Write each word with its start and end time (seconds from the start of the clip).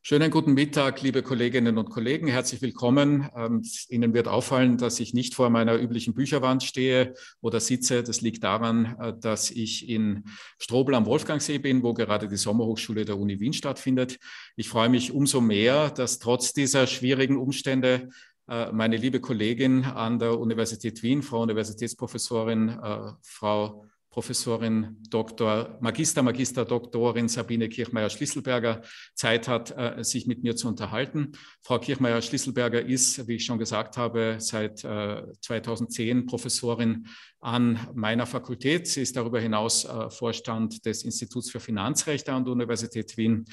Schönen 0.00 0.30
guten 0.30 0.54
Mittag, 0.54 1.02
liebe 1.02 1.22
Kolleginnen 1.22 1.76
und 1.76 1.90
Kollegen. 1.90 2.28
Herzlich 2.28 2.62
willkommen. 2.62 3.28
Ähm, 3.36 3.62
Ihnen 3.88 4.14
wird 4.14 4.28
auffallen, 4.28 4.78
dass 4.78 5.00
ich 5.00 5.12
nicht 5.12 5.34
vor 5.34 5.50
meiner 5.50 5.76
üblichen 5.76 6.14
Bücherwand 6.14 6.62
stehe 6.62 7.14
oder 7.40 7.60
sitze. 7.60 8.02
Das 8.02 8.20
liegt 8.20 8.44
daran, 8.44 8.96
äh, 9.00 9.12
dass 9.18 9.50
ich 9.50 9.88
in 9.88 10.24
Strobel 10.58 10.94
am 10.94 11.04
Wolfgangsee 11.04 11.58
bin, 11.58 11.82
wo 11.82 11.94
gerade 11.94 12.28
die 12.28 12.36
Sommerhochschule 12.36 13.04
der 13.04 13.18
Uni 13.18 13.40
Wien 13.40 13.52
stattfindet. 13.52 14.18
Ich 14.56 14.68
freue 14.68 14.88
mich 14.88 15.12
umso 15.12 15.40
mehr, 15.40 15.90
dass 15.90 16.20
trotz 16.20 16.52
dieser 16.52 16.86
schwierigen 16.86 17.36
Umstände 17.36 18.08
äh, 18.48 18.72
meine 18.72 18.96
liebe 18.96 19.20
Kollegin 19.20 19.84
an 19.84 20.18
der 20.18 20.38
Universität 20.38 21.02
Wien, 21.02 21.22
Frau 21.22 21.42
Universitätsprofessorin, 21.42 22.68
äh, 22.68 23.12
Frau 23.20 23.84
Professorin 24.18 24.96
Dr. 25.10 25.78
Magister, 25.80 26.24
Magister 26.24 26.64
Doktorin 26.64 27.28
Sabine 27.28 27.68
Kirchmeier-Schlüsselberger 27.68 28.82
Zeit 29.14 29.46
hat, 29.46 29.70
äh, 29.78 30.02
sich 30.02 30.26
mit 30.26 30.42
mir 30.42 30.56
zu 30.56 30.66
unterhalten. 30.66 31.36
Frau 31.62 31.78
Kirchmeier-Schlüsselberger 31.78 32.84
ist, 32.84 33.28
wie 33.28 33.36
ich 33.36 33.44
schon 33.44 33.60
gesagt 33.60 33.96
habe, 33.96 34.38
seit 34.40 34.80
2010 34.80 36.18
äh, 36.18 36.22
Professorin 36.22 37.06
an 37.38 37.78
meiner 37.94 38.26
Fakultät. 38.26 38.88
Sie 38.88 39.02
ist 39.02 39.14
darüber 39.14 39.38
hinaus 39.38 39.84
äh, 39.84 40.10
Vorstand 40.10 40.84
des 40.84 41.04
Instituts 41.04 41.52
für 41.52 41.60
Finanzrechte 41.60 42.32
an 42.32 42.44
der 42.44 42.54
Universität 42.54 43.16
Wien 43.16 43.44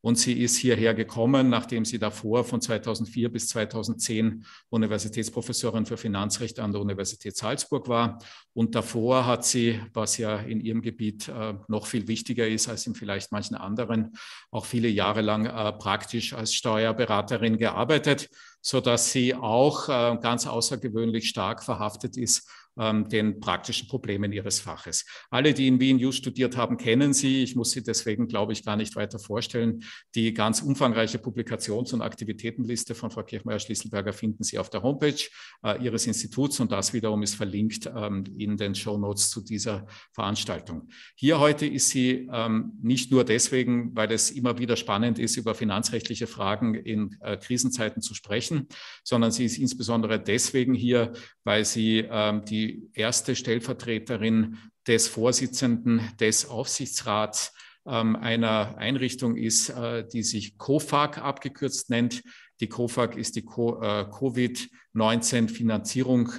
und 0.00 0.16
sie 0.16 0.40
ist 0.40 0.56
hierher 0.56 0.94
gekommen, 0.94 1.48
nachdem 1.48 1.84
sie 1.84 1.98
davor 1.98 2.44
von 2.44 2.60
2004 2.60 3.32
bis 3.32 3.48
2010 3.48 4.44
Universitätsprofessorin 4.70 5.86
für 5.86 5.96
Finanzrecht 5.96 6.60
an 6.60 6.72
der 6.72 6.80
Universität 6.80 7.36
Salzburg 7.36 7.88
war. 7.88 8.18
Und 8.54 8.74
davor 8.74 9.26
hat 9.26 9.44
sie, 9.44 9.80
was 9.92 10.18
ja 10.18 10.36
in 10.36 10.60
ihrem 10.60 10.82
Gebiet 10.82 11.28
äh, 11.28 11.54
noch 11.66 11.86
viel 11.86 12.06
wichtiger 12.06 12.46
ist 12.46 12.68
als 12.68 12.86
in 12.86 12.94
vielleicht 12.94 13.32
manchen 13.32 13.56
anderen, 13.56 14.16
auch 14.50 14.66
viele 14.66 14.88
Jahre 14.88 15.20
lang 15.20 15.46
äh, 15.46 15.72
praktisch 15.72 16.32
als 16.32 16.54
Steuerberaterin 16.54 17.58
gearbeitet, 17.58 18.28
sodass 18.60 19.10
sie 19.10 19.34
auch 19.34 19.88
äh, 19.88 20.16
ganz 20.20 20.46
außergewöhnlich 20.46 21.28
stark 21.28 21.62
verhaftet 21.62 22.16
ist 22.16 22.48
ähm, 22.78 23.08
den 23.08 23.40
praktischen 23.40 23.88
Problemen 23.88 24.32
ihres 24.32 24.60
Faches. 24.60 25.04
Alle, 25.30 25.54
die 25.54 25.68
in 25.68 25.80
Wien 25.80 25.98
Just 25.98 26.18
studiert 26.18 26.56
haben, 26.56 26.76
kennen 26.76 27.12
sie. 27.12 27.42
Ich 27.42 27.56
muss 27.56 27.70
sie 27.70 27.82
deswegen, 27.82 28.28
glaube 28.28 28.52
ich, 28.52 28.64
gar 28.64 28.76
nicht 28.76 28.96
weiter 28.96 29.18
vorstellen. 29.18 29.84
Die 30.14 30.32
ganz 30.34 30.62
umfangreiche 30.62 31.18
Publikations- 31.18 31.92
und 31.92 32.02
Aktivitätenliste 32.02 32.94
von 32.94 33.10
Frau 33.10 33.22
Kirchmeier-Schließelberger 33.22 34.12
finden 34.12 34.44
Sie 34.44 34.58
auf 34.58 34.70
der 34.70 34.82
Homepage 34.82 35.28
äh, 35.64 35.82
Ihres 35.82 36.06
Instituts 36.06 36.60
und 36.60 36.72
das 36.72 36.92
wiederum 36.92 37.22
ist 37.22 37.34
verlinkt 37.34 37.90
ähm, 37.94 38.24
in 38.38 38.56
den 38.56 38.74
Show 38.74 38.98
Notes 38.98 39.30
zu 39.30 39.40
dieser 39.40 39.86
Veranstaltung. 40.12 40.88
Hier 41.14 41.40
heute 41.40 41.66
ist 41.66 41.90
sie 41.90 42.28
ähm, 42.32 42.72
nicht 42.82 43.10
nur 43.10 43.24
deswegen, 43.24 43.94
weil 43.96 44.12
es 44.12 44.30
immer 44.30 44.58
wieder 44.58 44.76
spannend 44.76 45.18
ist, 45.18 45.36
über 45.36 45.54
finanzrechtliche 45.54 46.26
Fragen 46.26 46.74
in 46.74 47.16
äh, 47.20 47.36
Krisenzeiten 47.36 48.02
zu 48.02 48.14
sprechen, 48.14 48.68
sondern 49.02 49.30
sie 49.30 49.44
ist 49.44 49.58
insbesondere 49.58 50.20
deswegen 50.20 50.74
hier, 50.74 51.12
weil 51.44 51.64
sie 51.64 52.06
ähm, 52.10 52.44
die 52.44 52.67
erste 52.94 53.36
Stellvertreterin 53.36 54.56
des 54.86 55.08
Vorsitzenden 55.08 56.00
des 56.20 56.48
Aufsichtsrats 56.48 57.52
ähm, 57.86 58.16
einer 58.16 58.78
Einrichtung 58.78 59.36
ist, 59.36 59.68
äh, 59.70 60.06
die 60.06 60.22
sich 60.22 60.58
COFAG 60.58 61.18
abgekürzt 61.18 61.90
nennt. 61.90 62.22
Die 62.60 62.68
COFAG 62.68 63.16
ist 63.16 63.34
die 63.36 63.40
äh, 63.40 63.44
Covid-19-Finanzierung 63.44 66.32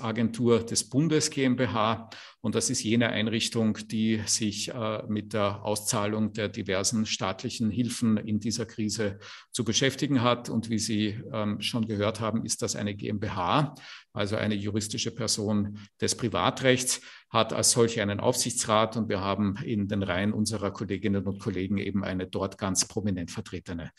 Agentur 0.00 0.64
des 0.64 0.88
Bundes 0.88 1.30
GmbH. 1.30 2.08
Und 2.44 2.54
das 2.54 2.68
ist 2.68 2.82
jene 2.82 3.08
Einrichtung, 3.08 3.78
die 3.86 4.20
sich 4.26 4.68
äh, 4.68 5.02
mit 5.08 5.32
der 5.32 5.64
Auszahlung 5.64 6.34
der 6.34 6.50
diversen 6.50 7.06
staatlichen 7.06 7.70
Hilfen 7.70 8.18
in 8.18 8.38
dieser 8.38 8.66
Krise 8.66 9.18
zu 9.50 9.64
beschäftigen 9.64 10.20
hat. 10.20 10.50
Und 10.50 10.68
wie 10.68 10.78
Sie 10.78 11.18
ähm, 11.32 11.62
schon 11.62 11.86
gehört 11.86 12.20
haben, 12.20 12.44
ist 12.44 12.60
das 12.60 12.76
eine 12.76 12.94
GmbH, 12.94 13.74
also 14.12 14.36
eine 14.36 14.56
juristische 14.56 15.10
Person 15.10 15.78
des 16.02 16.16
Privatrechts, 16.16 17.00
hat 17.30 17.52
als 17.52 17.72
solche 17.72 18.00
einen 18.00 18.20
Aufsichtsrat 18.20 18.96
und 18.96 19.08
wir 19.08 19.20
haben 19.20 19.56
in 19.64 19.88
den 19.88 20.04
Reihen 20.04 20.32
unserer 20.32 20.70
Kolleginnen 20.70 21.26
und 21.26 21.40
Kollegen 21.40 21.78
eben 21.78 22.04
eine 22.04 22.28
dort 22.28 22.58
ganz 22.58 22.86
prominent 22.86 23.32
vertretene. 23.32 23.90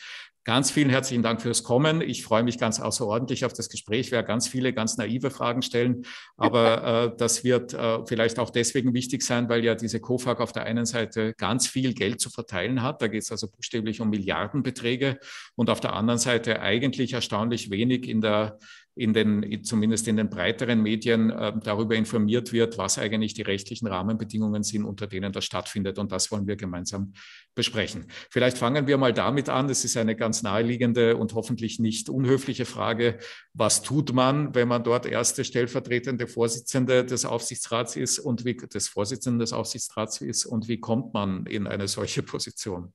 Ganz 0.45 0.69
vielen 0.69 0.91
herzlichen 0.91 1.23
Dank 1.23 1.41
fürs 1.41 1.63
Kommen. 1.63 2.01
Ich 2.01 2.23
freue 2.23 2.43
mich 2.43 2.59
ganz 2.59 2.79
außerordentlich 2.79 3.45
auf 3.45 3.53
das 3.53 3.67
Gespräch. 3.67 4.07
Ich 4.07 4.11
werde 4.11 4.27
ganz 4.27 4.47
viele 4.47 4.73
ganz 4.73 4.95
naive 4.95 5.31
Fragen 5.31 5.63
stellen, 5.63 6.05
aber 6.37 6.83
äh, 6.83 7.17
das 7.17 7.43
wird 7.43 7.73
äh, 7.73 8.05
vielleicht 8.05 8.34
auch 8.39 8.49
deswegen 8.49 8.93
wichtig 8.93 9.23
sein, 9.23 9.49
weil 9.49 9.63
ja 9.63 9.75
diese 9.75 9.99
COFAG 9.99 10.39
auf 10.39 10.51
der 10.51 10.63
einen 10.63 10.85
Seite 10.85 11.33
ganz 11.37 11.67
viel 11.67 11.93
Geld 11.93 12.19
zu 12.19 12.29
verteilen 12.29 12.81
hat. 12.81 13.01
Da 13.01 13.07
geht 13.07 13.23
es 13.23 13.31
also 13.31 13.49
buchstäblich 13.49 14.01
um 14.01 14.09
Milliardenbeträge 14.09 15.19
und 15.55 15.69
auf 15.69 15.79
der 15.79 15.93
anderen 15.93 16.19
Seite 16.19 16.61
eigentlich 16.61 17.13
erstaunlich 17.13 17.69
wenig 17.69 18.07
in 18.07 18.21
der 18.21 18.59
in 18.95 19.13
den, 19.13 19.63
zumindest 19.63 20.07
in 20.07 20.15
den 20.15 20.29
breiteren 20.29 20.81
Medien 20.81 21.29
äh, 21.29 21.51
darüber 21.61 21.95
informiert 21.95 22.53
wird, 22.53 22.77
was 22.77 22.97
eigentlich 22.97 23.33
die 23.33 23.41
rechtlichen 23.41 23.87
Rahmenbedingungen 23.87 24.63
sind, 24.63 24.85
unter 24.85 25.05
denen 25.05 25.33
das 25.33 25.43
stattfindet. 25.43 25.99
Und 25.99 26.13
das 26.13 26.31
wollen 26.31 26.47
wir 26.47 26.55
gemeinsam 26.55 27.13
besprechen. 27.53 28.07
Vielleicht 28.31 28.57
fangen 28.57 28.87
wir 28.87 28.97
mal 28.97 29.11
damit 29.11 29.49
an. 29.49 29.67
Das 29.67 29.83
ist 29.83 29.97
eine 29.97 30.15
ganz 30.15 30.43
naheliegende 30.43 31.17
und 31.17 31.33
hoffentlich 31.33 31.77
nicht 31.79 32.09
unhöfliche 32.09 32.65
Frage. 32.65 33.19
Was 33.53 33.81
tut 33.81 34.13
man, 34.13 34.55
wenn 34.55 34.69
man 34.69 34.83
dort 34.83 35.05
erste 35.05 35.43
stellvertretende 35.43 36.27
Vorsitzende 36.27 37.03
des 37.03 37.25
Aufsichtsrats 37.25 37.97
ist 37.97 38.19
und 38.19 38.45
wie 38.45 38.55
des 38.55 38.87
Vorsitzenden 38.87 39.39
des 39.39 39.51
Aufsichtsrats 39.51 40.21
ist 40.21 40.45
und 40.45 40.69
wie 40.69 40.79
kommt 40.79 41.13
man 41.13 41.45
in 41.47 41.67
eine 41.67 41.89
solche 41.89 42.23
Position? 42.23 42.93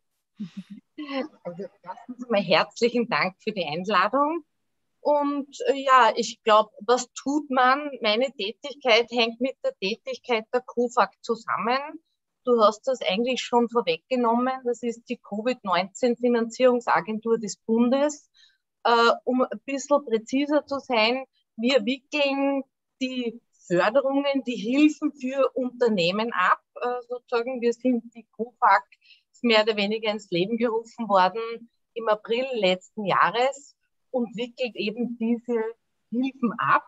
Also 1.44 1.64
erstens 1.82 2.28
mal 2.28 2.40
herzlichen 2.40 3.08
Dank 3.08 3.34
für 3.42 3.52
die 3.52 3.64
Einladung. 3.64 4.44
Und 5.00 5.48
äh, 5.66 5.76
ja, 5.76 6.12
ich 6.14 6.42
glaube, 6.42 6.70
was 6.86 7.10
tut 7.12 7.50
man? 7.50 7.90
Meine 8.02 8.30
Tätigkeit 8.32 9.10
hängt 9.10 9.40
mit 9.40 9.56
der 9.64 9.74
Tätigkeit 9.76 10.44
der 10.52 10.60
COFAG 10.60 11.10
zusammen. 11.22 11.80
Du 12.44 12.62
hast 12.62 12.86
das 12.86 13.00
eigentlich 13.02 13.40
schon 13.40 13.70
vorweggenommen. 13.70 14.60
Das 14.64 14.82
ist 14.82 15.08
die 15.08 15.18
Covid-19-Finanzierungsagentur 15.18 17.38
des 17.38 17.56
Bundes. 17.58 18.30
Äh, 18.84 19.12
um 19.24 19.42
ein 19.42 19.60
bisschen 19.64 20.04
präziser 20.04 20.66
zu 20.66 20.78
sein, 20.78 21.24
wir 21.56 21.84
wickeln 21.84 22.62
die 23.00 23.40
Förderungen, 23.66 24.44
die 24.46 24.56
Hilfen 24.56 25.12
für 25.12 25.50
Unternehmen 25.54 26.32
ab. 26.32 26.62
Äh, 26.74 27.00
sozusagen, 27.08 27.62
wir 27.62 27.72
sind 27.72 28.14
die 28.14 28.26
COFAG 28.36 28.84
mehr 29.42 29.62
oder 29.62 29.76
weniger 29.76 30.10
ins 30.10 30.30
Leben 30.30 30.58
gerufen 30.58 31.08
worden 31.08 31.70
im 31.94 32.08
April 32.08 32.44
letzten 32.52 33.06
Jahres 33.06 33.74
und 34.10 34.36
wickelt 34.36 34.76
eben 34.76 35.16
diese 35.18 35.62
Hilfen 36.10 36.52
ab. 36.58 36.84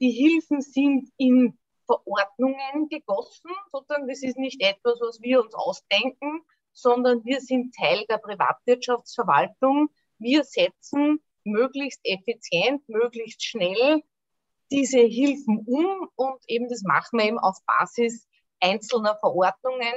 Die 0.00 0.10
Hilfen 0.10 0.60
sind 0.60 1.10
in 1.16 1.58
Verordnungen 1.86 2.88
gegossen, 2.88 3.50
sozusagen. 3.70 4.08
Das 4.08 4.22
ist 4.22 4.36
nicht 4.36 4.60
etwas, 4.60 5.00
was 5.00 5.20
wir 5.22 5.40
uns 5.40 5.54
ausdenken, 5.54 6.42
sondern 6.72 7.24
wir 7.24 7.40
sind 7.40 7.74
Teil 7.74 8.04
der 8.08 8.18
Privatwirtschaftsverwaltung. 8.18 9.88
Wir 10.18 10.44
setzen 10.44 11.20
möglichst 11.44 12.00
effizient, 12.04 12.86
möglichst 12.88 13.44
schnell 13.44 14.02
diese 14.70 14.98
Hilfen 14.98 15.64
um 15.66 16.08
und 16.16 16.42
eben 16.48 16.68
das 16.68 16.82
machen 16.82 17.18
wir 17.18 17.26
eben 17.26 17.38
auf 17.38 17.56
Basis 17.66 18.26
einzelner 18.60 19.16
Verordnungen, 19.16 19.94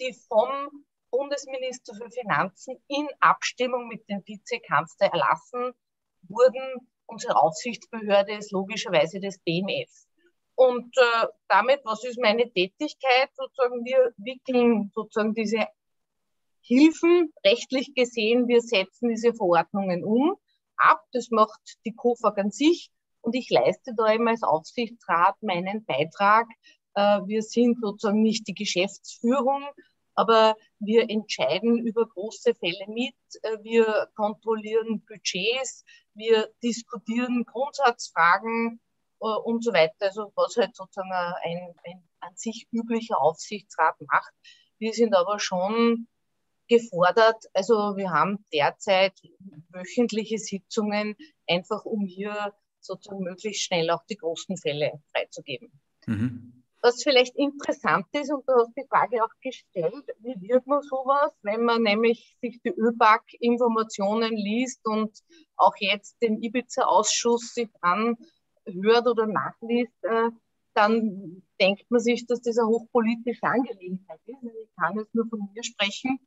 die 0.00 0.14
vom 0.28 0.84
Bundesminister 1.10 1.94
für 1.94 2.10
Finanzen 2.10 2.82
in 2.88 3.06
Abstimmung 3.20 3.88
mit 3.88 4.08
dem 4.08 4.22
Vizekanzler 4.26 5.08
erlassen 5.08 5.74
wurden. 6.28 6.88
Unsere 7.06 7.36
Aufsichtsbehörde 7.40 8.34
ist 8.34 8.52
logischerweise 8.52 9.20
das 9.20 9.38
BMF. 9.38 9.90
Und 10.56 10.96
äh, 10.96 11.26
damit, 11.48 11.80
was 11.84 12.02
ist 12.04 12.18
meine 12.18 12.50
Tätigkeit? 12.50 13.30
Sozusagen, 13.34 13.84
wir 13.84 14.12
wickeln 14.16 14.90
sozusagen 14.94 15.34
diese 15.34 15.66
Hilfen, 16.62 17.32
rechtlich 17.44 17.94
gesehen, 17.94 18.48
wir 18.48 18.60
setzen 18.60 19.10
diese 19.10 19.34
Verordnungen 19.34 20.02
um, 20.02 20.34
ab. 20.76 21.04
Das 21.12 21.30
macht 21.30 21.60
die 21.84 21.94
KOFAG 21.94 22.38
an 22.38 22.50
sich. 22.50 22.90
Und 23.20 23.34
ich 23.34 23.50
leiste 23.50 23.92
da 23.96 24.12
eben 24.12 24.26
als 24.28 24.42
Aufsichtsrat 24.42 25.40
meinen 25.42 25.84
Beitrag. 25.84 26.46
Äh, 26.94 27.20
wir 27.26 27.42
sind 27.42 27.78
sozusagen 27.80 28.22
nicht 28.22 28.48
die 28.48 28.54
Geschäftsführung, 28.54 29.64
aber 30.14 30.56
wir 30.78 31.10
entscheiden 31.10 31.78
über 31.86 32.08
große 32.08 32.54
Fälle 32.54 32.86
mit. 32.88 33.14
Äh, 33.42 33.58
wir 33.62 34.08
kontrollieren 34.16 35.04
Budgets, 35.06 35.84
wir 36.16 36.50
diskutieren 36.62 37.44
Grundsatzfragen 37.44 38.80
äh, 39.20 39.26
und 39.26 39.62
so 39.62 39.72
weiter. 39.72 39.94
Also 40.00 40.32
was 40.34 40.56
halt 40.56 40.74
sozusagen 40.74 41.12
ein, 41.12 41.74
ein 41.84 42.02
an 42.20 42.36
sich 42.36 42.66
üblicher 42.72 43.20
Aufsichtsrat 43.20 43.96
macht. 44.00 44.32
Wir 44.78 44.92
sind 44.92 45.14
aber 45.14 45.38
schon 45.38 46.08
gefordert. 46.68 47.44
Also 47.54 47.96
wir 47.96 48.10
haben 48.10 48.44
derzeit 48.52 49.14
wöchentliche 49.70 50.38
Sitzungen, 50.38 51.16
einfach 51.46 51.84
um 51.84 52.04
hier 52.04 52.52
sozusagen 52.80 53.22
möglichst 53.22 53.62
schnell 53.62 53.90
auch 53.90 54.04
die 54.06 54.16
großen 54.16 54.56
Fälle 54.56 55.00
freizugeben. 55.12 55.70
Mhm. 56.06 56.55
Was 56.86 57.02
vielleicht 57.02 57.34
interessant 57.34 58.06
ist, 58.12 58.30
und 58.30 58.48
du 58.48 58.52
hast 58.52 58.72
die 58.76 58.86
Frage 58.88 59.24
auch 59.24 59.34
gestellt, 59.42 60.06
wie 60.20 60.48
wird 60.48 60.68
man 60.68 60.82
sowas, 60.82 61.32
wenn 61.42 61.64
man 61.64 61.82
nämlich 61.82 62.36
sich 62.40 62.60
die 62.62 62.70
ÖBAG-Informationen 62.70 64.36
liest 64.36 64.86
und 64.86 65.10
auch 65.56 65.74
jetzt 65.80 66.22
den 66.22 66.40
Ibiza-Ausschuss 66.40 67.54
sich 67.54 67.70
anhört 67.80 69.08
oder 69.08 69.26
nachliest, 69.26 69.96
äh, 70.02 70.30
dann 70.74 71.42
denkt 71.60 71.90
man 71.90 71.98
sich, 71.98 72.24
dass 72.24 72.40
das 72.40 72.56
eine 72.56 72.68
hochpolitische 72.68 73.48
Angelegenheit 73.48 74.20
ist. 74.26 74.44
Ich 74.44 74.76
kann 74.76 74.96
jetzt 74.96 75.12
nur 75.12 75.26
von 75.26 75.40
mir 75.52 75.64
sprechen. 75.64 76.20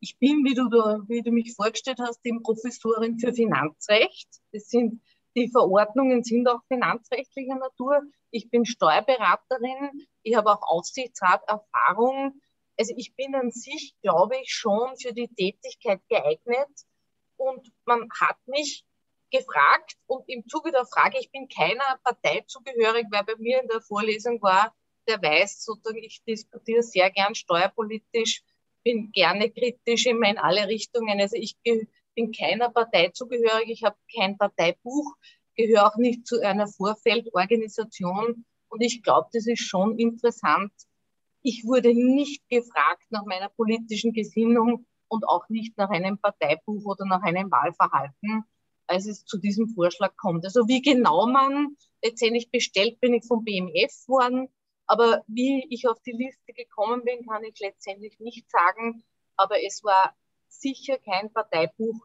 Ich 0.00 0.16
bin, 0.18 0.42
wie 0.46 0.54
du, 0.54 0.70
wie 1.06 1.20
du 1.20 1.32
mich 1.32 1.52
vorgestellt 1.54 1.98
hast, 2.00 2.24
eben 2.24 2.42
Professorin 2.42 3.18
für 3.18 3.34
Finanzrecht. 3.34 4.40
Das 4.52 4.70
sind, 4.70 5.02
die 5.36 5.48
Verordnungen 5.48 6.22
sind 6.22 6.48
auch 6.48 6.60
finanzrechtlicher 6.68 7.56
Natur. 7.56 8.02
Ich 8.30 8.50
bin 8.50 8.64
Steuerberaterin. 8.64 10.06
Ich 10.22 10.36
habe 10.36 10.52
auch 10.52 10.62
Aufsichtsrat-Erfahrung. 10.62 12.40
Also 12.78 12.94
ich 12.96 13.14
bin 13.14 13.34
an 13.34 13.50
sich, 13.50 13.94
glaube 14.02 14.36
ich, 14.42 14.52
schon 14.52 14.96
für 14.96 15.12
die 15.12 15.28
Tätigkeit 15.28 16.00
geeignet. 16.08 16.70
Und 17.36 17.72
man 17.84 18.08
hat 18.20 18.36
mich 18.46 18.84
gefragt 19.30 19.96
und 20.06 20.28
im 20.28 20.46
Zuge 20.46 20.70
der 20.70 20.86
Frage, 20.86 21.18
ich 21.18 21.30
bin 21.32 21.48
keiner 21.48 21.98
Partei 22.04 22.44
zugehörig, 22.46 23.06
weil 23.10 23.24
bei 23.24 23.34
mir 23.36 23.60
in 23.60 23.68
der 23.68 23.80
Vorlesung 23.80 24.40
war, 24.42 24.72
der 25.08 25.20
weiß 25.20 25.64
sozusagen, 25.64 26.02
ich 26.02 26.22
diskutiere 26.22 26.82
sehr 26.82 27.10
gern 27.10 27.34
steuerpolitisch, 27.34 28.42
bin 28.84 29.10
gerne 29.10 29.50
kritisch 29.50 30.06
immer 30.06 30.28
in 30.28 30.38
alle 30.38 30.68
Richtungen. 30.68 31.20
Also 31.20 31.36
ich 31.36 31.56
bin 32.14 32.32
keiner 32.32 32.70
Partei 32.70 33.10
zugehörig, 33.10 33.68
ich 33.68 33.82
habe 33.84 33.96
kein 34.16 34.38
Parteibuch, 34.38 35.14
gehöre 35.56 35.86
auch 35.86 35.96
nicht 35.96 36.26
zu 36.26 36.40
einer 36.40 36.66
Vorfeldorganisation 36.66 38.44
und 38.68 38.80
ich 38.80 39.02
glaube, 39.02 39.28
das 39.32 39.46
ist 39.46 39.62
schon 39.62 39.98
interessant. 39.98 40.72
Ich 41.42 41.64
wurde 41.64 41.94
nicht 41.94 42.48
gefragt 42.48 43.04
nach 43.10 43.24
meiner 43.24 43.50
politischen 43.50 44.12
Gesinnung 44.12 44.86
und 45.08 45.28
auch 45.28 45.48
nicht 45.48 45.76
nach 45.76 45.90
einem 45.90 46.18
Parteibuch 46.18 46.84
oder 46.84 47.04
nach 47.04 47.22
einem 47.22 47.50
Wahlverhalten 47.50 48.44
als 48.86 49.06
es 49.06 49.24
zu 49.24 49.38
diesem 49.38 49.68
Vorschlag 49.68 50.16
kommt. 50.16 50.44
Also 50.44 50.68
wie 50.68 50.82
genau 50.82 51.26
man 51.26 51.76
letztendlich 52.02 52.50
bestellt, 52.50 53.00
bin 53.00 53.14
ich 53.14 53.26
vom 53.26 53.44
BMF 53.44 54.08
worden. 54.08 54.48
Aber 54.86 55.22
wie 55.26 55.66
ich 55.70 55.88
auf 55.88 56.00
die 56.02 56.12
Liste 56.12 56.52
gekommen 56.52 57.02
bin, 57.04 57.26
kann 57.26 57.42
ich 57.44 57.58
letztendlich 57.60 58.18
nicht 58.20 58.50
sagen. 58.50 59.02
Aber 59.36 59.62
es 59.64 59.82
war 59.82 60.14
sicher 60.60 60.98
kein 60.98 61.32
Parteibuch. 61.32 62.00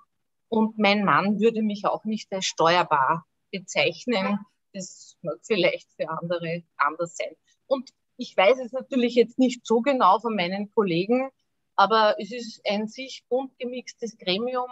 Und 0.48 0.78
mein 0.78 1.04
Mann 1.04 1.40
würde 1.40 1.62
mich 1.62 1.86
auch 1.86 2.06
nicht 2.06 2.32
als 2.34 2.46
steuerbar 2.46 3.26
bezeichnen. 3.52 4.40
Das 4.74 5.18
mag 5.22 5.40
vielleicht 5.44 5.92
für 5.94 6.10
andere 6.10 6.64
anders 6.78 7.16
sein. 7.16 7.36
Und 7.68 7.92
ich 8.18 8.36
weiß 8.36 8.60
es 8.60 8.72
natürlich 8.72 9.16
jetzt 9.16 9.40
nicht 9.40 9.66
so 9.66 9.82
genau 9.82 10.20
von 10.20 10.36
meinen 10.36 10.70
Kollegen, 10.72 11.30
aber 11.76 12.16
es 12.20 12.32
ist 12.32 12.62
ein 12.68 12.88
sich 12.88 13.24
bunt 13.30 13.58
gemixtes 13.58 14.18
Gremium 14.18 14.70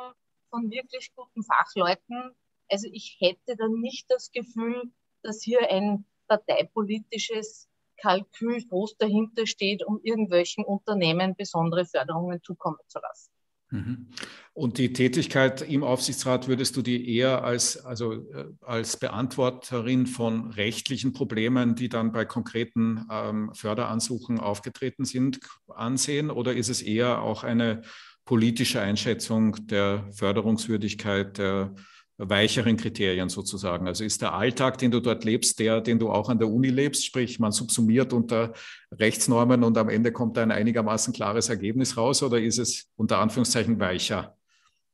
von 0.49 0.69
wirklich 0.69 1.13
guten 1.15 1.43
Fachleuten. 1.43 2.35
Also 2.69 2.89
ich 2.91 3.17
hätte 3.19 3.55
dann 3.55 3.79
nicht 3.79 4.11
das 4.11 4.31
Gefühl, 4.31 4.91
dass 5.23 5.41
hier 5.41 5.71
ein 5.71 6.05
parteipolitisches 6.27 7.69
Kalkül 7.97 8.65
groß 8.67 8.97
dahinter 8.97 9.47
steht, 9.47 9.85
um 9.85 9.99
irgendwelchen 10.03 10.65
Unternehmen 10.65 11.35
besondere 11.35 11.85
Förderungen 11.85 12.43
zukommen 12.43 12.79
zu 12.87 12.99
lassen. 12.99 13.31
Mhm. 13.69 14.07
Und 14.53 14.77
die 14.77 14.93
Tätigkeit 14.93 15.61
im 15.61 15.83
Aufsichtsrat 15.83 16.47
würdest 16.47 16.75
du 16.77 16.81
die 16.81 17.15
eher 17.15 17.43
als, 17.43 17.77
also, 17.77 18.13
äh, 18.13 18.45
als 18.61 18.97
Beantworterin 18.97 20.07
von 20.07 20.51
rechtlichen 20.51 21.13
Problemen, 21.13 21.75
die 21.75 21.89
dann 21.89 22.11
bei 22.11 22.25
konkreten 22.25 23.05
ähm, 23.11 23.51
Förderansuchen 23.53 24.39
aufgetreten 24.39 25.05
sind, 25.05 25.39
ansehen? 25.67 26.31
Oder 26.31 26.53
ist 26.53 26.69
es 26.69 26.81
eher 26.81 27.21
auch 27.21 27.43
eine 27.43 27.81
politische 28.25 28.81
Einschätzung 28.81 29.67
der 29.67 30.07
Förderungswürdigkeit 30.11 31.37
der 31.37 31.75
weicheren 32.17 32.77
Kriterien 32.77 33.29
sozusagen. 33.29 33.87
Also 33.87 34.03
ist 34.03 34.21
der 34.21 34.33
Alltag, 34.33 34.77
den 34.79 34.91
du 34.91 34.99
dort 34.99 35.23
lebst, 35.23 35.59
der, 35.59 35.81
den 35.81 35.99
du 35.99 36.09
auch 36.09 36.29
an 36.29 36.39
der 36.39 36.49
Uni 36.49 36.69
lebst, 36.69 37.05
sprich 37.05 37.39
man 37.39 37.51
subsumiert 37.51 38.11
unter 38.11 38.53
Rechtsnormen 38.91 39.63
und 39.63 39.77
am 39.77 39.89
Ende 39.89 40.11
kommt 40.11 40.37
ein 40.37 40.51
einigermaßen 40.51 41.13
klares 41.13 41.49
Ergebnis 41.49 41.95
raus 41.95 42.23
oder 42.23 42.39
ist 42.39 42.57
es 42.57 42.89
unter 42.95 43.19
Anführungszeichen 43.19 43.79
weicher? 43.79 44.35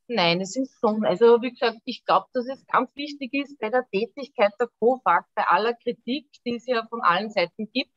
Nein, 0.07 0.41
es 0.41 0.57
ist 0.57 0.77
schon. 0.79 1.05
Also 1.05 1.41
wie 1.41 1.51
gesagt, 1.51 1.79
ich 1.85 2.03
glaube, 2.05 2.27
dass 2.33 2.45
es 2.47 2.65
ganz 2.67 2.89
wichtig 2.95 3.33
ist, 3.33 3.57
bei 3.59 3.69
der 3.69 3.87
Tätigkeit 3.89 4.51
der 4.59 4.67
COFAG, 4.79 5.25
bei 5.33 5.43
aller 5.47 5.73
Kritik, 5.73 6.27
die 6.45 6.55
es 6.55 6.65
ja 6.67 6.85
von 6.89 7.01
allen 7.01 7.29
Seiten 7.29 7.71
gibt, 7.71 7.91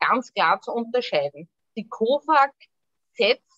ganz 0.00 0.32
klar 0.32 0.60
zu 0.60 0.72
unterscheiden. 0.72 1.48
Die 1.76 1.88
COFAG 1.88 2.52
setzt 3.14 3.51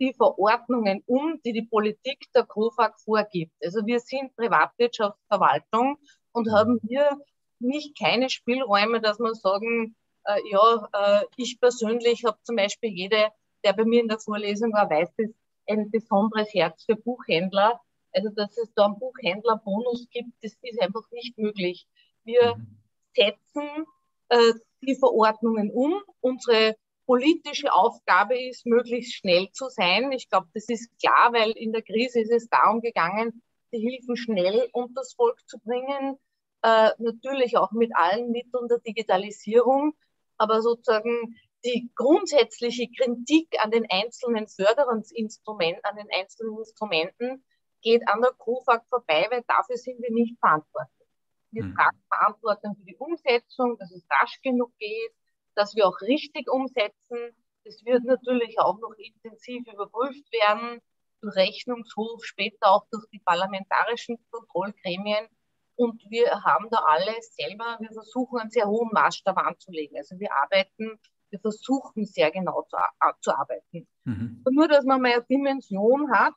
die 0.00 0.12
Verordnungen 0.14 1.02
um, 1.06 1.40
die 1.44 1.52
die 1.52 1.66
Politik 1.66 2.26
der 2.34 2.44
KOFAG 2.44 2.98
vorgibt. 3.00 3.52
Also 3.62 3.86
wir 3.86 4.00
sind 4.00 4.34
Privatwirtschaftsverwaltung 4.36 5.98
und 6.32 6.52
haben 6.52 6.80
hier 6.86 7.18
nicht 7.58 7.98
keine 7.98 8.28
Spielräume, 8.28 9.00
dass 9.00 9.18
man 9.18 9.34
sagen, 9.34 9.96
äh, 10.24 10.40
ja, 10.50 10.88
äh, 10.92 11.24
ich 11.36 11.58
persönlich 11.60 12.24
habe 12.24 12.38
zum 12.42 12.56
Beispiel 12.56 12.90
jede, 12.90 13.28
der 13.64 13.72
bei 13.72 13.84
mir 13.84 14.00
in 14.00 14.08
der 14.08 14.18
Vorlesung 14.18 14.72
war, 14.72 14.90
weiß 14.90 15.10
es, 15.18 15.30
ein 15.68 15.90
besonderes 15.90 16.52
Herz 16.52 16.84
für 16.84 16.96
Buchhändler. 16.96 17.80
Also 18.12 18.30
dass 18.30 18.56
es 18.56 18.72
da 18.74 18.86
einen 18.86 18.98
Buchhändlerbonus 18.98 20.08
gibt, 20.10 20.32
das 20.42 20.56
ist 20.62 20.80
einfach 20.80 21.10
nicht 21.10 21.36
möglich. 21.38 21.86
Wir 22.24 22.56
mhm. 22.56 22.78
setzen 23.14 23.86
äh, 24.28 24.52
die 24.82 24.96
Verordnungen 24.96 25.70
um. 25.70 26.00
Unsere 26.20 26.76
politische 27.06 27.72
Aufgabe 27.72 28.38
ist, 28.38 28.66
möglichst 28.66 29.14
schnell 29.14 29.50
zu 29.52 29.68
sein. 29.68 30.12
Ich 30.12 30.28
glaube, 30.28 30.48
das 30.54 30.68
ist 30.68 30.90
klar, 30.98 31.32
weil 31.32 31.52
in 31.52 31.72
der 31.72 31.82
Krise 31.82 32.20
ist 32.20 32.32
es 32.32 32.48
darum 32.48 32.80
gegangen, 32.80 33.42
die 33.72 33.78
Hilfen 33.78 34.16
schnell 34.16 34.68
unter 34.72 34.94
das 34.96 35.14
Volk 35.14 35.38
zu 35.46 35.58
bringen. 35.60 36.18
Äh, 36.62 36.90
natürlich 36.98 37.56
auch 37.56 37.72
mit 37.72 37.94
allen 37.94 38.30
Mitteln 38.30 38.68
der 38.68 38.78
Digitalisierung, 38.78 39.94
aber 40.36 40.62
sozusagen 40.62 41.36
die 41.64 41.90
grundsätzliche 41.94 42.88
Kritik 42.88 43.48
an 43.62 43.70
den 43.70 43.86
einzelnen 43.90 44.46
Förderungsinstrumenten, 44.46 45.84
an 45.84 45.96
den 45.96 46.08
einzelnen 46.12 46.58
Instrumenten 46.58 47.44
geht 47.82 48.08
an 48.08 48.20
der 48.20 48.32
COFAG 48.32 48.84
vorbei, 48.88 49.26
weil 49.30 49.44
dafür 49.46 49.76
sind 49.76 50.00
wir 50.00 50.12
nicht 50.12 50.38
verantwortlich. 50.40 51.08
Wir 51.50 51.64
hm. 51.64 51.74
tragen 51.74 52.02
Verantwortung 52.08 52.76
für 52.76 52.84
die 52.84 52.96
Umsetzung, 52.96 53.78
dass 53.78 53.90
es 53.92 54.04
rasch 54.10 54.40
genug 54.42 54.72
geht, 54.78 55.12
dass 55.56 55.74
wir 55.74 55.86
auch 55.86 56.00
richtig 56.02 56.48
umsetzen. 56.50 57.34
Das 57.64 57.84
wird 57.84 58.04
natürlich 58.04 58.58
auch 58.60 58.78
noch 58.78 58.94
intensiv 58.96 59.66
überprüft 59.66 60.30
werden 60.32 60.80
durch 61.20 61.34
Rechnungshof, 61.36 62.24
später 62.24 62.70
auch 62.70 62.86
durch 62.90 63.04
die 63.12 63.18
parlamentarischen 63.18 64.18
Kontrollgremien. 64.30 65.26
Und 65.74 66.02
wir 66.08 66.44
haben 66.44 66.68
da 66.70 66.78
alle 66.86 67.14
selber, 67.20 67.76
wir 67.80 67.90
versuchen 67.92 68.38
einen 68.38 68.50
sehr 68.50 68.66
hohen 68.66 68.90
Maßstab 68.92 69.36
anzulegen. 69.36 69.96
Also 69.98 70.18
wir 70.18 70.32
arbeiten, 70.32 70.98
wir 71.30 71.40
versuchen 71.40 72.06
sehr 72.06 72.30
genau 72.30 72.62
zu, 72.62 72.76
zu 73.20 73.36
arbeiten. 73.36 73.86
Mhm. 74.04 74.44
Nur, 74.50 74.68
dass 74.68 74.84
man 74.84 75.02
mal 75.02 75.12
eine 75.12 75.24
Dimension 75.24 76.10
hat. 76.12 76.34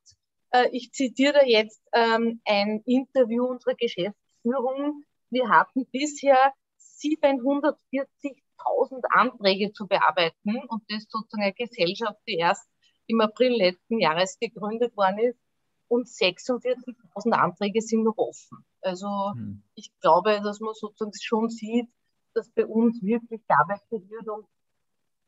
Äh, 0.52 0.70
ich 0.72 0.92
zitiere 0.92 1.34
da 1.34 1.46
jetzt 1.46 1.82
ähm, 1.94 2.42
ein 2.46 2.82
Interview 2.86 3.46
unserer 3.46 3.76
Geschäftsführung. 3.76 5.04
Wir 5.30 5.48
hatten 5.48 5.86
bisher 5.86 6.54
740 6.78 8.44
1000 8.66 9.06
Anträge 9.12 9.72
zu 9.72 9.88
bearbeiten 9.88 10.58
und 10.68 10.84
das 10.90 11.06
sozusagen 11.10 11.44
eine 11.44 11.54
Gesellschaft, 11.54 12.20
die 12.28 12.36
erst 12.36 12.68
im 13.08 13.22
April 13.22 13.56
letzten 13.56 14.00
Jahres 14.00 14.38
gegründet 14.40 14.96
worden 14.96 15.20
ist 15.20 15.40
und 15.88 16.08
46.000 16.08 17.32
Anträge 17.32 17.82
sind 17.82 18.04
noch 18.04 18.18
offen. 18.18 18.66
Also 18.82 19.08
hm. 19.34 19.64
ich 19.76 19.92
glaube, 20.00 20.42
dass 20.44 20.60
man 20.60 20.74
sozusagen 20.74 21.12
schon 21.20 21.50
sieht, 21.50 21.88
dass 22.34 22.50
bei 22.52 22.66
uns 22.66 23.02
wirklich 23.02 23.42
gearbeitet 23.48 24.10
wird 24.10 24.28
und 24.30 24.46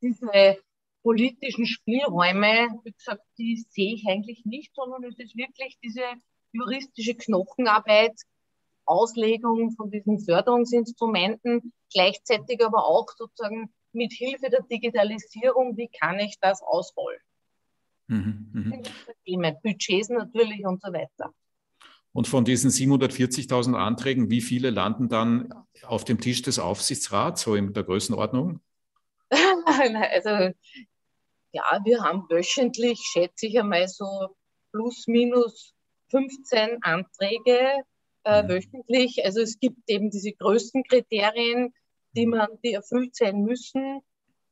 diese 0.01 0.57
politischen 1.01 1.65
Spielräume, 1.65 2.69
wie 2.83 2.91
gesagt, 2.91 3.23
die 3.37 3.65
sehe 3.69 3.95
ich 3.95 4.05
eigentlich 4.07 4.45
nicht, 4.45 4.73
sondern 4.75 5.03
es 5.03 5.17
ist 5.17 5.35
wirklich 5.35 5.77
diese 5.83 6.03
juristische 6.51 7.15
Knochenarbeit, 7.15 8.13
Auslegung 8.85 9.71
von 9.71 9.91
diesen 9.91 10.19
Förderungsinstrumenten, 10.19 11.73
gleichzeitig 11.91 12.63
aber 12.63 12.85
auch 12.85 13.07
sozusagen 13.17 13.71
mit 13.93 14.13
Hilfe 14.13 14.49
der 14.49 14.63
Digitalisierung, 14.63 15.77
wie 15.77 15.89
kann 15.89 16.19
ich 16.19 16.37
das 16.39 16.61
ausrollen? 16.61 17.19
Mhm, 18.07 18.83
mh. 19.25 19.51
Budgets 19.63 20.09
natürlich 20.09 20.65
und 20.65 20.81
so 20.81 20.91
weiter. 20.91 21.33
Und 22.13 22.27
von 22.27 22.43
diesen 22.43 22.71
740.000 22.71 23.75
Anträgen, 23.75 24.29
wie 24.29 24.41
viele 24.41 24.69
landen 24.69 25.07
dann 25.07 25.53
auf 25.83 26.03
dem 26.03 26.19
Tisch 26.19 26.41
des 26.41 26.59
Aufsichtsrats, 26.59 27.41
so 27.41 27.55
in 27.55 27.73
der 27.73 27.83
Größenordnung? 27.83 28.59
also, 29.31 30.53
ja, 31.53 31.79
wir 31.85 32.03
haben 32.03 32.25
wöchentlich, 32.29 32.99
schätze 32.99 33.47
ich 33.47 33.57
einmal 33.57 33.87
so 33.87 34.35
plus 34.71 35.07
minus 35.07 35.73
15 36.09 36.83
Anträge 36.83 37.83
äh, 38.23 38.43
mhm. 38.43 38.49
wöchentlich. 38.49 39.23
Also 39.25 39.41
es 39.41 39.59
gibt 39.59 39.77
eben 39.87 40.09
diese 40.09 40.31
größten 40.33 40.83
Kriterien, 40.83 41.73
die 42.15 42.25
man, 42.25 42.49
die 42.63 42.73
erfüllt 42.73 43.15
sein 43.15 43.43
müssen. 43.43 44.01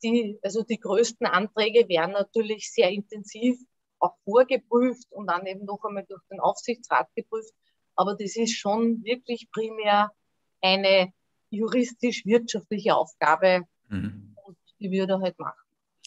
Die, 0.03 0.39
also 0.41 0.63
die 0.63 0.79
größten 0.79 1.27
Anträge 1.27 1.89
werden 1.89 2.11
natürlich 2.11 2.71
sehr 2.71 2.89
intensiv 2.89 3.59
auch 3.99 4.15
vorgeprüft 4.23 5.11
und 5.11 5.27
dann 5.27 5.45
eben 5.45 5.65
noch 5.65 5.83
einmal 5.83 6.05
durch 6.07 6.21
den 6.31 6.39
Aufsichtsrat 6.39 7.09
geprüft. 7.15 7.53
Aber 7.95 8.15
das 8.15 8.37
ist 8.37 8.55
schon 8.55 9.03
wirklich 9.03 9.49
primär 9.51 10.11
eine 10.61 11.11
juristisch-wirtschaftliche 11.49 12.95
Aufgabe, 12.95 13.63
mhm. 13.89 14.35
die 14.79 14.91
wir 14.91 15.05
da 15.05 15.19
halt 15.19 15.37
machen. 15.37 15.59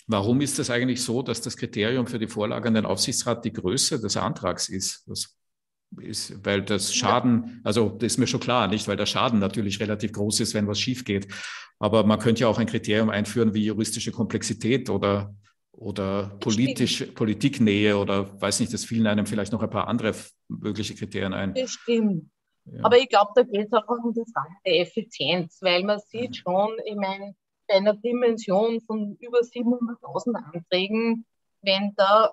Warum 0.06 0.40
ist 0.40 0.58
es 0.58 0.70
eigentlich 0.70 1.02
so, 1.02 1.22
dass 1.22 1.42
das 1.42 1.56
Kriterium 1.56 2.06
für 2.06 2.18
die 2.18 2.26
Vorlage 2.26 2.68
an 2.68 2.74
den 2.74 2.86
Aufsichtsrat 2.86 3.44
die 3.44 3.52
Größe 3.52 4.00
des 4.00 4.16
Antrags 4.16 4.68
ist? 4.68 5.04
Das 5.06 5.36
ist, 6.00 6.44
weil 6.44 6.62
das 6.62 6.94
Schaden, 6.94 7.60
also 7.64 7.90
das 7.90 8.12
ist 8.12 8.18
mir 8.18 8.26
schon 8.26 8.40
klar, 8.40 8.68
nicht, 8.68 8.88
weil 8.88 8.96
der 8.96 9.06
Schaden 9.06 9.38
natürlich 9.38 9.80
relativ 9.80 10.12
groß 10.12 10.40
ist, 10.40 10.54
wenn 10.54 10.66
was 10.66 10.80
schief 10.80 11.04
geht. 11.04 11.28
Aber 11.78 12.04
man 12.04 12.18
könnte 12.18 12.42
ja 12.42 12.48
auch 12.48 12.58
ein 12.58 12.66
Kriterium 12.66 13.10
einführen 13.10 13.54
wie 13.54 13.64
juristische 13.64 14.12
Komplexität 14.12 14.88
oder, 14.88 15.34
oder 15.72 16.36
politisch, 16.40 17.04
Politiknähe 17.14 17.96
oder 17.96 18.40
weiß 18.40 18.60
nicht, 18.60 18.72
das 18.72 18.84
fielen 18.84 19.06
einem 19.06 19.26
vielleicht 19.26 19.52
noch 19.52 19.62
ein 19.62 19.70
paar 19.70 19.88
andere 19.88 20.14
mögliche 20.48 20.94
Kriterien 20.94 21.34
ein. 21.34 21.54
Das 21.54 21.70
stimmt. 21.70 22.30
Ja. 22.64 22.84
Aber 22.84 22.98
ich 22.98 23.08
glaube, 23.08 23.32
da 23.34 23.42
geht 23.42 23.66
es 23.66 23.72
auch 23.72 23.88
um 23.88 24.12
die 24.14 24.24
Frage 24.32 24.54
der 24.64 24.80
Effizienz, 24.80 25.58
weil 25.60 25.82
man 25.82 25.98
sieht 25.98 26.30
mhm. 26.30 26.34
schon, 26.34 26.70
ich 26.84 26.94
meine, 26.94 27.34
bei 27.66 27.74
einer 27.74 27.94
Dimension 27.94 28.80
von 28.82 29.16
über 29.20 29.40
700.000 29.40 30.34
Anträgen, 30.34 31.24
wenn 31.62 31.92
da 31.96 32.32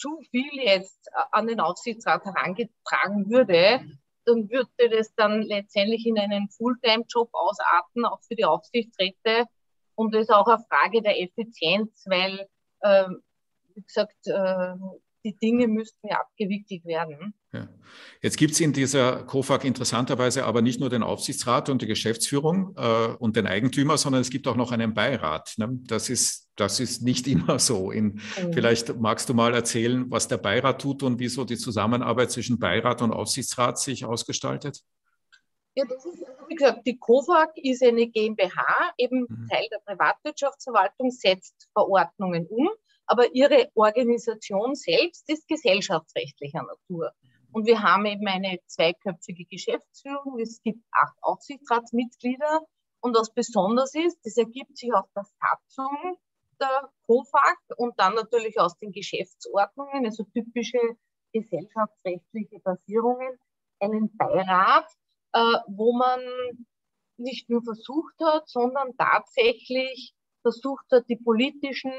zu 0.00 0.20
viel 0.30 0.50
jetzt 0.54 1.08
äh, 1.08 1.22
an 1.32 1.46
den 1.46 1.60
Aufsichtsrat 1.60 2.24
herangetragen 2.24 3.30
würde, 3.30 3.84
dann 4.24 4.50
würde 4.50 4.90
das 4.90 5.14
dann 5.14 5.42
letztendlich 5.42 6.06
in 6.06 6.18
einen 6.18 6.48
Fulltime-Job 6.50 7.30
ausarten, 7.32 8.04
auch 8.04 8.20
für 8.26 8.34
die 8.34 8.44
Aufsichtsräte. 8.44 9.46
Und 9.94 10.14
das 10.14 10.22
ist 10.22 10.30
auch 10.30 10.46
eine 10.46 10.64
Frage 10.68 11.02
der 11.02 11.20
Effizienz, 11.20 12.04
weil, 12.06 12.48
äh, 12.80 13.08
wie 13.74 13.82
gesagt, 13.82 14.26
äh, 14.26 14.74
die 15.24 15.36
Dinge 15.36 15.68
müssten 15.68 16.08
ja 16.08 16.20
abgewickelt 16.20 16.84
werden. 16.84 17.34
Ja. 17.52 17.68
Jetzt 18.22 18.36
gibt 18.36 18.52
es 18.52 18.60
in 18.60 18.72
dieser 18.72 19.24
COFAG 19.24 19.64
interessanterweise 19.64 20.44
aber 20.44 20.62
nicht 20.62 20.80
nur 20.80 20.88
den 20.88 21.02
Aufsichtsrat 21.02 21.68
und 21.68 21.82
die 21.82 21.86
Geschäftsführung 21.86 22.74
äh, 22.76 23.14
und 23.18 23.36
den 23.36 23.46
Eigentümer, 23.46 23.98
sondern 23.98 24.22
es 24.22 24.30
gibt 24.30 24.46
auch 24.46 24.56
noch 24.56 24.72
einen 24.72 24.94
Beirat. 24.94 25.54
Ne? 25.58 25.80
Das, 25.86 26.08
ist, 26.08 26.48
das 26.56 26.80
ist 26.80 27.02
nicht 27.02 27.26
immer 27.28 27.58
so. 27.58 27.90
In, 27.90 28.14
mhm. 28.14 28.52
Vielleicht 28.52 28.96
magst 28.98 29.28
du 29.28 29.34
mal 29.34 29.54
erzählen, 29.54 30.10
was 30.10 30.28
der 30.28 30.38
Beirat 30.38 30.80
tut 30.80 31.02
und 31.02 31.18
wieso 31.18 31.44
die 31.44 31.58
Zusammenarbeit 31.58 32.30
zwischen 32.30 32.58
Beirat 32.58 33.02
und 33.02 33.12
Aufsichtsrat 33.12 33.78
sich 33.78 34.04
ausgestaltet? 34.04 34.82
Ja, 35.74 35.84
das 35.84 36.04
ist, 36.04 36.26
also 36.26 36.48
wie 36.48 36.54
gesagt, 36.54 36.86
die 36.86 36.98
COFAG 36.98 37.50
ist 37.56 37.82
eine 37.82 38.08
GmbH, 38.08 38.92
eben 38.96 39.26
mhm. 39.28 39.48
Teil 39.50 39.66
der 39.70 39.78
Privatwirtschaftsverwaltung, 39.84 41.10
setzt 41.10 41.68
Verordnungen 41.72 42.46
um 42.46 42.70
aber 43.10 43.34
ihre 43.34 43.68
Organisation 43.74 44.76
selbst 44.76 45.28
ist 45.28 45.48
gesellschaftsrechtlicher 45.48 46.62
Natur. 46.62 47.10
Und 47.50 47.66
wir 47.66 47.82
haben 47.82 48.06
eben 48.06 48.28
eine 48.28 48.60
zweiköpfige 48.66 49.46
Geschäftsführung. 49.46 50.38
Es 50.38 50.62
gibt 50.62 50.84
acht 50.92 51.16
Aufsichtsratsmitglieder. 51.20 52.60
Und 53.00 53.16
was 53.16 53.34
besonders 53.34 53.96
ist, 53.96 54.20
das 54.22 54.36
ergibt 54.36 54.78
sich 54.78 54.94
aus 54.94 55.10
der 55.16 55.24
Satzung 55.24 56.18
der 56.60 56.88
COFAG 57.06 57.58
und 57.78 57.98
dann 57.98 58.14
natürlich 58.14 58.60
aus 58.60 58.78
den 58.78 58.92
Geschäftsordnungen, 58.92 60.04
also 60.06 60.22
typische 60.32 60.78
gesellschaftsrechtliche 61.32 62.60
Basierungen, 62.60 63.38
einen 63.80 64.16
Beirat, 64.16 64.86
äh, 65.32 65.56
wo 65.66 65.96
man 65.96 66.20
nicht 67.16 67.50
nur 67.50 67.64
versucht 67.64 68.14
hat, 68.22 68.48
sondern 68.48 68.96
tatsächlich 68.96 70.14
versucht 70.42 70.86
hat, 70.92 71.08
die 71.08 71.16
politischen 71.16 71.92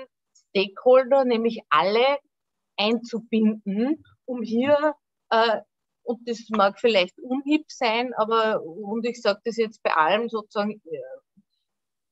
Stakeholder, 0.51 1.25
nämlich 1.25 1.61
alle 1.69 2.19
einzubinden, 2.77 4.03
um 4.25 4.41
hier, 4.41 4.95
äh, 5.29 5.61
und 6.03 6.27
das 6.27 6.47
mag 6.49 6.79
vielleicht 6.79 7.19
unhieb 7.19 7.65
sein, 7.67 8.13
aber, 8.15 8.63
und 8.63 9.05
ich 9.05 9.21
sage 9.21 9.39
das 9.45 9.57
jetzt 9.57 9.83
bei 9.83 9.93
allem 9.93 10.29
sozusagen, 10.29 10.81
äh, 10.85 11.01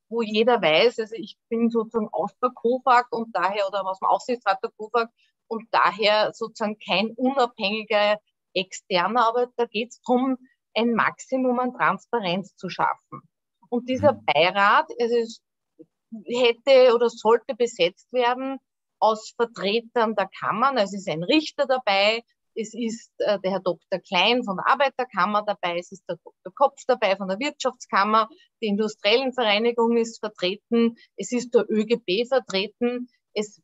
wo 0.10 0.22
jeder 0.22 0.62
weiß, 0.62 1.00
also 1.00 1.16
ich 1.16 1.38
bin 1.50 1.70
sozusagen 1.70 2.10
aus 2.12 2.32
der 2.42 2.50
KOFAG 2.50 3.08
und 3.12 3.36
daher, 3.36 3.68
oder 3.68 3.86
aus 3.86 4.00
dem 4.00 4.08
Aufsichtsrat 4.08 4.64
der 4.64 4.72
KOFAG 4.72 5.10
und 5.48 5.68
daher 5.72 6.32
sozusagen 6.34 6.78
kein 6.80 7.12
unabhängiger 7.12 8.20
Externer, 8.54 9.28
aber 9.28 9.48
da 9.56 9.66
geht 9.66 9.92
es 9.92 10.02
darum, 10.02 10.38
ein 10.76 10.94
Maximum 10.94 11.60
an 11.60 11.74
Transparenz 11.74 12.56
zu 12.56 12.70
schaffen. 12.70 13.22
Und 13.70 13.90
dieser 13.90 14.14
mhm. 14.14 14.26
Beirat, 14.26 14.90
also 15.00 15.16
es 15.16 15.42
hätte 16.26 16.94
oder 16.96 17.10
sollte 17.10 17.56
besetzt 17.56 18.12
werden 18.14 18.60
aus 19.00 19.34
Vertretern 19.36 20.16
der 20.16 20.30
Kammern. 20.40 20.78
Also 20.78 20.96
es 20.96 21.08
ist 21.08 21.10
ein 21.10 21.24
Richter 21.24 21.66
dabei, 21.66 22.22
es 22.56 22.74
ist 22.74 23.12
äh, 23.20 23.40
der 23.40 23.52
Herr 23.52 23.62
Dr. 23.62 24.00
Klein 24.00 24.44
von 24.44 24.58
der 24.58 24.68
Arbeiterkammer 24.68 25.44
dabei, 25.46 25.78
es 25.78 25.92
ist 25.92 26.04
der 26.10 26.18
Dr. 26.18 26.54
Kopf 26.54 26.82
dabei 26.88 27.16
von 27.16 27.28
der 27.28 27.40
Wirtschaftskammer, 27.40 28.28
die 28.62 28.68
industriellen 28.68 29.34
Vereinigung 29.34 29.98
ist 29.98 30.20
vertreten, 30.20 30.98
es 31.16 31.32
ist 31.32 31.54
der 31.54 31.66
ÖGB 31.70 32.28
vertreten. 32.28 33.08
Es 33.34 33.62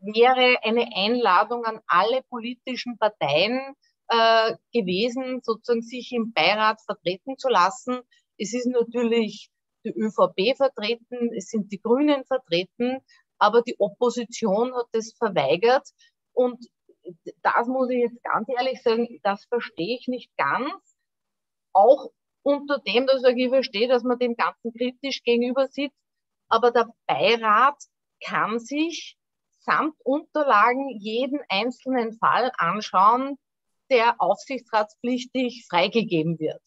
wäre 0.00 0.62
eine 0.62 0.88
Einladung 0.94 1.64
an 1.64 1.80
alle 1.86 2.22
politischen 2.30 2.96
Parteien 2.98 3.74
äh, 4.08 4.54
gewesen, 4.72 5.40
sozusagen 5.42 5.82
sich 5.82 6.12
im 6.12 6.32
Beirat 6.32 6.80
vertreten 6.82 7.36
zu 7.36 7.48
lassen. 7.48 8.00
Es 8.38 8.54
ist 8.54 8.66
natürlich 8.66 9.50
die 9.84 9.94
ÖVP 9.94 10.56
vertreten, 10.56 11.32
es 11.36 11.48
sind 11.48 11.72
die 11.72 11.80
Grünen 11.80 12.24
vertreten, 12.24 12.98
aber 13.38 13.62
die 13.62 13.76
Opposition 13.78 14.74
hat 14.74 14.86
das 14.92 15.12
verweigert. 15.16 15.88
Und 16.32 16.66
das 17.42 17.66
muss 17.66 17.90
ich 17.90 17.98
jetzt 17.98 18.22
ganz 18.22 18.48
ehrlich 18.48 18.82
sagen, 18.82 19.20
das 19.22 19.44
verstehe 19.46 19.96
ich 19.96 20.08
nicht 20.08 20.30
ganz. 20.36 20.96
Auch 21.72 22.10
unter 22.42 22.78
dem, 22.78 23.06
dass 23.06 23.22
ich 23.24 23.48
verstehe, 23.48 23.88
dass 23.88 24.02
man 24.02 24.18
dem 24.18 24.36
Ganzen 24.36 24.72
kritisch 24.72 25.22
gegenüber 25.22 25.68
sieht. 25.68 25.92
Aber 26.48 26.70
der 26.70 26.88
Beirat 27.06 27.76
kann 28.24 28.58
sich 28.58 29.18
samt 29.58 29.94
Unterlagen 30.02 30.88
jeden 30.88 31.40
einzelnen 31.48 32.14
Fall 32.14 32.50
anschauen, 32.56 33.36
der 33.90 34.20
aufsichtsratspflichtig 34.20 35.66
freigegeben 35.68 36.38
wird. 36.38 36.62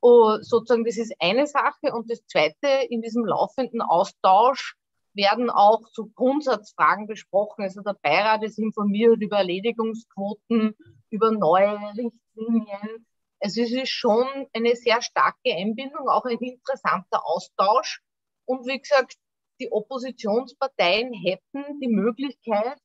Und 0.00 0.44
sozusagen, 0.44 0.84
das 0.84 0.96
ist 0.96 1.14
eine 1.20 1.46
Sache. 1.46 1.92
Und 1.92 2.10
das 2.10 2.24
Zweite, 2.26 2.68
in 2.88 3.02
diesem 3.02 3.24
laufenden 3.24 3.82
Austausch 3.82 4.76
werden 5.14 5.50
auch 5.50 5.82
so 5.92 6.06
Grundsatzfragen 6.06 7.06
besprochen. 7.06 7.62
Also 7.62 7.82
der 7.82 7.96
Beirat 8.00 8.42
ist 8.42 8.58
informiert 8.58 9.20
über 9.20 9.38
Erledigungsquoten, 9.38 10.74
über 11.10 11.30
neue 11.32 11.78
Richtlinien. 11.96 13.06
Also 13.40 13.62
es 13.62 13.72
ist 13.72 13.90
schon 13.90 14.26
eine 14.52 14.76
sehr 14.76 15.02
starke 15.02 15.54
Einbindung, 15.54 16.08
auch 16.08 16.24
ein 16.24 16.38
interessanter 16.38 17.24
Austausch. 17.24 18.02
Und 18.44 18.66
wie 18.66 18.78
gesagt, 18.78 19.16
die 19.60 19.70
Oppositionsparteien 19.70 21.12
hätten 21.12 21.80
die 21.80 21.88
Möglichkeit, 21.88 22.78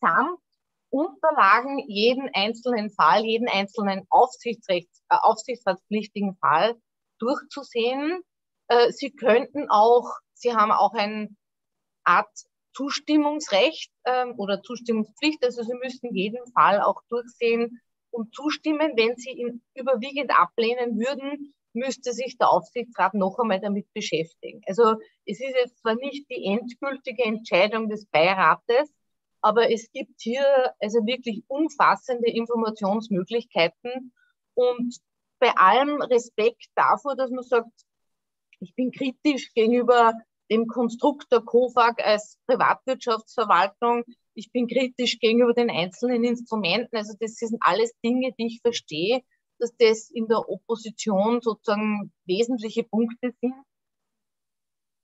samt 0.00 0.38
Unterlagen 0.90 1.78
jeden 1.88 2.30
einzelnen 2.32 2.90
Fall, 2.90 3.24
jeden 3.24 3.48
einzelnen 3.48 4.06
Aufsichtsrechts, 4.10 5.02
äh, 5.08 5.16
aufsichtsratspflichtigen 5.20 6.36
Fall 6.36 6.76
durchzusehen. 7.18 8.22
Äh, 8.68 8.90
Sie 8.92 9.10
könnten 9.10 9.68
auch, 9.70 10.10
Sie 10.32 10.54
haben 10.54 10.72
auch 10.72 10.94
eine 10.94 11.28
Art 12.04 12.30
Zustimmungsrecht 12.74 13.90
äh, 14.04 14.26
oder 14.36 14.62
Zustimmungspflicht, 14.62 15.44
also 15.44 15.62
Sie 15.62 15.74
müssten 15.74 16.14
jeden 16.14 16.46
Fall 16.52 16.80
auch 16.80 17.02
durchsehen 17.08 17.80
und 18.10 18.34
zustimmen. 18.34 18.92
Wenn 18.96 19.16
Sie 19.16 19.30
ihn 19.30 19.62
überwiegend 19.74 20.30
ablehnen 20.38 20.98
würden, 20.98 21.54
müsste 21.72 22.12
sich 22.12 22.38
der 22.38 22.50
Aufsichtsrat 22.50 23.14
noch 23.14 23.38
einmal 23.38 23.60
damit 23.60 23.92
beschäftigen. 23.92 24.62
Also 24.66 24.94
es 25.26 25.40
ist 25.40 25.54
jetzt 25.54 25.78
zwar 25.80 25.94
nicht 25.96 26.28
die 26.30 26.44
endgültige 26.44 27.24
Entscheidung 27.24 27.88
des 27.88 28.06
Beirates, 28.06 28.92
aber 29.40 29.70
es 29.70 29.90
gibt 29.92 30.20
hier 30.20 30.74
also 30.80 31.06
wirklich 31.06 31.44
umfassende 31.48 32.30
Informationsmöglichkeiten 32.30 34.12
und 34.54 34.96
bei 35.38 35.52
allem 35.56 36.02
Respekt 36.02 36.66
davor, 36.74 37.14
dass 37.14 37.30
man 37.30 37.44
sagt, 37.44 37.70
ich 38.60 38.74
bin 38.74 38.90
kritisch 38.90 39.52
gegenüber 39.54 40.14
dem 40.50 40.66
Konstrukt 40.66 41.30
der 41.30 41.40
COFAG 41.40 42.02
als 42.02 42.38
Privatwirtschaftsverwaltung. 42.46 44.04
Ich 44.34 44.50
bin 44.50 44.66
kritisch 44.66 45.18
gegenüber 45.18 45.52
den 45.52 45.70
einzelnen 45.70 46.24
Instrumenten. 46.24 46.96
Also 46.96 47.14
das 47.20 47.34
sind 47.34 47.58
alles 47.60 47.92
Dinge, 48.04 48.32
die 48.38 48.46
ich 48.46 48.60
verstehe, 48.62 49.22
dass 49.58 49.74
das 49.76 50.10
in 50.10 50.26
der 50.26 50.48
Opposition 50.48 51.40
sozusagen 51.40 52.12
wesentliche 52.24 52.84
Punkte 52.84 53.34
sind. 53.40 53.54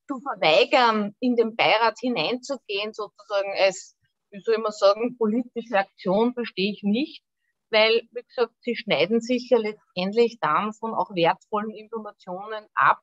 Zu 0.08 0.20
verweigern, 0.20 1.14
in 1.20 1.36
den 1.36 1.56
Beirat 1.56 1.98
hineinzugehen, 2.00 2.92
sozusagen 2.92 3.52
als 3.58 3.96
wie 4.34 4.40
soll 4.40 4.58
man 4.58 4.72
sagen, 4.72 5.16
politische 5.16 5.78
Aktion 5.78 6.34
verstehe 6.34 6.72
ich 6.72 6.82
nicht, 6.82 7.22
weil, 7.70 8.02
wie 8.10 8.22
gesagt, 8.22 8.52
sie 8.62 8.74
schneiden 8.74 9.20
sich 9.20 9.48
ja 9.48 9.58
letztendlich 9.58 10.38
dann 10.40 10.72
von 10.72 10.92
auch 10.92 11.14
wertvollen 11.14 11.70
Informationen 11.70 12.66
ab, 12.74 12.98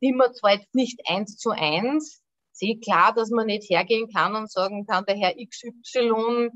die 0.00 0.12
man 0.12 0.32
zwar 0.32 0.54
jetzt 0.54 0.72
nicht 0.72 1.00
eins 1.08 1.36
zu 1.36 1.50
eins, 1.50 2.22
sehe 2.52 2.78
klar, 2.78 3.12
dass 3.12 3.30
man 3.30 3.46
nicht 3.46 3.68
hergehen 3.68 4.08
kann 4.14 4.36
und 4.36 4.50
sagen 4.50 4.86
kann, 4.86 5.04
der 5.06 5.16
Herr 5.16 5.34
XY 5.34 6.50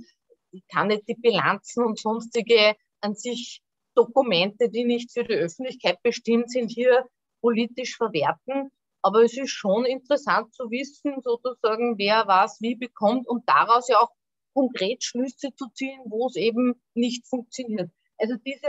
kann 0.72 0.86
nicht 0.86 1.08
die 1.08 1.16
Bilanzen 1.16 1.84
und 1.84 1.98
sonstige 1.98 2.76
an 3.00 3.16
sich 3.16 3.62
Dokumente, 3.96 4.70
die 4.70 4.84
nicht 4.84 5.12
für 5.12 5.24
die 5.24 5.34
Öffentlichkeit 5.34 6.00
bestimmt 6.02 6.50
sind, 6.50 6.70
hier 6.70 7.04
politisch 7.40 7.96
verwerten. 7.96 8.70
Aber 9.04 9.22
es 9.22 9.36
ist 9.36 9.50
schon 9.50 9.84
interessant 9.84 10.54
zu 10.54 10.70
wissen, 10.70 11.20
sozusagen, 11.22 11.98
wer 11.98 12.26
was 12.26 12.58
wie 12.62 12.74
bekommt 12.74 13.28
und 13.28 13.46
daraus 13.46 13.86
ja 13.86 14.00
auch 14.00 14.08
konkret 14.54 15.04
Schlüsse 15.04 15.54
zu 15.54 15.68
ziehen, 15.74 16.00
wo 16.06 16.26
es 16.26 16.36
eben 16.36 16.80
nicht 16.94 17.28
funktioniert. 17.28 17.90
Also 18.16 18.36
diese 18.36 18.66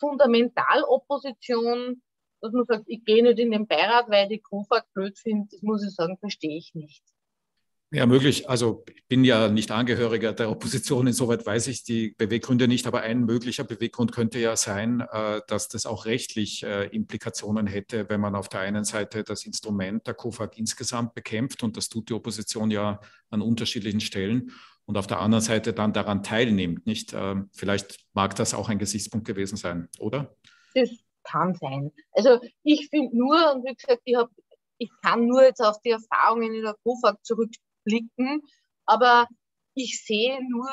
Fundamentalopposition, 0.00 2.02
dass 2.40 2.52
man 2.52 2.66
sagt, 2.66 2.82
ich 2.88 3.04
gehe 3.04 3.22
nicht 3.22 3.38
in 3.38 3.52
den 3.52 3.68
Beirat, 3.68 4.10
weil 4.10 4.26
die 4.26 4.40
KOFAG 4.40 4.92
blöd 4.92 5.16
finde, 5.16 5.46
das 5.52 5.62
muss 5.62 5.86
ich 5.86 5.94
sagen, 5.94 6.18
verstehe 6.18 6.56
ich 6.56 6.74
nicht. 6.74 7.04
Ja, 7.92 8.04
möglich. 8.04 8.50
Also 8.50 8.84
ich 8.92 9.06
bin 9.06 9.22
ja 9.22 9.48
nicht 9.48 9.70
Angehöriger 9.70 10.32
der 10.32 10.50
Opposition, 10.50 11.06
insoweit 11.06 11.46
weiß 11.46 11.68
ich 11.68 11.84
die 11.84 12.16
Beweggründe 12.18 12.66
nicht, 12.66 12.88
aber 12.88 13.02
ein 13.02 13.20
möglicher 13.20 13.62
Beweggrund 13.62 14.10
könnte 14.10 14.40
ja 14.40 14.56
sein, 14.56 15.06
äh, 15.12 15.40
dass 15.46 15.68
das 15.68 15.86
auch 15.86 16.04
rechtlich 16.04 16.64
äh, 16.64 16.86
Implikationen 16.88 17.68
hätte, 17.68 18.08
wenn 18.08 18.20
man 18.20 18.34
auf 18.34 18.48
der 18.48 18.60
einen 18.60 18.82
Seite 18.82 19.22
das 19.22 19.46
Instrument 19.46 20.04
der 20.04 20.14
KOFAG 20.14 20.58
insgesamt 20.58 21.14
bekämpft 21.14 21.62
und 21.62 21.76
das 21.76 21.88
tut 21.88 22.08
die 22.08 22.14
Opposition 22.14 22.72
ja 22.72 23.00
an 23.30 23.40
unterschiedlichen 23.40 24.00
Stellen 24.00 24.50
und 24.84 24.96
auf 24.96 25.06
der 25.06 25.20
anderen 25.20 25.44
Seite 25.44 25.72
dann 25.72 25.92
daran 25.92 26.24
teilnimmt. 26.24 26.86
Nicht? 26.86 27.12
Ähm, 27.12 27.50
vielleicht 27.52 28.04
mag 28.14 28.34
das 28.34 28.52
auch 28.52 28.68
ein 28.68 28.78
Gesichtspunkt 28.80 29.28
gewesen 29.28 29.56
sein, 29.56 29.88
oder? 30.00 30.34
Das 30.74 30.90
kann 31.22 31.54
sein. 31.54 31.92
Also 32.10 32.40
ich 32.64 32.88
finde 32.88 33.16
nur, 33.16 33.54
und 33.54 33.64
wie 33.64 33.74
gesagt, 33.74 34.02
ich, 34.04 34.16
hab, 34.16 34.28
ich 34.78 34.90
kann 35.02 35.26
nur 35.26 35.44
jetzt 35.44 35.60
auf 35.60 35.80
die 35.82 35.90
Erfahrungen 35.90 36.52
in 36.52 36.62
der 36.62 36.74
KOFAG 36.82 37.24
zurück 37.24 37.50
blicken. 37.86 38.42
Aber 38.84 39.26
ich 39.74 40.04
sehe 40.04 40.38
nur 40.48 40.68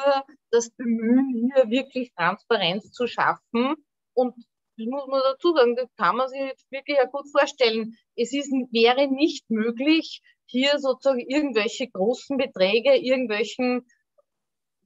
das 0.51 0.69
Bemühen, 0.71 1.51
hier 1.55 1.69
wirklich 1.69 2.13
Transparenz 2.15 2.91
zu 2.91 3.07
schaffen. 3.07 3.75
Und 4.13 4.35
das 4.77 4.87
muss 4.87 5.07
man 5.07 5.21
dazu 5.23 5.53
sagen, 5.53 5.75
das 5.75 5.89
kann 5.97 6.15
man 6.15 6.29
sich 6.29 6.39
jetzt 6.39 6.71
wirklich 6.71 6.97
ja 6.97 7.05
gut 7.05 7.29
vorstellen. 7.31 7.95
Es 8.15 8.33
ist, 8.33 8.51
wäre 8.71 9.07
nicht 9.07 9.49
möglich, 9.49 10.21
hier 10.45 10.79
sozusagen 10.79 11.19
irgendwelche 11.19 11.89
großen 11.89 12.37
Beträge 12.37 12.95
irgendwelchen 12.95 13.85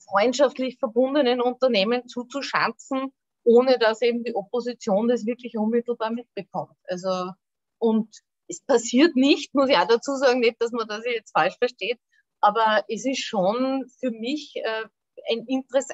freundschaftlich 0.10 0.78
verbundenen 0.80 1.42
Unternehmen 1.42 2.08
zuzuschanzen, 2.08 3.12
ohne 3.44 3.78
dass 3.78 4.02
eben 4.02 4.24
die 4.24 4.36
Opposition 4.36 5.08
das 5.08 5.26
wirklich 5.26 5.58
unmittelbar 5.58 6.12
mitbekommt. 6.12 6.76
Also, 6.86 7.32
und 7.80 8.10
es 8.48 8.62
passiert 8.62 9.16
nicht, 9.16 9.54
muss 9.54 9.70
ich 9.70 9.78
auch 9.78 9.88
dazu 9.88 10.16
sagen, 10.16 10.40
nicht, 10.40 10.62
dass 10.62 10.72
man 10.72 10.88
das 10.88 11.06
jetzt 11.06 11.32
falsch 11.32 11.58
versteht, 11.58 12.00
aber 12.48 12.86
es 12.88 13.06
ist 13.06 13.24
schon 13.24 13.86
für 14.00 14.12
mich 14.12 14.56
äh, 14.56 14.86
ein 15.30 15.46
Interesse, 15.48 15.94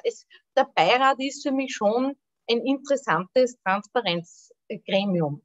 der 0.56 0.68
Beirat 0.72 1.18
ist 1.18 1.42
für 1.42 1.50
mich 1.50 1.74
schon 1.74 2.14
ein 2.48 2.60
interessantes 2.64 3.58
Transparenzgremium. 3.64 5.42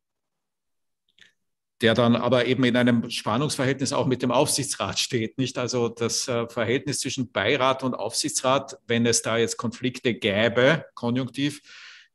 Der 1.82 1.96
dann 1.96 2.16
aber 2.16 2.46
eben 2.46 2.63
in 2.66 2.75
einem 2.75 3.10
Spannungsverhältnis 3.10 3.92
auch 3.92 4.06
mit 4.06 4.22
dem 4.22 4.32
Aufsichtsrat 4.32 5.00
steht, 5.08 5.39
nicht? 5.39 5.58
Also 5.58 5.89
das 5.89 6.28
äh, 6.28 6.48
Verhältnis 6.48 7.00
zwischen 7.00 7.32
Beirat 7.32 7.84
und 7.84 7.96
Aufsichtsrat, 7.96 8.78
wenn 8.86 9.08
es 9.08 9.24
da 9.24 9.38
jetzt 9.38 9.58
Konflikte 9.58 10.13
gäbe, 10.13 10.86
konjunktiv, 10.94 11.62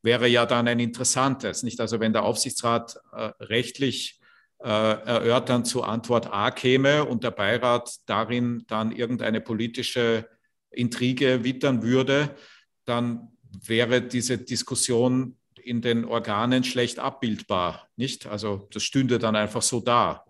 wäre 0.02 0.28
ja 0.28 0.46
dann 0.46 0.68
ein 0.68 0.78
interessantes, 0.78 1.64
nicht? 1.64 1.80
Also 1.80 1.98
wenn 1.98 2.12
der 2.12 2.22
Aufsichtsrat 2.22 2.96
äh, 3.12 3.32
rechtlich 3.40 4.20
erörtern 4.58 5.64
zu 5.64 5.82
Antwort 5.82 6.32
A 6.32 6.50
käme 6.50 7.04
und 7.04 7.22
der 7.22 7.32
Beirat 7.32 7.96
darin 8.06 8.64
dann 8.66 8.92
irgendeine 8.92 9.40
politische 9.40 10.28
Intrige 10.70 11.44
wittern 11.44 11.82
würde, 11.82 12.34
dann 12.84 13.36
wäre 13.66 14.02
diese 14.02 14.38
Diskussion 14.38 15.38
in 15.62 15.80
den 15.80 16.04
Organen 16.04 16.64
schlecht 16.64 16.98
abbildbar, 16.98 17.88
nicht? 17.96 18.26
Also 18.26 18.68
das 18.72 18.82
stünde 18.82 19.18
dann 19.18 19.36
einfach 19.36 19.62
so 19.62 19.80
da. 19.80 20.24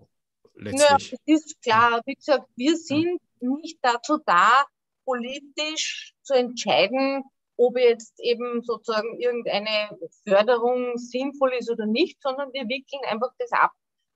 Letztlich. 0.55 1.11
Ja, 1.11 1.19
das 1.27 1.43
ist 1.43 1.63
klar. 1.63 2.01
Wie 2.07 2.15
gesagt, 2.15 2.49
wir 2.57 2.77
sind 2.77 3.21
nicht 3.41 3.79
dazu 3.83 4.19
da, 4.25 4.65
politisch 5.05 6.15
zu 6.23 6.35
entscheiden, 6.35 7.25
ob 7.57 7.79
jetzt 7.79 8.19
eben 8.21 8.63
sozusagen 8.63 9.19
irgendeine 9.19 9.97
Förderung 10.27 10.97
sinnvoll 10.97 11.53
ist 11.59 11.71
oder 11.71 11.87
nicht, 11.87 12.21
sondern 12.23 12.53
wir 12.53 12.63
wickeln 12.69 13.03
einfach 13.07 13.31
das 13.39 13.53
ab, 13.53 13.73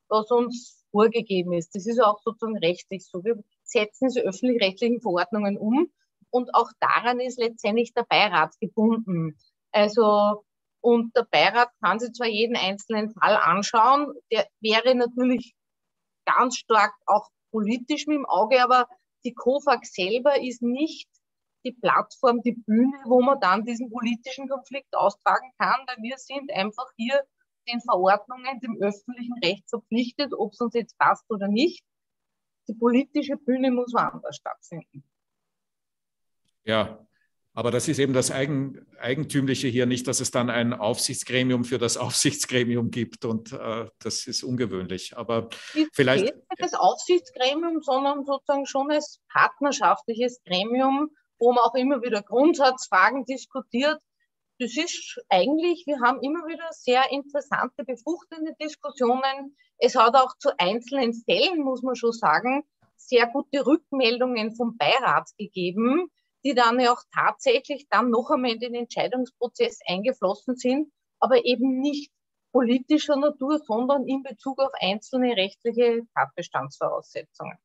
was 0.08 0.30
uns 0.30 0.84
vorgegeben 0.90 1.52
ist. 1.52 1.74
Das 1.74 1.86
ist 1.86 2.00
auch 2.02 2.20
sozusagen 2.22 2.58
rechtlich 2.58 3.06
so. 3.06 3.22
Wir 3.24 3.42
setzen 3.62 4.08
diese 4.08 4.22
öffentlich-rechtlichen 4.22 5.00
Verordnungen 5.00 5.58
um 5.58 5.90
und 6.30 6.54
auch 6.54 6.70
daran 6.80 7.20
ist 7.20 7.38
letztendlich 7.38 7.92
der 7.94 8.04
Beirat 8.04 8.58
gebunden. 8.60 9.38
Also, 9.72 10.44
und 10.80 11.14
der 11.16 11.26
Beirat 11.30 11.70
kann 11.82 11.98
sich 11.98 12.12
zwar 12.12 12.28
jeden 12.28 12.56
einzelnen 12.56 13.10
Fall 13.10 13.36
anschauen, 13.36 14.14
der 14.32 14.46
wäre 14.60 14.94
natürlich 14.94 15.54
ganz 16.24 16.56
stark 16.56 16.92
auch 17.06 17.28
politisch 17.50 18.06
mit 18.06 18.16
dem 18.16 18.26
Auge, 18.26 18.62
aber 18.62 18.86
die 19.24 19.34
COFAG 19.34 19.84
selber 19.84 20.40
ist 20.40 20.62
nicht 20.62 21.08
die 21.64 21.72
Plattform, 21.72 22.40
die 22.42 22.52
Bühne, 22.52 22.96
wo 23.06 23.20
man 23.20 23.40
dann 23.40 23.64
diesen 23.64 23.90
politischen 23.90 24.48
Konflikt 24.48 24.94
austragen 24.94 25.50
kann, 25.58 25.84
weil 25.86 25.96
wir 26.02 26.16
sind 26.18 26.52
einfach 26.52 26.86
hier 26.96 27.20
den 27.70 27.81
Verordnungen, 27.81 28.61
dem 28.61 28.78
öffentlichen 28.81 29.35
Recht 29.44 29.68
verpflichtet, 29.68 30.33
ob 30.37 30.52
es 30.52 30.61
uns 30.61 30.74
jetzt 30.74 30.98
passt 30.98 31.31
oder 31.31 31.48
nicht. 31.48 31.85
Die 32.68 32.74
politische 32.74 33.37
Bühne 33.37 33.70
muss 33.70 33.92
woanders 33.92 34.37
stattfinden. 34.37 35.04
Ja, 36.64 37.07
aber 37.59 37.72
das 37.72 37.88
ist 37.88 37.98
eben 37.98 38.12
das 38.12 38.31
Eigen, 38.31 38.87
Eigentümliche 39.00 39.66
hier 39.66 39.87
nicht, 39.87 40.07
dass 40.07 40.20
es 40.20 40.31
dann 40.31 40.48
ein 40.48 40.72
Aufsichtsgremium 40.72 41.64
für 41.64 41.78
das 41.78 41.96
Aufsichtsgremium 41.96 42.90
gibt 42.90 43.24
und 43.24 43.52
äh, 43.52 43.87
das 43.98 44.26
ist 44.28 44.44
ungewöhnlich. 44.44 45.16
Aber 45.16 45.48
es 45.74 45.88
vielleicht. 45.92 46.24
Nicht 46.24 46.35
das 46.59 46.74
Aufsichtsgremium, 46.74 47.83
sondern 47.83 48.24
sozusagen 48.24 48.64
schon 48.64 48.92
als 48.92 49.20
partnerschaftliches 49.33 50.40
Gremium, 50.44 51.11
wo 51.40 51.52
man 51.52 51.64
auch 51.64 51.74
immer 51.74 52.00
wieder 52.02 52.22
Grundsatzfragen 52.22 53.24
diskutiert, 53.24 53.98
das 54.58 54.76
ist 54.76 55.20
eigentlich, 55.28 55.84
wir 55.86 56.00
haben 56.00 56.20
immer 56.22 56.46
wieder 56.46 56.68
sehr 56.70 57.10
interessante, 57.10 57.84
befruchtende 57.84 58.54
Diskussionen. 58.60 59.56
Es 59.78 59.94
hat 59.94 60.16
auch 60.16 60.36
zu 60.38 60.50
einzelnen 60.58 61.14
Fällen, 61.14 61.62
muss 61.62 61.82
man 61.82 61.94
schon 61.94 62.12
sagen, 62.12 62.64
sehr 62.96 63.28
gute 63.28 63.64
Rückmeldungen 63.64 64.56
vom 64.56 64.76
Beirat 64.76 65.30
gegeben, 65.38 66.10
die 66.44 66.54
dann 66.54 66.80
ja 66.80 66.92
auch 66.92 67.02
tatsächlich 67.14 67.86
dann 67.88 68.10
noch 68.10 68.30
einmal 68.30 68.52
in 68.52 68.60
den 68.60 68.74
Entscheidungsprozess 68.74 69.78
eingeflossen 69.86 70.56
sind, 70.56 70.92
aber 71.20 71.44
eben 71.44 71.80
nicht 71.80 72.10
politischer 72.52 73.16
Natur, 73.16 73.58
sondern 73.58 74.06
in 74.08 74.22
Bezug 74.22 74.60
auf 74.60 74.72
einzelne 74.80 75.36
rechtliche 75.36 76.02
Tatbestandsvoraussetzungen. 76.14 77.58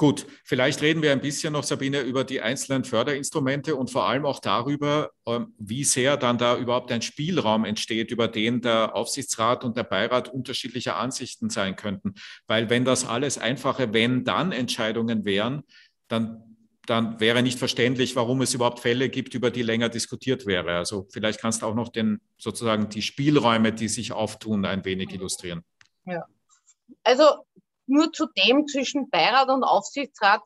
Gut, 0.00 0.24
vielleicht 0.44 0.80
reden 0.80 1.02
wir 1.02 1.12
ein 1.12 1.20
bisschen 1.20 1.52
noch, 1.52 1.62
Sabine, 1.62 2.00
über 2.00 2.24
die 2.24 2.40
einzelnen 2.40 2.84
Förderinstrumente 2.84 3.76
und 3.76 3.90
vor 3.90 4.08
allem 4.08 4.24
auch 4.24 4.38
darüber, 4.38 5.10
ähm, 5.26 5.52
wie 5.58 5.84
sehr 5.84 6.16
dann 6.16 6.38
da 6.38 6.56
überhaupt 6.56 6.90
ein 6.90 7.02
Spielraum 7.02 7.66
entsteht, 7.66 8.10
über 8.10 8.26
den 8.26 8.62
der 8.62 8.96
Aufsichtsrat 8.96 9.62
und 9.62 9.76
der 9.76 9.84
Beirat 9.84 10.32
unterschiedlicher 10.32 10.96
Ansichten 10.96 11.50
sein 11.50 11.76
könnten. 11.76 12.14
Weil 12.46 12.70
wenn 12.70 12.86
das 12.86 13.06
alles 13.06 13.36
einfache 13.36 13.92
Wenn-Dann-Entscheidungen 13.92 15.26
wären, 15.26 15.64
dann, 16.08 16.56
dann 16.86 17.20
wäre 17.20 17.42
nicht 17.42 17.58
verständlich, 17.58 18.16
warum 18.16 18.40
es 18.40 18.54
überhaupt 18.54 18.80
Fälle 18.80 19.10
gibt, 19.10 19.34
über 19.34 19.50
die 19.50 19.60
länger 19.60 19.90
diskutiert 19.90 20.46
wäre. 20.46 20.78
Also 20.78 21.08
vielleicht 21.10 21.42
kannst 21.42 21.60
du 21.60 21.66
auch 21.66 21.74
noch 21.74 21.90
den, 21.90 22.22
sozusagen 22.38 22.88
die 22.88 23.02
Spielräume, 23.02 23.70
die 23.74 23.88
sich 23.88 24.12
auftun, 24.12 24.64
ein 24.64 24.82
wenig 24.86 25.12
illustrieren. 25.12 25.62
Ja. 26.06 26.24
Also 27.04 27.44
nur 27.90 28.12
zu 28.12 28.26
dem 28.26 28.66
zwischen 28.66 29.10
Beirat 29.10 29.48
und 29.48 29.64
Aufsichtsrat 29.64 30.42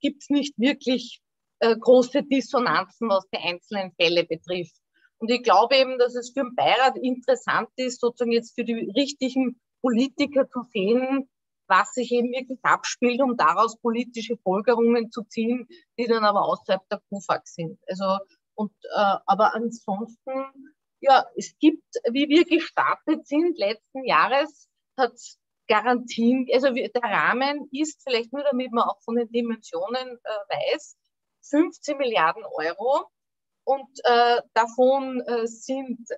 gibt 0.00 0.22
es 0.22 0.30
nicht 0.30 0.58
wirklich 0.58 1.20
äh, 1.60 1.76
große 1.76 2.22
Dissonanzen, 2.22 3.08
was 3.08 3.26
die 3.32 3.38
einzelnen 3.38 3.92
Fälle 3.92 4.24
betrifft. 4.24 4.76
Und 5.18 5.30
ich 5.30 5.42
glaube 5.42 5.76
eben, 5.76 5.98
dass 5.98 6.14
es 6.14 6.30
für 6.30 6.42
den 6.42 6.54
Beirat 6.54 6.96
interessant 6.98 7.68
ist, 7.76 8.00
sozusagen 8.00 8.32
jetzt 8.32 8.54
für 8.54 8.64
die 8.64 8.92
richtigen 8.94 9.60
Politiker 9.80 10.48
zu 10.50 10.62
sehen, 10.72 11.28
was 11.68 11.92
sich 11.94 12.12
eben 12.12 12.32
wirklich 12.32 12.58
abspielt, 12.62 13.20
um 13.20 13.36
daraus 13.36 13.78
politische 13.80 14.36
Folgerungen 14.36 15.10
zu 15.10 15.22
ziehen, 15.24 15.66
die 15.98 16.06
dann 16.06 16.24
aber 16.24 16.44
außerhalb 16.44 16.82
der 16.88 17.00
KUFAG 17.08 17.46
sind. 17.46 17.78
Also, 17.88 18.18
und, 18.54 18.72
äh, 18.94 19.16
aber 19.26 19.54
ansonsten, 19.54 20.74
ja, 21.00 21.24
es 21.36 21.56
gibt, 21.58 21.84
wie 22.10 22.28
wir 22.28 22.44
gestartet 22.44 23.26
sind 23.26 23.58
letzten 23.58 24.04
Jahres, 24.04 24.68
hat 24.96 25.12
es 25.14 25.38
Garantien, 25.68 26.46
also 26.52 26.70
der 26.70 27.02
Rahmen 27.02 27.68
ist 27.72 28.02
vielleicht 28.02 28.32
nur, 28.32 28.44
damit 28.44 28.72
man 28.72 28.84
auch 28.84 29.00
von 29.02 29.16
den 29.16 29.30
Dimensionen 29.30 30.18
äh, 30.22 30.72
weiß, 30.72 30.96
15 31.42 31.98
Milliarden 31.98 32.44
Euro 32.44 33.08
und 33.64 33.88
äh, 34.04 34.40
davon 34.54 35.20
äh, 35.22 35.46
sind 35.46 36.08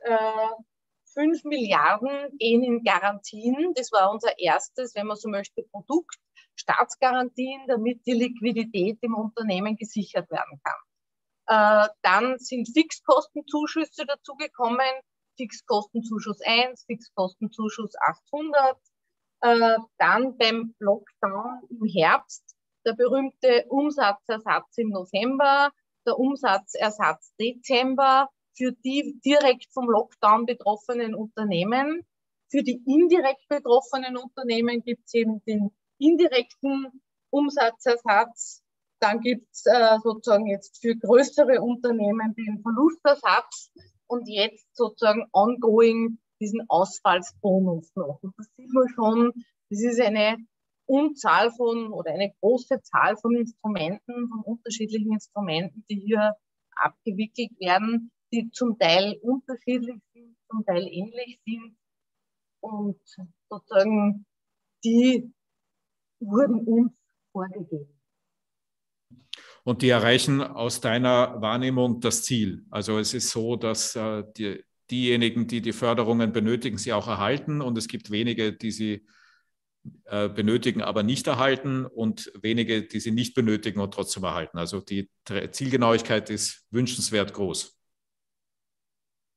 5 1.14 1.44
Milliarden 1.44 2.36
gehen 2.38 2.62
in 2.62 2.84
Garantien. 2.84 3.72
Das 3.74 3.90
war 3.92 4.10
unser 4.10 4.38
erstes, 4.38 4.94
wenn 4.94 5.06
man 5.06 5.16
so 5.16 5.28
möchte, 5.28 5.62
Produkt. 5.62 6.16
Staatsgarantien, 6.54 7.66
damit 7.66 8.04
die 8.06 8.12
Liquidität 8.12 8.98
im 9.02 9.14
Unternehmen 9.14 9.76
gesichert 9.76 10.30
werden 10.30 10.60
kann. 10.62 11.86
Äh, 11.86 11.88
dann 12.02 12.38
sind 12.38 12.68
Fixkostenzuschüsse 12.68 14.04
dazugekommen. 14.06 14.90
Fixkostenzuschuss 15.36 16.40
1, 16.44 16.84
Fixkostenzuschuss 16.84 17.94
800. 18.00 18.76
Äh, 19.40 19.76
dann 19.98 20.36
beim 20.36 20.74
Lockdown 20.78 21.60
im 21.70 21.86
Herbst 21.86 22.56
der 22.84 22.94
berühmte 22.94 23.66
Umsatzersatz 23.68 24.78
im 24.78 24.88
November, 24.90 25.70
der 26.06 26.18
Umsatzersatz 26.18 27.34
Dezember 27.38 28.28
für 28.56 28.72
die 28.72 29.20
direkt 29.24 29.72
vom 29.72 29.88
Lockdown 29.88 30.46
betroffenen 30.46 31.14
Unternehmen. 31.14 32.04
Für 32.50 32.62
die 32.62 32.82
indirekt 32.86 33.46
betroffenen 33.48 34.16
Unternehmen 34.16 34.82
gibt 34.82 35.02
es 35.06 35.14
eben 35.14 35.42
den 35.44 35.70
indirekten 35.98 37.02
Umsatzersatz. 37.30 38.62
Dann 39.00 39.20
gibt 39.20 39.46
es 39.52 39.66
äh, 39.66 39.98
sozusagen 40.02 40.46
jetzt 40.46 40.80
für 40.80 40.96
größere 40.96 41.60
Unternehmen 41.60 42.34
den 42.34 42.60
Verlustersatz 42.62 43.70
und 44.08 44.26
jetzt 44.28 44.66
sozusagen 44.74 45.28
ongoing 45.32 46.18
diesen 46.40 46.64
Ausfallsbonus 46.68 47.94
noch. 47.94 48.20
Und 48.22 48.34
das 48.36 48.46
sieht 48.56 48.72
man 48.72 48.88
schon, 48.88 49.32
das 49.70 49.82
ist 49.82 50.00
eine 50.00 50.36
Unzahl 50.86 51.50
von 51.52 51.92
oder 51.92 52.12
eine 52.12 52.32
große 52.40 52.80
Zahl 52.82 53.16
von 53.16 53.36
Instrumenten, 53.36 54.28
von 54.28 54.40
unterschiedlichen 54.44 55.12
Instrumenten, 55.12 55.84
die 55.90 56.00
hier 56.00 56.34
abgewickelt 56.76 57.50
werden, 57.60 58.10
die 58.32 58.50
zum 58.50 58.78
Teil 58.78 59.18
unterschiedlich 59.20 60.00
sind, 60.14 60.36
zum 60.50 60.64
Teil 60.64 60.86
ähnlich 60.86 61.40
sind 61.44 61.76
und 62.60 62.98
sozusagen 63.50 64.24
die 64.84 65.32
wurden 66.20 66.60
uns 66.66 66.92
vorgegeben. 67.32 68.00
Und 69.64 69.82
die 69.82 69.90
erreichen 69.90 70.40
aus 70.40 70.80
deiner 70.80 71.40
Wahrnehmung 71.42 72.00
das 72.00 72.22
Ziel. 72.22 72.64
Also 72.70 72.98
es 72.98 73.12
ist 73.12 73.28
so, 73.28 73.56
dass 73.56 73.94
äh, 73.96 74.24
die, 74.36 74.64
diejenigen, 74.90 75.46
die 75.46 75.60
die 75.60 75.72
Förderungen 75.72 76.32
benötigen, 76.32 76.78
sie 76.78 76.92
auch 76.92 77.08
erhalten 77.08 77.60
und 77.60 77.76
es 77.78 77.88
gibt 77.88 78.10
wenige, 78.10 78.52
die 78.52 78.70
sie 78.70 79.06
äh, 80.04 80.28
benötigen, 80.28 80.82
aber 80.82 81.02
nicht 81.02 81.26
erhalten 81.26 81.86
und 81.86 82.32
wenige, 82.40 82.82
die 82.82 83.00
sie 83.00 83.10
nicht 83.10 83.34
benötigen 83.34 83.80
und 83.80 83.94
trotzdem 83.94 84.24
erhalten. 84.24 84.58
Also 84.58 84.80
die 84.80 85.10
Zielgenauigkeit 85.50 86.30
ist 86.30 86.66
wünschenswert 86.70 87.32
groß. 87.32 87.76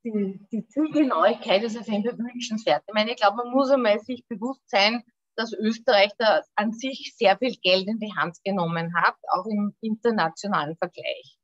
Die, 0.03 0.39
die 0.51 0.67
Zielgenauigkeit 0.67 1.63
ist 1.63 1.77
auf 1.77 1.87
jeden 1.87 2.03
Fall 2.03 2.17
wünschenswert. 2.17 2.83
Ich 2.87 2.93
meine, 2.93 3.11
ich 3.11 3.17
glaube, 3.17 3.37
man 3.37 3.51
muss 3.51 3.69
einmal 3.69 3.99
sich 3.99 4.25
bewusst 4.27 4.63
sein, 4.65 5.03
dass 5.35 5.53
Österreich 5.53 6.11
da 6.17 6.41
an 6.55 6.73
sich 6.73 7.13
sehr 7.15 7.37
viel 7.37 7.55
Geld 7.61 7.87
in 7.87 7.99
die 7.99 8.13
Hand 8.15 8.37
genommen 8.43 8.93
hat, 8.95 9.15
auch 9.31 9.45
im 9.45 9.75
internationalen 9.81 10.75
Vergleich. 10.77 11.37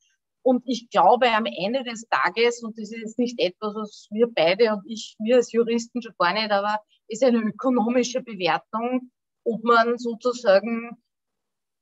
Und 0.47 0.63
ich 0.65 0.89
glaube, 0.89 1.29
am 1.31 1.45
Ende 1.45 1.83
des 1.83 2.07
Tages, 2.07 2.63
und 2.63 2.77
das 2.77 2.89
ist 2.89 3.01
jetzt 3.01 3.19
nicht 3.19 3.37
etwas, 3.37 3.75
was 3.75 4.07
wir 4.11 4.27
beide 4.33 4.71
und 4.71 4.83
ich, 4.85 5.17
wir 5.19 5.35
als 5.35 5.51
Juristen 5.51 6.01
schon 6.01 6.13
gar 6.17 6.31
nicht, 6.31 6.51
aber 6.51 6.79
ist 7.09 7.21
eine 7.21 7.39
ökonomische 7.39 8.21
Bewertung, 8.21 9.11
ob 9.43 9.61
man 9.65 9.97
sozusagen 9.97 10.91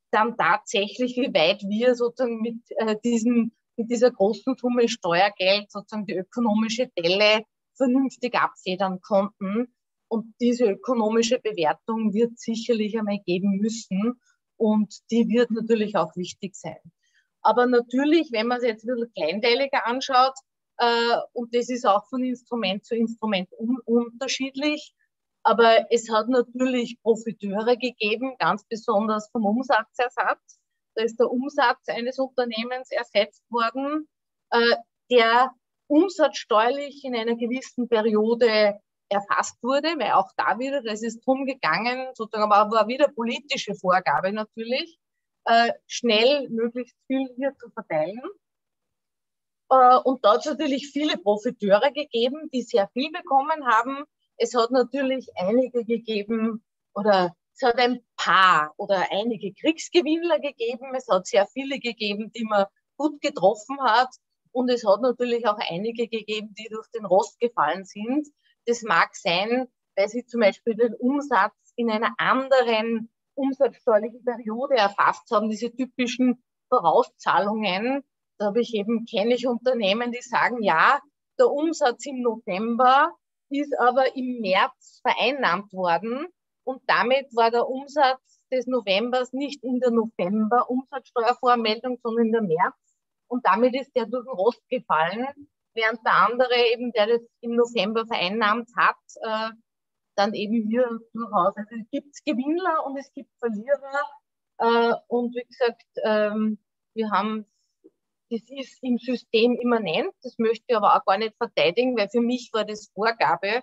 dann 0.09 0.35
tatsächlich, 0.35 1.15
wie 1.15 1.31
weit 1.31 1.61
wir 1.61 1.93
sozusagen 1.93 2.41
mit 2.41 2.57
äh, 2.77 2.95
diesem, 3.03 3.51
mit 3.77 3.91
dieser 3.91 4.09
großen 4.09 4.55
Summe 4.57 4.89
Steuergeld 4.89 5.69
sozusagen 5.69 6.07
die 6.07 6.15
ökonomische 6.15 6.89
Delle 6.97 7.43
vernünftig 7.75 8.33
abfedern 8.33 8.99
konnten. 8.99 9.75
Und 10.07 10.33
diese 10.41 10.65
ökonomische 10.71 11.37
Bewertung 11.37 12.15
wird 12.15 12.39
sicherlich 12.39 12.97
einmal 12.97 13.19
geben 13.27 13.57
müssen 13.57 14.19
und 14.57 14.91
die 15.11 15.27
wird 15.27 15.51
natürlich 15.51 15.95
auch 15.97 16.15
wichtig 16.15 16.55
sein. 16.55 16.79
Aber 17.45 17.67
natürlich, 17.67 18.31
wenn 18.31 18.47
man 18.47 18.57
es 18.57 18.63
jetzt 18.63 18.85
ein 18.85 18.95
bisschen 18.95 19.13
kleinteiliger 19.13 19.85
anschaut, 19.85 20.33
äh, 20.77 21.17
und 21.33 21.53
das 21.53 21.69
ist 21.69 21.85
auch 21.85 22.03
von 22.09 22.23
Instrument 22.23 22.83
zu 22.83 22.95
Instrument 22.95 23.47
un 23.59 23.77
unterschiedlich, 23.85 24.95
aber 25.43 25.85
es 25.91 26.09
hat 26.09 26.27
natürlich 26.27 26.97
Profiteure 27.03 27.77
gegeben, 27.77 28.35
ganz 28.39 28.65
besonders 28.65 29.29
vom 29.31 29.45
Umsatzersatz. 29.45 30.59
Da 30.95 31.03
ist 31.03 31.19
der 31.19 31.29
Umsatz 31.29 31.87
eines 31.87 32.17
Unternehmens 32.17 32.89
ersetzt 32.89 33.43
worden, 33.51 34.07
äh, 34.49 34.75
der 35.11 35.51
umsatzsteuerlich 35.87 37.03
in 37.03 37.15
einer 37.15 37.35
gewissen 37.35 37.87
Periode 37.87 38.79
erfasst 39.09 39.61
wurde, 39.61 39.89
weil 39.99 40.13
auch 40.13 40.31
da 40.35 40.57
wieder, 40.57 40.81
das 40.81 41.03
ist 41.03 41.19
drum 41.23 41.45
gegangen, 41.45 42.09
sozusagen, 42.15 42.51
aber 42.51 42.75
war 42.75 42.87
wieder 42.87 43.07
politische 43.09 43.75
Vorgabe 43.75 44.33
natürlich, 44.33 44.97
äh, 45.45 45.73
schnell 45.87 46.49
möglichst 46.49 46.97
viel 47.07 47.27
hier 47.35 47.55
zu 47.57 47.69
verteilen. 47.69 48.21
Äh, 49.69 49.97
und 50.03 50.23
da 50.23 50.33
hat 50.33 50.39
es 50.39 50.45
natürlich 50.45 50.91
viele 50.91 51.17
Profiteure 51.17 51.91
gegeben, 51.91 52.49
die 52.53 52.61
sehr 52.61 52.87
viel 52.93 53.11
bekommen 53.11 53.65
haben, 53.65 54.05
es 54.37 54.53
hat 54.53 54.71
natürlich 54.71 55.29
einige 55.35 55.85
gegeben 55.85 56.63
oder 56.93 57.35
es 57.53 57.61
hat 57.61 57.77
ein 57.77 58.01
paar 58.17 58.73
oder 58.77 59.07
einige 59.11 59.53
Kriegsgewinnler 59.53 60.39
gegeben. 60.39 60.93
Es 60.93 61.07
hat 61.07 61.25
sehr 61.25 61.47
viele 61.47 61.79
gegeben, 61.79 62.31
die 62.35 62.43
man 62.43 62.65
gut 62.97 63.21
getroffen 63.21 63.79
hat. 63.81 64.09
Und 64.51 64.69
es 64.69 64.85
hat 64.85 65.01
natürlich 65.01 65.47
auch 65.47 65.57
einige 65.57 66.07
gegeben, 66.07 66.53
die 66.57 66.67
durch 66.69 66.87
den 66.89 67.05
Rost 67.05 67.39
gefallen 67.39 67.85
sind. 67.85 68.27
Das 68.65 68.81
mag 68.83 69.15
sein, 69.15 69.67
weil 69.95 70.09
sie 70.09 70.25
zum 70.25 70.41
Beispiel 70.41 70.75
den 70.75 70.93
Umsatz 70.95 71.53
in 71.75 71.89
einer 71.89 72.13
anderen 72.17 73.09
umsatzsteuerlichen 73.35 74.23
Periode 74.23 74.75
erfasst 74.75 75.29
haben, 75.31 75.49
diese 75.49 75.73
typischen 75.73 76.43
Vorauszahlungen. 76.69 78.03
Da 78.37 78.47
habe 78.47 78.61
ich 78.61 78.73
eben, 78.73 79.05
kenne 79.05 79.35
ich 79.35 79.47
Unternehmen, 79.47 80.11
die 80.11 80.21
sagen, 80.21 80.61
ja, 80.61 80.99
der 81.39 81.51
Umsatz 81.51 82.05
im 82.05 82.21
November 82.21 83.11
ist 83.49 83.73
aber 83.79 84.15
im 84.15 84.41
März 84.41 85.01
vereinnahmt 85.05 85.71
worden 85.73 86.27
und 86.65 86.81
damit 86.87 87.27
war 87.35 87.51
der 87.51 87.69
Umsatz 87.69 88.41
des 88.51 88.67
Novembers 88.67 89.31
nicht 89.33 89.63
in 89.63 89.79
der 89.79 89.91
November-Umsatzsteuervormeldung, 89.91 91.99
sondern 92.01 92.25
in 92.25 92.31
der 92.31 92.41
März. 92.41 92.75
Und 93.27 93.45
damit 93.45 93.75
ist 93.75 93.95
der 93.95 94.07
durch 94.07 94.25
den 94.25 94.33
Rost 94.33 94.67
gefallen, 94.69 95.27
während 95.75 96.03
der 96.05 96.13
andere 96.13 96.55
eben, 96.73 96.91
der 96.91 97.07
das 97.07 97.21
im 97.41 97.55
November 97.55 98.07
vereinnahmt 98.07 98.69
hat, 98.75 98.97
äh, 99.21 99.51
dann 100.15 100.33
eben 100.33 100.67
hier 100.67 100.87
durchaus. 101.13 101.55
Also 101.55 101.75
es 101.75 101.89
gibt 101.91 102.15
Gewinner 102.25 102.85
und 102.85 102.97
es 102.97 103.11
gibt 103.13 103.29
Verlierer. 103.39 104.03
Äh, 104.57 104.93
und 105.07 105.35
wie 105.35 105.45
gesagt, 105.45 105.85
ähm, 106.03 106.57
wir 106.93 107.11
haben 107.11 107.45
das 108.29 108.41
ist 108.49 108.79
im 108.81 108.97
System 108.97 109.55
immanent. 109.55 110.11
Das 110.23 110.37
möchte 110.39 110.63
ich 110.67 110.75
aber 110.75 110.95
auch 110.95 111.05
gar 111.05 111.17
nicht 111.17 111.35
verteidigen, 111.37 111.95
weil 111.95 112.09
für 112.09 112.21
mich 112.21 112.49
war 112.53 112.65
das 112.65 112.89
Vorgabe. 112.93 113.61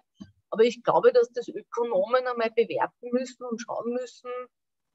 Aber 0.51 0.65
ich 0.65 0.83
glaube, 0.83 1.12
dass 1.12 1.33
das 1.33 1.49
Ökonomen 1.49 2.27
einmal 2.27 2.51
bewerten 2.51 3.11
müssen 3.11 3.45
und 3.45 3.61
schauen 3.61 3.93
müssen, 3.93 4.31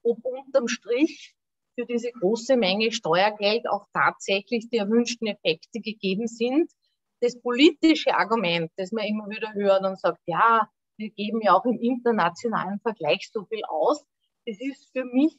ob 0.02 0.24
unterm 0.24 0.68
Strich 0.68 1.34
für 1.74 1.84
diese 1.84 2.10
große 2.12 2.56
Menge 2.56 2.92
Steuergeld 2.92 3.68
auch 3.68 3.86
tatsächlich 3.92 4.68
die 4.70 4.78
erwünschten 4.78 5.28
Effekte 5.28 5.80
gegeben 5.80 6.26
sind. 6.28 6.70
Das 7.20 7.40
politische 7.40 8.14
Argument, 8.16 8.70
das 8.76 8.92
man 8.92 9.04
immer 9.04 9.28
wieder 9.28 9.52
hört 9.52 9.84
und 9.84 9.98
sagt, 9.98 10.20
ja, 10.26 10.68
wir 10.98 11.10
geben 11.10 11.40
ja 11.42 11.54
auch 11.54 11.64
im 11.64 11.80
internationalen 11.80 12.80
Vergleich 12.80 13.30
so 13.32 13.44
viel 13.44 13.64
aus, 13.66 14.04
das 14.46 14.56
ist 14.60 14.90
für 14.92 15.04
mich 15.04 15.38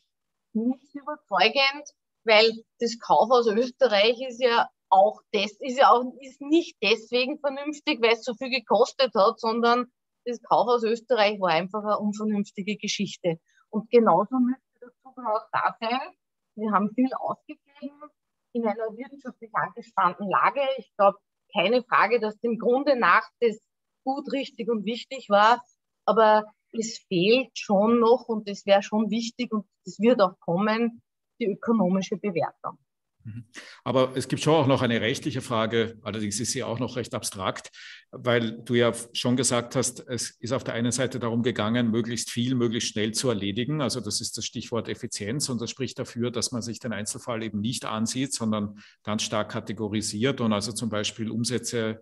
nicht 0.53 0.95
überzeugend, 0.95 1.89
weil 2.23 2.51
das 2.79 2.97
Kaufhaus 2.99 3.47
Österreich 3.47 4.19
ist 4.27 4.41
ja 4.41 4.67
auch 4.89 5.21
das 5.31 5.51
ist 5.59 5.77
ja 5.77 5.91
auch 5.91 6.03
ist 6.19 6.41
nicht 6.41 6.77
deswegen 6.81 7.39
vernünftig, 7.39 8.01
weil 8.01 8.13
es 8.13 8.23
so 8.23 8.33
viel 8.33 8.49
gekostet 8.49 9.13
hat, 9.15 9.39
sondern 9.39 9.91
das 10.25 10.41
Kaufhaus 10.41 10.83
Österreich 10.83 11.39
war 11.39 11.51
einfach 11.51 11.83
eine 11.83 11.99
unvernünftige 11.99 12.77
Geschichte. 12.77 13.39
Und 13.69 13.89
genauso 13.89 14.37
müsste 14.39 14.79
der 14.81 14.91
Zugang 15.03 15.27
auch 15.27 15.45
da 15.51 15.75
sein. 15.79 15.99
Wir 16.55 16.71
haben 16.71 16.89
viel 16.93 17.13
ausgegeben 17.13 18.09
in 18.53 18.65
einer 18.65 18.97
wirtschaftlich 18.97 19.51
angespannten 19.53 20.27
Lage. 20.27 20.61
Ich 20.77 20.91
glaube, 20.97 21.17
keine 21.53 21.83
Frage, 21.83 22.19
dass 22.19 22.39
dem 22.39 22.57
Grunde 22.57 22.97
nach 22.97 23.27
das 23.39 23.59
gut, 24.09 24.31
richtig 24.31 24.69
und 24.69 24.85
wichtig 24.85 25.29
war. 25.29 25.63
Aber 26.05 26.45
es 26.71 26.99
fehlt 27.07 27.57
schon 27.57 27.99
noch 27.99 28.27
und 28.27 28.47
das 28.47 28.65
wäre 28.65 28.83
schon 28.83 29.09
wichtig 29.09 29.51
und 29.51 29.65
das 29.85 29.99
wird 29.99 30.21
auch 30.21 30.39
kommen, 30.39 31.01
die 31.39 31.45
ökonomische 31.45 32.17
Bewertung. 32.17 32.77
Mhm. 33.23 33.45
Aber 33.83 34.15
es 34.15 34.27
gibt 34.27 34.41
schon 34.41 34.53
auch 34.53 34.67
noch 34.67 34.81
eine 34.81 35.01
rechtliche 35.01 35.41
Frage, 35.41 35.97
allerdings 36.03 36.39
ist 36.39 36.51
sie 36.51 36.63
auch 36.63 36.79
noch 36.79 36.95
recht 36.95 37.13
abstrakt, 37.13 37.69
weil 38.11 38.61
du 38.61 38.75
ja 38.75 38.93
schon 39.13 39.35
gesagt 39.35 39.75
hast, 39.75 40.07
es 40.07 40.31
ist 40.39 40.53
auf 40.53 40.63
der 40.63 40.73
einen 40.73 40.91
Seite 40.91 41.19
darum 41.19 41.43
gegangen, 41.43 41.91
möglichst 41.91 42.29
viel, 42.29 42.55
möglichst 42.55 42.89
schnell 42.89 43.11
zu 43.13 43.29
erledigen. 43.29 43.81
Also 43.81 43.99
das 43.99 44.21
ist 44.21 44.37
das 44.37 44.45
Stichwort 44.45 44.89
Effizienz 44.89 45.49
und 45.49 45.61
das 45.61 45.69
spricht 45.69 45.99
dafür, 45.99 46.31
dass 46.31 46.51
man 46.51 46.61
sich 46.61 46.79
den 46.79 46.93
Einzelfall 46.93 47.43
eben 47.43 47.59
nicht 47.59 47.85
ansieht, 47.85 48.33
sondern 48.33 48.79
ganz 49.03 49.23
stark 49.23 49.51
kategorisiert 49.51 50.41
und 50.41 50.53
also 50.53 50.71
zum 50.71 50.89
Beispiel 50.89 51.29
Umsätze 51.29 52.01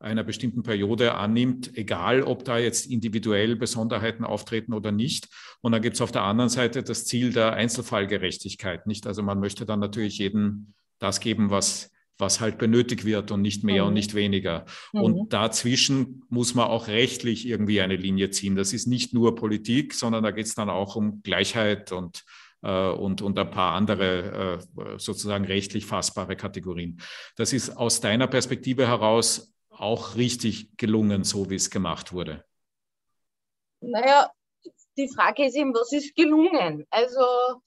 einer 0.00 0.22
bestimmten 0.22 0.62
Periode 0.62 1.14
annimmt, 1.14 1.76
egal 1.76 2.22
ob 2.22 2.44
da 2.44 2.58
jetzt 2.58 2.86
individuell 2.86 3.56
Besonderheiten 3.56 4.24
auftreten 4.24 4.72
oder 4.72 4.92
nicht. 4.92 5.28
Und 5.60 5.72
dann 5.72 5.82
gibt 5.82 5.96
es 5.96 6.00
auf 6.00 6.12
der 6.12 6.22
anderen 6.22 6.50
Seite 6.50 6.82
das 6.82 7.04
Ziel 7.04 7.32
der 7.32 7.54
Einzelfallgerechtigkeit. 7.54 8.86
Nicht? 8.86 9.06
Also 9.06 9.22
man 9.22 9.40
möchte 9.40 9.66
dann 9.66 9.80
natürlich 9.80 10.18
jedem 10.18 10.74
das 11.00 11.18
geben, 11.18 11.50
was, 11.50 11.90
was 12.16 12.40
halt 12.40 12.58
benötigt 12.58 13.04
wird 13.04 13.32
und 13.32 13.42
nicht 13.42 13.64
mehr 13.64 13.82
mhm. 13.82 13.88
und 13.88 13.94
nicht 13.94 14.14
weniger. 14.14 14.66
Mhm. 14.92 15.00
Und 15.00 15.32
dazwischen 15.32 16.22
muss 16.28 16.54
man 16.54 16.68
auch 16.68 16.86
rechtlich 16.86 17.46
irgendwie 17.46 17.80
eine 17.80 17.96
Linie 17.96 18.30
ziehen. 18.30 18.54
Das 18.54 18.72
ist 18.72 18.86
nicht 18.86 19.14
nur 19.14 19.34
Politik, 19.34 19.94
sondern 19.94 20.22
da 20.22 20.30
geht 20.30 20.46
es 20.46 20.54
dann 20.54 20.70
auch 20.70 20.94
um 20.94 21.22
Gleichheit 21.22 21.90
und 21.90 22.24
äh, 22.62 22.90
und, 22.90 23.22
und 23.22 23.38
ein 23.38 23.50
paar 23.50 23.74
andere 23.74 24.58
äh, 24.76 24.98
sozusagen 24.98 25.44
rechtlich 25.44 25.86
fassbare 25.86 26.34
Kategorien. 26.34 27.00
Das 27.36 27.52
ist 27.52 27.70
aus 27.70 28.00
deiner 28.00 28.26
Perspektive 28.26 28.88
heraus 28.88 29.54
auch 29.80 30.16
richtig 30.16 30.76
gelungen, 30.76 31.24
so 31.24 31.50
wie 31.50 31.54
es 31.54 31.70
gemacht 31.70 32.12
wurde. 32.12 32.44
Naja, 33.80 34.30
die 34.96 35.08
Frage 35.08 35.46
ist 35.46 35.56
eben, 35.56 35.72
was 35.72 35.92
ist 35.92 36.14
gelungen? 36.16 36.84
Also 36.90 37.20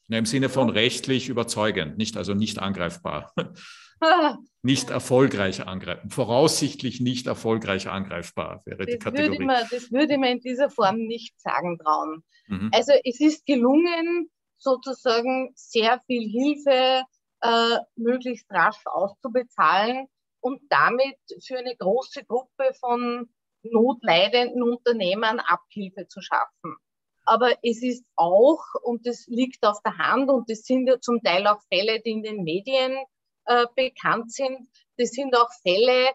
Na, 0.08 0.18
im 0.18 0.26
Sinne 0.26 0.50
von 0.50 0.70
rechtlich 0.70 1.30
überzeugend, 1.30 1.98
nicht 1.98 2.18
also 2.18 2.34
nicht 2.34 2.60
angreifbar. 2.60 3.34
nicht 4.64 4.90
erfolgreich 4.90 5.66
angreifen, 5.66 6.10
voraussichtlich 6.10 7.00
nicht 7.00 7.28
erfolgreich 7.28 7.88
angreifbar 7.88 8.62
wäre 8.66 8.86
das 8.86 8.88
die 8.88 9.00
Kategorie. 9.00 9.30
Würde 9.30 9.46
man, 9.46 9.68
das 9.72 9.92
würde 9.92 10.18
man 10.18 10.30
in 10.30 10.40
dieser 10.42 10.70
Form 10.70 10.98
nicht 10.98 11.40
sagen 11.40 11.78
trauen. 11.78 12.24
Mhm. 12.48 12.72
Also 12.74 12.94
es 13.04 13.20
ist 13.20 13.46
gelungen, 13.46 14.30
sozusagen 14.58 15.52
sehr 15.56 16.00
viel 16.06 16.30
Hilfe 16.30 17.04
äh, 17.42 17.78
möglichst 17.96 18.52
rasch 18.52 18.82
auszubezahlen 18.86 20.08
und 20.42 20.62
damit 20.70 21.18
für 21.46 21.58
eine 21.58 21.76
große 21.76 22.26
Gruppe 22.26 22.74
von 22.80 23.30
notleidenden 23.64 24.64
Unternehmern 24.64 25.40
Abhilfe 25.40 26.08
zu 26.08 26.22
schaffen. 26.22 26.76
Aber 27.24 27.52
es 27.62 27.84
ist 27.84 28.04
auch, 28.16 28.64
und 28.82 29.06
das 29.06 29.28
liegt 29.28 29.64
auf 29.66 29.82
der 29.86 29.98
Hand, 29.98 30.30
und 30.30 30.50
das 30.50 30.64
sind 30.64 30.88
ja 30.88 31.00
zum 31.00 31.22
Teil 31.22 31.46
auch 31.48 31.62
Fälle, 31.72 32.02
die 32.02 32.12
in 32.12 32.24
den 32.24 32.44
Medien 32.44 32.98
äh, 33.46 33.66
bekannt 33.76 34.34
sind, 34.34 34.68
das 34.98 35.12
sind 35.12 35.36
auch 35.38 35.50
Fälle, 35.62 36.12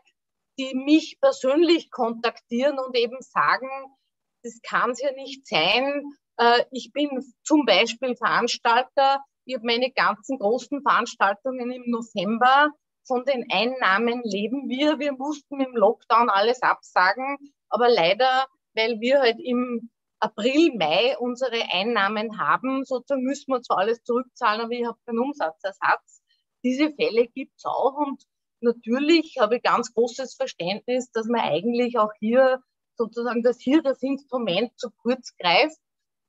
die 0.58 0.74
mich 0.74 1.18
persönlich 1.20 1.90
kontaktieren 1.90 2.78
und 2.78 2.96
eben 2.96 3.20
sagen, 3.20 3.68
das 4.42 4.60
kann 4.62 4.90
es 4.90 5.00
ja 5.00 5.12
nicht 5.12 5.46
sein, 5.46 6.02
äh, 6.36 6.64
ich 6.70 6.92
bin 6.92 7.10
zum 7.42 7.64
Beispiel 7.64 8.14
Veranstalter. 8.16 9.24
Ich 9.44 9.54
habe 9.54 9.66
meine 9.66 9.90
ganzen 9.90 10.38
großen 10.38 10.82
Veranstaltungen 10.82 11.70
im 11.70 11.90
November. 11.90 12.70
Von 13.06 13.24
den 13.24 13.46
Einnahmen 13.50 14.22
leben 14.24 14.68
wir. 14.68 14.98
Wir 14.98 15.12
mussten 15.12 15.60
im 15.60 15.76
Lockdown 15.76 16.28
alles 16.28 16.62
absagen. 16.62 17.38
Aber 17.68 17.88
leider, 17.88 18.46
weil 18.74 19.00
wir 19.00 19.20
halt 19.20 19.38
im 19.40 19.90
April, 20.18 20.74
Mai 20.76 21.16
unsere 21.18 21.62
Einnahmen 21.72 22.38
haben, 22.38 22.84
sozusagen 22.84 23.22
müssen 23.22 23.52
wir 23.52 23.62
zwar 23.62 23.78
alles 23.78 24.02
zurückzahlen, 24.02 24.62
aber 24.62 24.72
ich 24.72 24.86
habe 24.86 24.98
keinen 25.04 25.18
Umsatzersatz. 25.18 26.22
Diese 26.64 26.90
Fälle 26.92 27.28
gibt 27.28 27.52
es 27.56 27.64
auch 27.64 27.94
und 27.94 28.22
natürlich 28.60 29.36
habe 29.38 29.56
ich 29.56 29.62
ganz 29.62 29.92
großes 29.92 30.34
Verständnis, 30.34 31.10
dass 31.12 31.26
man 31.26 31.42
eigentlich 31.42 31.98
auch 31.98 32.12
hier 32.18 32.62
sozusagen, 32.96 33.42
dass 33.42 33.60
hier 33.60 33.82
das 33.82 34.02
Instrument 34.02 34.72
zu 34.78 34.90
kurz 34.90 35.36
greift 35.36 35.78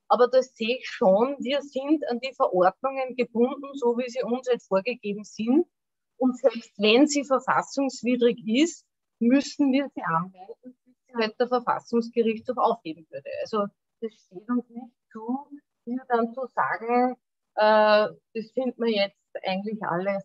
aber 0.10 0.28
das 0.28 0.56
sehe 0.56 0.78
ich 0.78 0.88
schon, 0.88 1.36
wir 1.40 1.62
sind 1.62 2.08
an 2.10 2.20
die 2.20 2.34
Verordnungen 2.34 3.16
gebunden, 3.16 3.68
so 3.74 3.98
wie 3.98 4.10
sie 4.10 4.24
uns 4.24 4.48
jetzt 4.48 4.68
vorgegeben 4.68 5.24
sind. 5.24 5.68
Und 6.18 6.38
selbst 6.38 6.72
wenn 6.78 7.08
sie 7.08 7.24
verfassungswidrig 7.24 8.40
ist, 8.46 8.86
müssen 9.20 9.72
wir 9.72 9.90
sie 9.94 10.02
anwenden, 10.04 10.76
bis 10.84 10.96
sie 11.08 11.16
halt 11.16 11.40
der 11.40 11.48
Verfassungsgerichtshof 11.48 12.58
aufheben 12.58 13.08
würde. 13.10 13.30
Also 13.42 13.66
das 14.02 14.14
steht 14.14 14.50
uns 14.50 14.70
nicht 14.70 14.94
zu, 15.12 15.48
hier 15.86 16.04
dann 16.10 16.34
zu 16.34 16.48
sagen, 16.54 17.16
äh, 17.56 18.08
das 18.34 18.52
finden 18.54 18.84
wir 18.84 18.92
jetzt 18.92 19.18
eigentlich 19.44 19.82
alles 19.84 20.24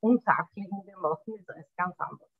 unsachlich 0.00 0.66
und 0.70 0.86
wir 0.86 0.98
machen 0.98 1.44
das 1.46 1.66
ganz 1.76 1.94
anders. 1.98 2.35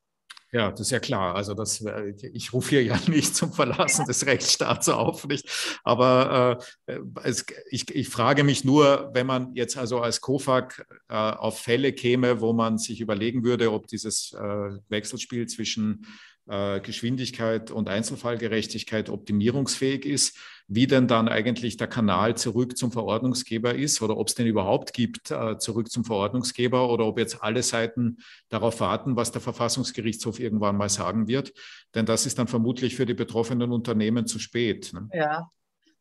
Ja, 0.57 0.71
das 0.71 0.81
ist 0.81 0.91
ja 0.91 1.01
klar. 1.01 1.35
Also 1.35 1.53
das, 1.53 1.85
ich 2.33 2.55
rufe 2.55 2.71
hier 2.71 2.83
ja 2.83 2.99
nicht 3.09 3.37
zum 3.37 3.53
Verlassen 3.53 4.07
des 4.07 4.25
Rechtsstaats 4.25 4.89
auf, 4.89 5.27
nicht? 5.27 5.79
Aber 5.85 6.61
äh, 6.87 6.99
es, 7.25 7.45
ich, 7.71 7.95
ich 7.95 8.09
frage 8.09 8.43
mich 8.43 8.65
nur, 8.65 9.11
wenn 9.13 9.27
man 9.27 9.55
jetzt 9.55 9.77
also 9.77 10.01
als 10.01 10.23
COFAG 10.23 10.87
äh, 11.11 11.15
auf 11.15 11.59
Fälle 11.59 11.93
käme, 11.93 12.41
wo 12.41 12.55
man 12.55 12.79
sich 12.79 13.03
überlegen 13.03 13.45
würde, 13.45 13.71
ob 13.71 13.87
dieses 13.87 14.33
äh, 14.33 14.79
Wechselspiel 14.89 15.47
zwischen 15.47 16.07
äh, 16.07 16.07
Geschwindigkeit 16.47 17.71
und 17.71 17.89
Einzelfallgerechtigkeit 17.89 19.11
optimierungsfähig 19.11 20.05
ist, 20.07 20.39
wie 20.69 20.87
denn 20.87 21.07
dann 21.07 21.29
eigentlich 21.29 21.77
der 21.77 21.87
Kanal 21.87 22.37
zurück 22.37 22.77
zum 22.77 22.91
Verordnungsgeber 22.91 23.75
ist 23.75 24.03
oder 24.03 24.17
ob 24.17 24.29
es 24.29 24.35
den 24.35 24.47
überhaupt 24.47 24.93
gibt, 24.93 25.31
äh, 25.31 25.59
zurück 25.59 25.91
zum 25.91 26.05
Verordnungsgeber 26.05 26.91
oder 26.91 27.07
ob 27.07 27.19
jetzt 27.19 27.43
alle 27.43 27.63
Seiten 27.63 28.19
darauf 28.49 28.81
warten, 28.81 29.17
was 29.17 29.31
der 29.31 29.41
Verfassungsgerichtshof 29.41 30.41
irgendwann 30.41 30.77
mal 30.77 30.89
sagen 30.89 31.29
wird. 31.29 31.53
Denn 31.95 32.07
das 32.07 32.27
ist 32.27 32.39
dann 32.39 32.49
vermutlich 32.49 32.97
für 32.97 33.07
die 33.07 33.15
betroffenen 33.15 33.71
Unternehmen 33.71 34.27
zu 34.27 34.39
spät. 34.39 34.93
Ne? 34.93 35.09
Ja. 35.13 35.51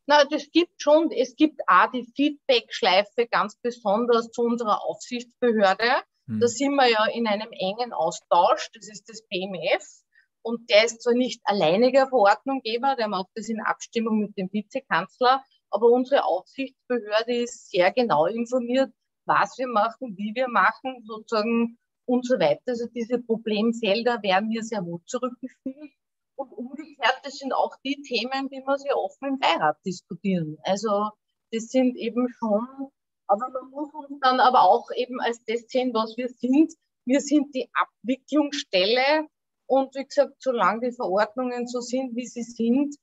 Na, 0.07 0.23
das 0.25 0.51
gibt 0.51 0.81
schon, 0.81 1.11
es 1.11 1.35
gibt 1.35 1.61
auch 1.67 1.91
die 1.91 2.07
Feedback-Schleife 2.15 3.27
ganz 3.29 3.55
besonders 3.57 4.31
zu 4.31 4.43
unserer 4.43 4.83
Aufsichtsbehörde. 4.83 5.89
Hm. 6.27 6.39
Da 6.39 6.47
sind 6.47 6.75
wir 6.75 6.89
ja 6.89 7.05
in 7.05 7.27
einem 7.27 7.51
engen 7.51 7.93
Austausch, 7.93 8.69
das 8.73 8.87
ist 8.87 9.09
das 9.09 9.23
BMF. 9.27 10.04
Und 10.45 10.69
der 10.69 10.85
ist 10.85 11.01
zwar 11.01 11.15
nicht 11.15 11.41
alleiniger 11.45 12.07
Verordnunggeber, 12.07 12.95
der 12.95 13.07
macht 13.07 13.29
das 13.33 13.49
in 13.49 13.61
Abstimmung 13.61 14.19
mit 14.19 14.37
dem 14.37 14.47
Vizekanzler, 14.53 15.43
aber 15.71 15.87
unsere 15.87 16.23
Aufsichtsbehörde 16.23 17.35
ist 17.35 17.71
sehr 17.71 17.91
genau 17.91 18.27
informiert, 18.27 18.93
was 19.25 19.57
wir 19.57 19.67
machen, 19.67 20.15
wie 20.17 20.35
wir 20.35 20.47
machen, 20.47 21.03
sozusagen 21.03 21.79
und 22.05 22.27
so 22.27 22.35
weiter. 22.35 22.61
Also 22.67 22.85
diese 22.93 23.17
Problemfelder 23.23 24.21
werden 24.21 24.51
hier 24.51 24.61
sehr 24.61 24.85
wohl 24.85 24.99
zurückgespielt. 25.07 25.93
Und 26.35 26.51
umgekehrt, 26.51 27.19
das 27.23 27.39
sind 27.39 27.51
auch 27.51 27.75
die 27.83 28.03
Themen, 28.03 28.47
die 28.49 28.61
wir 28.63 28.77
sehr 28.77 28.99
offen 28.99 29.29
im 29.29 29.39
Beirat 29.39 29.77
diskutieren. 29.83 30.59
Also 30.61 31.09
das 31.51 31.69
sind 31.69 31.97
eben 31.97 32.29
schon, 32.37 32.91
aber 33.25 33.49
man 33.49 33.71
muss 33.71 33.91
uns 33.95 34.19
dann 34.21 34.39
aber 34.39 34.61
auch 34.61 34.91
eben 34.95 35.19
als 35.21 35.43
das 35.45 35.63
sehen, 35.69 35.91
was 35.95 36.15
wir 36.17 36.29
sind. 36.29 36.71
Wir 37.05 37.21
sind 37.21 37.55
die 37.55 37.67
Abwicklungsstelle 37.73 39.27
und 39.67 39.95
wie 39.95 40.05
gesagt, 40.05 40.35
solange 40.39 40.89
die 40.89 40.95
Verordnungen 40.95 41.67
so 41.67 41.79
sind, 41.79 42.15
wie 42.15 42.27
sie 42.27 42.43
sind, 42.43 42.95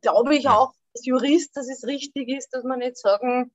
glaube 0.00 0.36
ich 0.36 0.48
auch 0.48 0.72
als 0.94 1.06
Jurist, 1.06 1.56
dass 1.56 1.68
es 1.68 1.86
richtig 1.86 2.28
ist, 2.28 2.50
dass 2.50 2.64
man 2.64 2.80
nicht 2.80 2.96
sagen, 2.96 3.50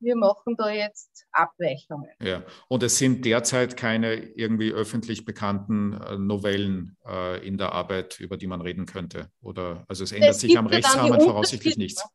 wir 0.00 0.16
machen 0.16 0.54
da 0.56 0.70
jetzt 0.70 1.26
Abweichungen. 1.32 2.10
Ja, 2.20 2.44
und 2.68 2.82
es 2.82 2.98
sind 2.98 3.24
derzeit 3.24 3.76
keine 3.76 4.14
irgendwie 4.14 4.72
öffentlich 4.72 5.24
bekannten 5.24 5.94
äh, 5.94 6.16
Novellen 6.16 6.96
äh, 7.04 7.44
in 7.46 7.58
der 7.58 7.72
Arbeit, 7.72 8.20
über 8.20 8.36
die 8.36 8.46
man 8.46 8.60
reden 8.60 8.86
könnte. 8.86 9.30
Oder 9.40 9.84
also 9.88 10.04
es 10.04 10.12
ändert 10.12 10.30
es 10.30 10.40
sich 10.40 10.56
am 10.56 10.66
Rechtsrahmen 10.66 11.20
voraussichtlich 11.20 11.76
nichts. 11.76 12.02
Hm. 12.02 12.10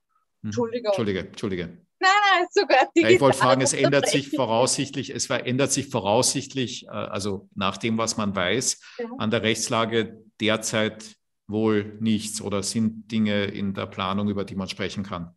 Entschuldigung. 0.50 0.88
Entschuldige, 0.88 1.20
Entschuldige. 1.20 1.78
Nein, 2.04 2.12
nein, 2.34 2.48
sogar 2.52 2.90
digital. 2.94 3.12
Ich 3.12 3.22
wollte 3.22 3.38
fragen, 3.38 3.62
es 3.62 3.74
ändert 3.74 4.10
sich 4.10 4.30
voraussichtlich, 4.30 5.10
es 5.12 5.28
verändert 5.28 5.72
sich 5.72 5.88
voraussichtlich, 5.88 6.86
äh, 6.88 6.90
also 6.90 7.48
nach 7.56 7.78
dem, 7.78 7.98
was 7.98 8.18
man 8.18 8.36
weiß, 8.36 8.82
ja. 8.98 9.06
an 9.20 9.32
der 9.32 9.42
Rechtslage 9.42 10.22
derzeit 10.42 11.16
wohl 11.48 11.98
nichts 12.02 12.42
oder 12.42 12.62
sind 12.62 13.10
Dinge 13.10 13.46
in 13.46 13.74
der 13.74 13.86
Planung, 13.86 14.28
über 14.28 14.44
die 14.44 14.56
man 14.56 14.68
sprechen 14.68 15.04
kann? 15.04 15.34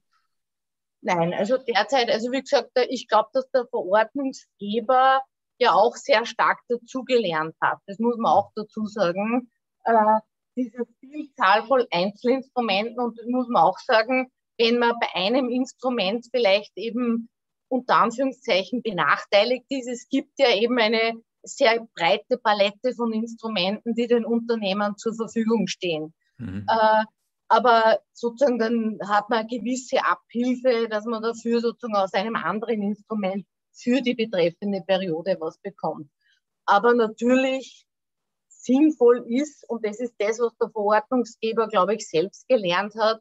Nein, 1.02 1.32
also 1.34 1.56
derzeit, 1.56 2.10
also 2.10 2.32
wie 2.32 2.40
gesagt, 2.40 2.70
ich 2.88 3.06
glaube, 3.06 3.28
dass 3.32 3.48
der 3.50 3.66
Verordnungsgeber 3.68 5.20
ja 5.58 5.72
auch 5.72 5.94
sehr 5.94 6.26
stark 6.26 6.58
dazugelernt 6.68 7.54
hat. 7.60 7.78
Das 7.86 8.00
muss 8.00 8.16
man 8.16 8.32
auch 8.32 8.50
dazu 8.56 8.86
sagen. 8.86 9.50
Äh, 9.84 10.20
diese 10.56 10.84
Vielzahl 10.98 11.64
von 11.66 11.84
Einzelinstrumenten 11.90 12.98
und 12.98 13.18
das 13.18 13.26
muss 13.26 13.46
man 13.48 13.62
auch 13.62 13.78
sagen, 13.78 14.32
wenn 14.58 14.78
man 14.78 14.94
bei 15.00 15.08
einem 15.14 15.48
Instrument 15.48 16.26
vielleicht 16.30 16.72
eben 16.76 17.28
unter 17.68 17.96
Anführungszeichen 17.96 18.82
benachteiligt 18.82 19.66
ist. 19.68 19.88
Es 19.88 20.08
gibt 20.08 20.38
ja 20.38 20.54
eben 20.54 20.78
eine 20.78 21.14
sehr 21.42 21.86
breite 21.94 22.38
Palette 22.38 22.94
von 22.94 23.12
Instrumenten, 23.12 23.94
die 23.94 24.06
den 24.06 24.24
Unternehmern 24.24 24.96
zur 24.96 25.14
Verfügung 25.14 25.66
stehen. 25.66 26.14
Mhm. 26.38 26.66
Äh, 26.68 27.04
aber 27.48 28.00
sozusagen 28.12 28.58
dann 28.58 28.98
hat 29.06 29.30
man 29.30 29.40
eine 29.40 29.48
gewisse 29.48 30.04
Abhilfe, 30.04 30.88
dass 30.88 31.04
man 31.04 31.22
dafür 31.22 31.60
sozusagen 31.60 31.96
aus 31.96 32.12
einem 32.12 32.34
anderen 32.34 32.82
Instrument 32.82 33.46
für 33.72 34.00
die 34.00 34.14
betreffende 34.14 34.82
Periode 34.84 35.36
was 35.38 35.58
bekommt. 35.58 36.10
Aber 36.64 36.94
natürlich 36.94 37.86
sinnvoll 38.48 39.24
ist, 39.28 39.68
und 39.68 39.86
das 39.86 40.00
ist 40.00 40.14
das, 40.18 40.40
was 40.40 40.56
der 40.60 40.70
Verordnungsgeber, 40.70 41.68
glaube 41.68 41.94
ich, 41.94 42.08
selbst 42.08 42.48
gelernt 42.48 42.94
hat, 42.96 43.20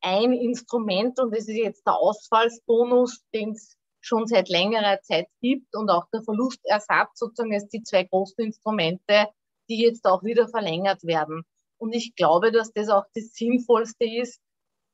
ein 0.00 0.32
Instrument, 0.32 1.18
und 1.20 1.34
das 1.34 1.48
ist 1.48 1.56
jetzt 1.56 1.86
der 1.86 1.94
Ausfallsbonus, 1.94 3.22
den 3.34 3.52
es 3.52 3.76
schon 4.00 4.26
seit 4.26 4.48
längerer 4.48 5.00
Zeit 5.02 5.26
gibt, 5.40 5.74
und 5.74 5.90
auch 5.90 6.06
der 6.12 6.22
Verlustersatz 6.22 7.18
sozusagen 7.18 7.52
als 7.52 7.68
die 7.68 7.82
zwei 7.82 8.04
großen 8.04 8.44
Instrumente 8.44 9.28
die 9.68 9.82
jetzt 9.82 10.04
auch 10.06 10.22
wieder 10.22 10.48
verlängert 10.48 11.04
werden. 11.04 11.44
Und 11.78 11.92
ich 11.92 12.14
glaube, 12.16 12.50
dass 12.50 12.72
das 12.72 12.88
auch 12.88 13.04
das 13.14 13.34
Sinnvollste 13.34 14.04
ist, 14.04 14.40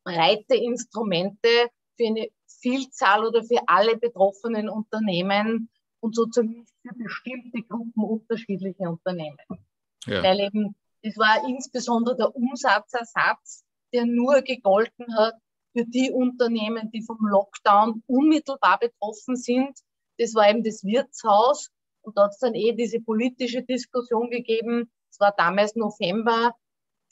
breite 0.05 0.55
Instrumente 0.55 1.49
für 1.97 2.07
eine 2.07 2.29
Vielzahl 2.47 3.25
oder 3.25 3.43
für 3.43 3.61
alle 3.67 3.97
betroffenen 3.97 4.69
Unternehmen 4.69 5.71
und 6.01 6.15
sozusagen 6.15 6.67
für 6.83 6.95
bestimmte 6.95 7.63
Gruppen 7.63 8.05
unterschiedliche 8.05 8.89
Unternehmen. 8.89 9.39
Ja. 10.07 10.23
Weil 10.23 10.41
eben, 10.41 10.75
das 11.03 11.17
war 11.17 11.49
insbesondere 11.49 12.17
der 12.17 12.37
Umsatzersatz, 12.37 13.65
der 13.95 14.05
nur 14.07 14.43
gegolten 14.43 15.17
hat 15.17 15.35
für 15.73 15.85
die 15.87 16.11
Unternehmen, 16.11 16.91
die 16.91 17.03
vom 17.03 17.19
Lockdown 17.21 18.03
unmittelbar 18.07 18.79
betroffen 18.79 19.37
sind. 19.37 19.79
Das 20.19 20.35
war 20.35 20.51
eben 20.51 20.63
das 20.63 20.85
Wirtshaus. 20.85 21.71
Und 22.03 22.19
da 22.19 22.25
hat 22.25 22.33
es 22.33 22.39
dann 22.39 22.55
eh 22.55 22.73
diese 22.73 23.01
politische 23.01 23.63
Diskussion 23.63 24.31
gegeben. 24.31 24.91
Es 25.11 25.19
war 25.21 25.33
damals 25.37 25.75
November. 25.75 26.55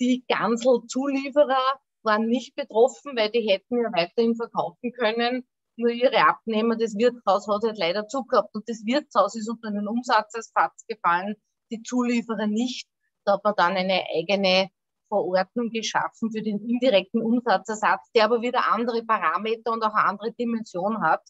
Die 0.01 0.25
Gansel-Zulieferer 0.29 1.81
waren 2.03 2.27
nicht 2.27 2.55
betroffen, 2.55 3.17
weil 3.17 3.31
die 3.31 3.49
hätten 3.49 3.81
ja 3.81 3.91
weiterhin 3.93 4.35
verkaufen 4.35 4.93
können. 4.93 5.47
Nur 5.77 5.91
ihre 5.91 6.27
Abnehmer, 6.29 6.77
das 6.77 6.97
Wirtshaus 6.97 7.49
hat 7.49 7.63
halt 7.63 7.79
leider 7.79 8.07
zugehabt. 8.09 8.55
Und 8.55 8.69
das 8.69 8.85
Wirtshaus 8.85 9.35
ist 9.37 9.49
unter 9.49 9.71
den 9.71 9.89
Umsatzersatz 9.89 10.85
gefallen, 10.87 11.37
die 11.71 11.83
Zulieferer 11.83 12.47
nicht. 12.47 12.89
Da 13.25 13.35
hat 13.35 13.45
man 13.45 13.55
dann 13.57 13.77
eine 13.77 14.05
eigene 14.15 14.69
Verordnung 15.13 15.71
geschaffen 15.71 16.33
für 16.33 16.41
den 16.41 16.59
indirekten 16.67 17.21
Umsatzersatz, 17.21 18.11
der 18.15 18.25
aber 18.25 18.41
wieder 18.41 18.73
andere 18.73 19.05
Parameter 19.05 19.73
und 19.73 19.85
auch 19.85 19.93
eine 19.93 20.09
andere 20.09 20.33
Dimension 20.33 21.03
hat. 21.03 21.23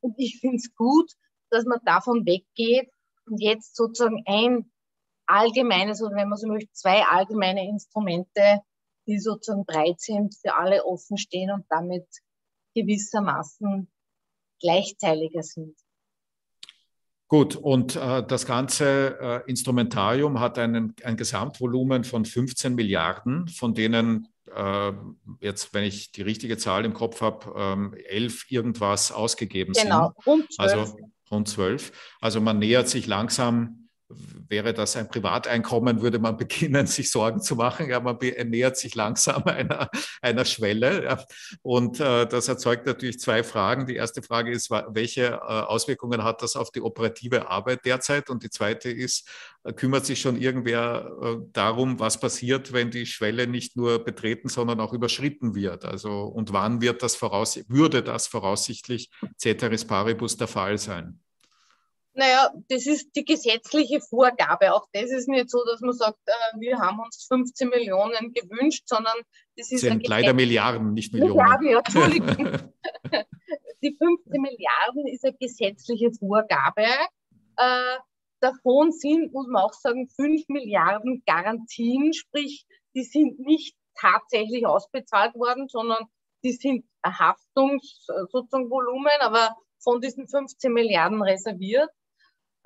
Und 0.00 0.14
ich 0.18 0.40
finde 0.40 0.56
es 0.56 0.74
gut, 0.74 1.12
dass 1.50 1.64
man 1.64 1.78
davon 1.84 2.26
weggeht 2.26 2.90
und 3.26 3.40
jetzt 3.40 3.76
sozusagen 3.76 4.22
ein 4.26 4.72
allgemeines, 5.26 6.02
oder 6.02 6.16
wenn 6.16 6.28
man 6.28 6.38
so 6.38 6.48
möchte, 6.48 6.72
zwei 6.72 7.04
allgemeine 7.04 7.68
Instrumente 7.68 8.62
die 9.06 9.18
sozusagen 9.18 9.64
breit 9.64 10.00
sind, 10.00 10.36
für 10.36 10.54
alle 10.54 10.84
offen 10.84 11.16
stehen 11.16 11.50
und 11.50 11.64
damit 11.68 12.06
gewissermaßen 12.74 13.90
gleichteiliger 14.60 15.42
sind. 15.42 15.76
Gut, 17.30 17.54
und 17.54 17.94
äh, 17.94 18.24
das 18.26 18.44
ganze 18.44 19.16
äh, 19.20 19.48
Instrumentarium 19.48 20.40
hat 20.40 20.58
einen, 20.58 20.96
ein 21.04 21.16
Gesamtvolumen 21.16 22.02
von 22.02 22.24
15 22.24 22.74
Milliarden, 22.74 23.46
von 23.46 23.72
denen 23.72 24.26
äh, 24.52 24.92
jetzt, 25.40 25.72
wenn 25.72 25.84
ich 25.84 26.10
die 26.10 26.22
richtige 26.22 26.58
Zahl 26.58 26.84
im 26.84 26.92
Kopf 26.92 27.20
habe, 27.20 27.54
ähm, 27.56 27.94
elf 28.08 28.50
irgendwas 28.50 29.12
ausgegeben 29.12 29.74
genau, 29.74 30.12
sind. 30.12 30.24
Genau, 30.24 30.32
rund 30.34 30.52
zwölf. 30.52 30.72
Also 30.72 30.96
rund 31.30 31.48
zwölf. 31.48 31.92
Also 32.20 32.40
man 32.40 32.58
nähert 32.58 32.88
sich 32.88 33.06
langsam 33.06 33.79
wäre 34.48 34.74
das 34.74 34.96
ein 34.96 35.08
Privateinkommen, 35.08 36.02
würde 36.02 36.18
man 36.18 36.36
beginnen, 36.36 36.86
sich 36.86 37.10
Sorgen 37.10 37.40
zu 37.40 37.56
machen. 37.56 37.88
Ja, 37.88 38.00
man 38.00 38.18
nähert 38.18 38.76
sich 38.76 38.94
langsam 38.94 39.42
einer, 39.44 39.88
einer 40.20 40.44
Schwelle. 40.44 41.04
Ja. 41.04 41.24
Und 41.62 42.00
äh, 42.00 42.26
das 42.26 42.48
erzeugt 42.48 42.86
natürlich 42.86 43.20
zwei 43.20 43.42
Fragen. 43.42 43.86
Die 43.86 43.96
erste 43.96 44.22
Frage 44.22 44.50
ist, 44.50 44.70
welche 44.70 45.26
äh, 45.26 45.36
Auswirkungen 45.36 46.24
hat 46.24 46.42
das 46.42 46.56
auf 46.56 46.70
die 46.70 46.82
operative 46.82 47.48
Arbeit 47.48 47.84
derzeit? 47.84 48.30
Und 48.30 48.42
die 48.42 48.50
zweite 48.50 48.90
ist, 48.90 49.28
äh, 49.64 49.72
kümmert 49.72 50.06
sich 50.06 50.20
schon 50.20 50.40
irgendwer 50.40 51.10
äh, 51.22 51.36
darum, 51.52 52.00
was 52.00 52.18
passiert, 52.18 52.72
wenn 52.72 52.90
die 52.90 53.06
Schwelle 53.06 53.46
nicht 53.46 53.76
nur 53.76 54.02
betreten, 54.04 54.48
sondern 54.48 54.80
auch 54.80 54.92
überschritten 54.92 55.54
wird? 55.54 55.84
Also, 55.84 56.24
und 56.24 56.52
wann 56.52 56.80
wird 56.80 57.02
das 57.02 57.16
voraus, 57.16 57.60
würde 57.68 58.02
das 58.02 58.26
voraussichtlich 58.26 59.10
Ceteris 59.38 59.84
Paribus 59.84 60.36
der 60.36 60.48
Fall 60.48 60.78
sein? 60.78 61.20
Naja, 62.12 62.50
das 62.68 62.86
ist 62.86 63.14
die 63.14 63.24
gesetzliche 63.24 64.00
Vorgabe. 64.00 64.74
Auch 64.74 64.86
das 64.92 65.10
ist 65.10 65.28
nicht 65.28 65.48
so, 65.48 65.64
dass 65.64 65.80
man 65.80 65.92
sagt, 65.92 66.18
äh, 66.26 66.58
wir 66.58 66.78
haben 66.78 66.98
uns 66.98 67.26
15 67.28 67.68
Millionen 67.68 68.32
gewünscht, 68.32 68.82
sondern 68.86 69.16
das 69.56 69.70
ist. 69.70 69.82
sind 69.82 70.06
leider 70.06 70.34
Milliarden, 70.34 70.92
nicht 70.92 71.12
Millionen. 71.12 71.32
Milliarden, 71.36 71.68
ja, 71.68 71.78
Entschuldigung. 71.78 72.72
die 73.82 73.96
15 73.96 74.42
Milliarden 74.42 75.06
ist 75.06 75.24
eine 75.24 75.36
gesetzliche 75.38 76.10
Vorgabe. 76.12 76.86
Äh, 77.56 77.96
davon 78.40 78.90
sind, 78.90 79.32
muss 79.32 79.46
man 79.46 79.62
auch 79.62 79.72
sagen, 79.72 80.08
5 80.08 80.48
Milliarden 80.48 81.22
Garantien, 81.26 82.12
sprich, 82.12 82.66
die 82.94 83.04
sind 83.04 83.38
nicht 83.38 83.76
tatsächlich 83.94 84.66
ausbezahlt 84.66 85.34
worden, 85.34 85.68
sondern 85.68 86.06
die 86.42 86.52
sind 86.52 86.84
Haftungs 87.04 88.06
sozusagen 88.30 88.70
Volumen, 88.70 89.20
aber 89.20 89.56
von 89.82 90.00
diesen 90.00 90.28
15 90.28 90.72
Milliarden 90.72 91.22
reserviert. 91.22 91.90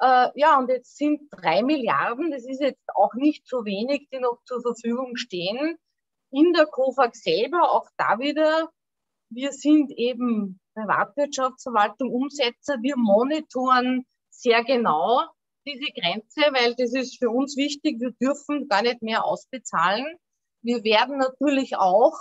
Äh, 0.00 0.28
ja, 0.34 0.58
und 0.58 0.68
jetzt 0.68 0.96
sind 0.96 1.28
drei 1.30 1.62
Milliarden, 1.62 2.30
das 2.30 2.44
ist 2.44 2.60
jetzt 2.60 2.88
auch 2.94 3.14
nicht 3.14 3.46
so 3.46 3.64
wenig, 3.64 4.08
die 4.12 4.18
noch 4.18 4.42
zur 4.44 4.60
Verfügung 4.60 5.16
stehen. 5.16 5.76
In 6.30 6.52
der 6.52 6.66
COFAG 6.66 7.14
selber, 7.14 7.70
auch 7.70 7.88
da 7.96 8.18
wieder, 8.18 8.70
wir 9.30 9.52
sind 9.52 9.92
eben 9.92 10.60
Privatwirtschaftsverwaltung, 10.74 12.10
Umsetzer, 12.10 12.78
wir 12.82 12.96
monitoren 12.96 14.04
sehr 14.30 14.64
genau 14.64 15.22
diese 15.66 15.92
Grenze, 15.92 16.40
weil 16.52 16.74
das 16.74 16.92
ist 16.92 17.18
für 17.18 17.30
uns 17.30 17.56
wichtig, 17.56 18.00
wir 18.00 18.10
dürfen 18.20 18.68
gar 18.68 18.82
nicht 18.82 19.02
mehr 19.02 19.24
ausbezahlen. 19.24 20.04
Wir 20.62 20.84
werden 20.84 21.18
natürlich 21.18 21.76
auch, 21.76 22.16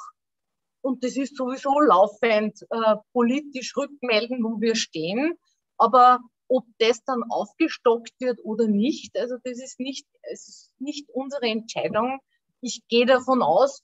und 0.82 1.04
das 1.04 1.18
ist 1.18 1.36
sowieso 1.36 1.80
laufend, 1.80 2.62
äh, 2.70 2.96
politisch 3.12 3.76
rückmelden, 3.76 4.44
wo 4.44 4.60
wir 4.62 4.76
stehen. 4.76 5.38
Aber 5.78 6.20
ob 6.54 6.66
das 6.78 7.04
dann 7.04 7.24
aufgestockt 7.30 8.14
wird 8.20 8.40
oder 8.44 8.68
nicht, 8.68 9.18
also 9.18 9.38
das 9.44 9.58
ist 9.60 9.80
nicht, 9.80 10.06
es 10.22 10.48
ist 10.48 10.74
nicht 10.80 11.10
unsere 11.10 11.48
Entscheidung. 11.48 12.20
Ich 12.62 12.84
gehe 12.90 13.08
davon 13.08 13.42
aus, 13.42 13.84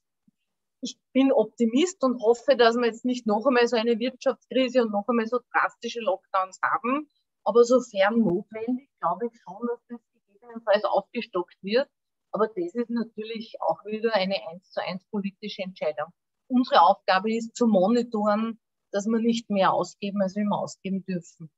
ich 0.79 0.99
bin 1.11 1.31
Optimist 1.31 2.03
und 2.03 2.21
hoffe, 2.21 2.55
dass 2.55 2.75
wir 2.75 2.85
jetzt 2.85 3.05
nicht 3.05 3.25
noch 3.25 3.43
einmal 3.47 3.67
so 3.67 3.75
eine 3.75 3.97
Wirtschaftskrise 3.97 4.83
und 4.83 4.91
noch 4.91 5.07
einmal 5.07 5.25
so 5.25 5.39
drastische 5.51 5.99
Lockdowns 5.99 6.59
haben. 6.61 7.09
Aber 7.43 7.63
sofern 7.63 8.19
notwendig, 8.19 8.87
glaube 8.99 9.25
ich 9.25 9.41
schon, 9.41 9.67
dass 9.67 9.79
das 9.87 9.99
gegebenenfalls 10.13 10.83
aufgestockt 10.85 11.57
wird. 11.63 11.89
Aber 12.31 12.49
das 12.49 12.75
ist 12.75 12.91
natürlich 12.91 13.55
auch 13.61 13.83
wieder 13.85 14.13
eine 14.13 14.35
eins 14.47 14.69
zu 14.69 14.83
eins 14.83 15.03
politische 15.09 15.63
Entscheidung. 15.63 16.13
Unsere 16.47 16.83
Aufgabe 16.83 17.33
ist 17.33 17.55
zu 17.55 17.65
monitoren, 17.65 18.59
dass 18.91 19.07
wir 19.07 19.19
nicht 19.19 19.49
mehr 19.49 19.73
ausgeben, 19.73 20.21
als 20.21 20.35
wir 20.35 20.45
ausgeben 20.51 21.03
dürfen. 21.03 21.49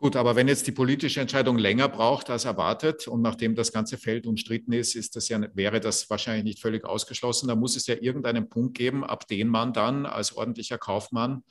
Gut, 0.00 0.14
aber 0.14 0.36
wenn 0.36 0.46
jetzt 0.46 0.64
die 0.68 0.72
politische 0.72 1.20
Entscheidung 1.20 1.58
länger 1.58 1.88
braucht 1.88 2.30
als 2.30 2.44
erwartet 2.44 3.08
und 3.08 3.20
nachdem 3.20 3.56
das 3.56 3.72
ganze 3.72 3.98
Feld 3.98 4.28
umstritten 4.28 4.72
ist, 4.72 4.94
ist 4.94 5.16
das 5.16 5.28
ja, 5.28 5.40
wäre 5.54 5.80
das 5.80 6.08
wahrscheinlich 6.08 6.44
nicht 6.44 6.60
völlig 6.60 6.84
ausgeschlossen. 6.84 7.48
Da 7.48 7.56
muss 7.56 7.74
es 7.74 7.88
ja 7.88 7.96
irgendeinen 8.00 8.48
Punkt 8.48 8.78
geben, 8.78 9.02
ab 9.02 9.26
dem 9.26 9.48
man 9.48 9.72
dann 9.72 10.06
als 10.06 10.36
ordentlicher 10.36 10.78
Kaufmann 10.78 11.42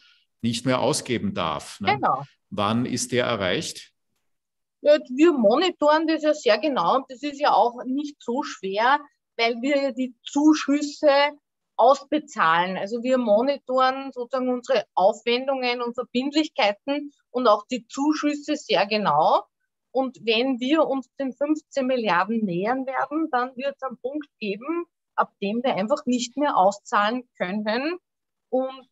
nicht 0.41 0.65
mehr 0.65 0.79
ausgeben 0.79 1.33
darf. 1.33 1.81
Ne? 1.81 1.95
Genau. 1.95 2.23
Wann 2.49 2.85
ist 2.85 3.11
der 3.11 3.25
erreicht? 3.25 3.91
Ja, 4.79 4.97
wir 5.09 5.33
monitoren 5.33 6.07
das 6.07 6.23
ja 6.23 6.33
sehr 6.33 6.57
genau 6.57 6.95
und 6.97 7.05
das 7.09 7.23
ist 7.23 7.41
ja 7.41 7.51
auch 7.51 7.83
nicht 7.83 8.15
so 8.19 8.43
schwer, 8.43 8.99
weil 9.35 9.55
wir 9.61 9.75
ja 9.81 9.91
die 9.91 10.15
Zuschüsse 10.23 11.09
ausbezahlen. 11.77 12.77
Also 12.77 13.03
wir 13.03 13.17
monitoren 13.17 14.11
sozusagen 14.11 14.49
unsere 14.49 14.85
Aufwendungen 14.95 15.81
und 15.81 15.93
Verbindlichkeiten 15.93 17.11
und 17.29 17.47
auch 17.47 17.65
die 17.69 17.87
Zuschüsse 17.87 18.55
sehr 18.55 18.85
genau. 18.87 19.43
Und 19.91 20.17
wenn 20.25 20.59
wir 20.59 20.85
uns 20.85 21.09
den 21.19 21.33
15 21.33 21.85
Milliarden 21.85 22.43
nähern 22.43 22.85
werden, 22.85 23.29
dann 23.31 23.55
wird 23.55 23.75
es 23.75 23.83
einen 23.83 23.97
Punkt 23.97 24.27
geben, 24.39 24.85
ab 25.15 25.31
dem 25.41 25.63
wir 25.63 25.75
einfach 25.75 26.05
nicht 26.05 26.37
mehr 26.37 26.57
auszahlen 26.57 27.27
können. 27.37 27.97
Und 28.49 28.89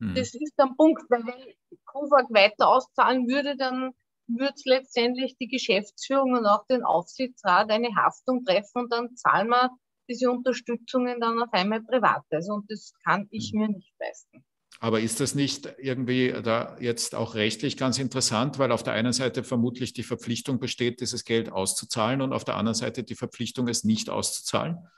hm. 0.00 0.14
das 0.14 0.34
ist 0.34 0.54
ein 0.58 0.76
Punkt, 0.76 1.02
weil 1.08 1.24
wenn 1.26 1.78
KUFAG 1.86 2.26
weiter 2.30 2.68
auszahlen 2.68 3.28
würde, 3.28 3.56
dann 3.56 3.92
würde 4.26 4.54
es 4.54 4.64
letztendlich 4.64 5.36
die 5.36 5.48
Geschäftsführung 5.48 6.32
und 6.32 6.46
auch 6.46 6.66
den 6.66 6.84
Aufsichtsrat 6.84 7.70
eine 7.70 7.94
Haftung 7.96 8.44
treffen 8.44 8.82
und 8.82 8.92
dann 8.92 9.14
zahlen 9.16 9.48
wir 9.48 9.70
diese 10.08 10.30
Unterstützungen 10.30 11.20
dann 11.20 11.42
auf 11.42 11.52
einmal 11.52 11.82
privat. 11.82 12.22
Also, 12.30 12.54
und 12.54 12.70
das 12.70 12.92
kann 13.04 13.28
ich 13.30 13.52
mhm. 13.52 13.60
mir 13.60 13.68
nicht 13.68 13.92
leisten. 13.98 14.44
Aber 14.80 15.00
ist 15.00 15.20
das 15.20 15.36
nicht 15.36 15.72
irgendwie 15.78 16.34
da 16.42 16.76
jetzt 16.80 17.14
auch 17.14 17.36
rechtlich 17.36 17.76
ganz 17.76 18.00
interessant, 18.00 18.58
weil 18.58 18.72
auf 18.72 18.82
der 18.82 18.94
einen 18.94 19.12
Seite 19.12 19.44
vermutlich 19.44 19.92
die 19.92 20.02
Verpflichtung 20.02 20.58
besteht, 20.58 21.00
dieses 21.00 21.24
Geld 21.24 21.52
auszuzahlen 21.52 22.20
und 22.20 22.32
auf 22.32 22.44
der 22.44 22.56
anderen 22.56 22.74
Seite 22.74 23.04
die 23.04 23.14
Verpflichtung, 23.14 23.68
es 23.68 23.84
nicht 23.84 24.10
auszuzahlen? 24.10 24.88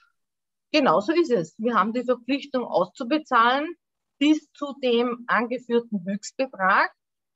Genau 0.73 1.01
so 1.01 1.13
ist 1.13 1.31
es. 1.31 1.55
Wir 1.59 1.75
haben 1.75 1.93
die 1.93 2.03
Verpflichtung 2.03 2.65
auszubezahlen 2.65 3.77
bis 4.19 4.51
zu 4.53 4.75
dem 4.83 5.25
angeführten 5.27 6.03
Höchstbetrag, 6.07 6.91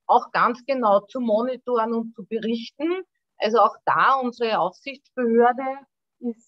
auch 0.07 0.31
ganz 0.33 0.65
genau 0.65 1.01
zu 1.01 1.21
monitoren 1.21 1.93
und 1.93 2.15
zu 2.15 2.25
berichten. 2.25 3.03
Also 3.37 3.59
auch 3.59 3.77
da 3.85 4.15
unsere 4.15 4.59
Aufsichtsbehörde 4.59 5.81
ist 6.21 6.48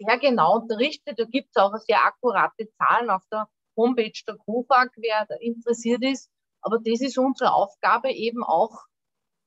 sehr 0.00 0.18
genau 0.18 0.60
unterrichtet. 0.60 1.18
Da 1.18 1.24
gibt 1.24 1.50
es 1.54 1.62
auch 1.62 1.76
sehr 1.86 2.04
akkurate 2.04 2.68
Zahlen 2.78 3.10
auf 3.10 3.22
der 3.30 3.48
Homepage 3.76 4.12
der 4.26 4.36
KOFAG, 4.36 4.90
wer 4.96 5.26
da 5.26 5.36
interessiert 5.36 6.02
ist. 6.02 6.30
Aber 6.62 6.78
das 6.78 7.00
ist 7.00 7.18
unsere 7.18 7.52
Aufgabe 7.52 8.10
eben 8.12 8.42
auch 8.42 8.86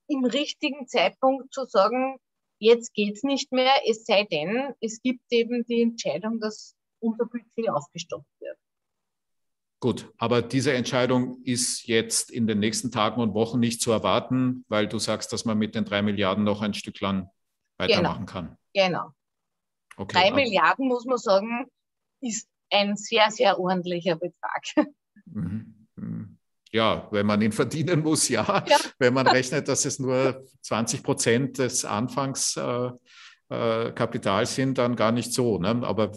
im 0.08 0.26
richtigen 0.26 0.88
Zeitpunkt 0.88 1.54
zu 1.54 1.66
sagen, 1.66 2.20
Jetzt 2.64 2.94
geht 2.94 3.18
es 3.18 3.24
nicht 3.24 3.52
mehr, 3.52 3.74
es 3.86 4.06
sei 4.06 4.24
denn, 4.24 4.74
es 4.80 5.02
gibt 5.02 5.22
eben 5.32 5.66
die 5.66 5.82
Entscheidung, 5.82 6.40
dass 6.40 6.78
unser 7.02 7.26
Budget 7.26 7.70
aufgestockt 7.70 8.30
wird. 8.40 8.58
Gut, 9.82 10.10
aber 10.18 10.42
diese 10.42 10.72
Entscheidung 10.72 11.42
ist 11.44 11.86
jetzt 11.88 12.32
in 12.32 12.48
den 12.48 12.60
nächsten 12.60 12.90
Tagen 12.90 13.20
und 13.20 13.34
Wochen 13.34 13.60
nicht 13.60 13.82
zu 13.82 13.92
erwarten, 13.92 14.64
weil 14.70 14.88
du 14.88 14.98
sagst, 14.98 15.34
dass 15.34 15.44
man 15.44 15.58
mit 15.58 15.76
den 15.76 15.84
drei 15.84 16.02
Milliarden 16.02 16.46
noch 16.46 16.62
ein 16.62 16.74
Stück 16.74 17.02
lang 17.02 17.30
weitermachen 17.78 18.26
genau. 18.26 18.32
kann. 18.32 18.58
Genau. 18.74 19.12
Okay, 19.98 20.14
drei 20.14 20.32
Milliarden, 20.32 20.88
muss 20.88 21.04
man 21.06 21.18
sagen, 21.18 21.66
ist 22.22 22.48
ein 22.72 22.96
sehr, 22.96 23.30
sehr 23.32 23.60
ordentlicher 23.60 24.16
Betrag. 24.16 24.64
Mhm. 25.26 25.88
Mhm. 25.96 26.38
Ja, 26.72 27.08
wenn 27.12 27.28
man 27.28 27.42
ihn 27.42 27.52
verdienen 27.52 28.02
muss, 28.02 28.30
ja. 28.30 28.64
ja. 28.68 28.78
Wenn 28.98 29.14
man 29.14 29.28
rechnet, 29.28 29.68
dass 29.68 29.86
es 29.86 30.00
nur 30.00 30.44
20 30.62 31.04
Prozent 31.04 31.60
des 31.60 31.86
Anfangskapitals 31.86 34.50
äh, 34.50 34.52
äh, 34.52 34.56
sind, 34.56 34.80
dann 34.80 34.96
gar 34.96 35.12
nicht 35.12 35.34
so. 35.34 35.60
Ne? 35.60 35.82
Aber, 35.84 36.12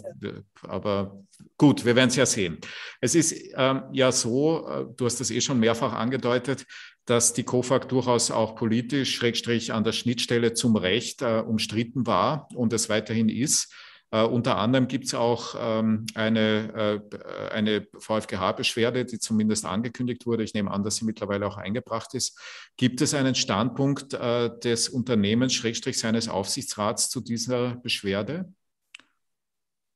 aber 0.63 1.19
gut, 1.57 1.85
wir 1.85 1.95
werden 1.95 2.09
es 2.09 2.15
ja 2.15 2.25
sehen. 2.25 2.57
Es 2.99 3.13
ist 3.13 3.35
ähm, 3.55 3.83
ja 3.91 4.11
so, 4.11 4.67
äh, 4.67 4.85
du 4.95 5.05
hast 5.05 5.19
das 5.19 5.29
eh 5.29 5.41
schon 5.41 5.59
mehrfach 5.59 5.93
angedeutet, 5.93 6.65
dass 7.07 7.31
die 7.33 7.43
COFAG 7.43 7.87
durchaus 7.87 8.31
auch 8.31 8.55
politisch, 8.55 9.15
schrägstrich 9.15 9.73
an 9.73 9.85
der 9.85 9.93
Schnittstelle 9.93 10.53
zum 10.53 10.75
Recht 10.75 11.21
äh, 11.21 11.39
umstritten 11.39 12.05
war 12.05 12.49
und 12.53 12.73
es 12.73 12.89
weiterhin 12.89 13.29
ist. 13.29 13.73
Uh, 14.09 14.19
unter 14.19 14.57
anderem 14.57 14.87
gibt 14.87 15.03
es 15.03 15.13
auch 15.13 15.53
ähm, 15.59 16.05
eine, 16.15 17.01
äh, 17.11 17.49
eine 17.51 17.85
VfGH-Beschwerde, 17.99 19.03
die 19.03 19.19
zumindest 19.19 19.65
angekündigt 19.65 20.25
wurde. 20.25 20.43
Ich 20.43 20.53
nehme 20.53 20.71
an, 20.71 20.85
dass 20.85 20.95
sie 20.95 21.05
mittlerweile 21.05 21.45
auch 21.45 21.57
eingebracht 21.57 22.13
ist. 22.13 22.39
Gibt 22.77 23.01
es 23.01 23.13
einen 23.13 23.35
Standpunkt 23.35 24.13
äh, 24.13 24.49
des 24.59 24.87
Unternehmens, 24.87 25.53
Schrägstrich 25.55 25.99
seines 25.99 26.29
Aufsichtsrats 26.29 27.09
zu 27.09 27.19
dieser 27.19 27.75
Beschwerde? 27.75 28.53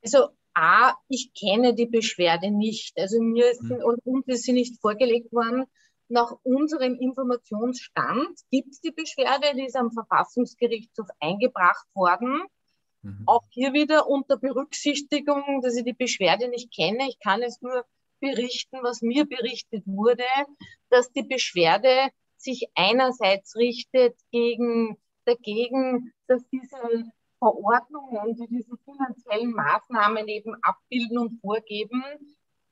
Also 0.03 0.27
A, 0.55 0.93
ich 1.07 1.31
kenne 1.33 1.73
die 1.73 1.85
Beschwerde 1.85 2.51
nicht. 2.51 2.97
Also 2.99 3.21
mir 3.21 3.49
ist, 3.49 3.61
hm. 3.61 3.77
und 3.77 3.99
uns 4.03 4.27
ist 4.27 4.43
sie 4.43 4.51
nicht 4.51 4.81
vorgelegt 4.81 5.31
worden. 5.31 5.67
Nach 6.11 6.35
unserem 6.43 6.95
Informationsstand 6.95 8.37
gibt 8.51 8.71
es 8.71 8.81
die 8.81 8.91
Beschwerde, 8.91 9.55
die 9.55 9.65
ist 9.65 9.77
am 9.77 9.93
Verfassungsgerichtshof 9.93 11.07
eingebracht 11.21 11.87
worden. 11.95 12.43
Mhm. 13.01 13.23
Auch 13.27 13.45
hier 13.49 13.71
wieder 13.71 14.09
unter 14.09 14.35
Berücksichtigung, 14.35 15.61
dass 15.61 15.77
ich 15.77 15.85
die 15.85 15.93
Beschwerde 15.93 16.49
nicht 16.49 16.75
kenne. 16.75 17.07
Ich 17.07 17.17
kann 17.19 17.41
es 17.41 17.61
nur 17.61 17.85
berichten, 18.19 18.79
was 18.81 19.01
mir 19.01 19.23
berichtet 19.25 19.83
wurde, 19.85 20.25
dass 20.89 21.13
die 21.13 21.23
Beschwerde 21.23 22.09
sich 22.35 22.67
einerseits 22.75 23.55
richtet 23.55 24.19
gegen, 24.31 24.97
dagegen, 25.23 26.11
dass 26.27 26.43
diese 26.49 27.05
Verordnungen, 27.39 28.35
die 28.35 28.47
diese 28.49 28.75
finanziellen 28.83 29.53
Maßnahmen 29.53 30.27
eben 30.27 30.55
abbilden 30.61 31.19
und 31.19 31.39
vorgeben, 31.39 32.03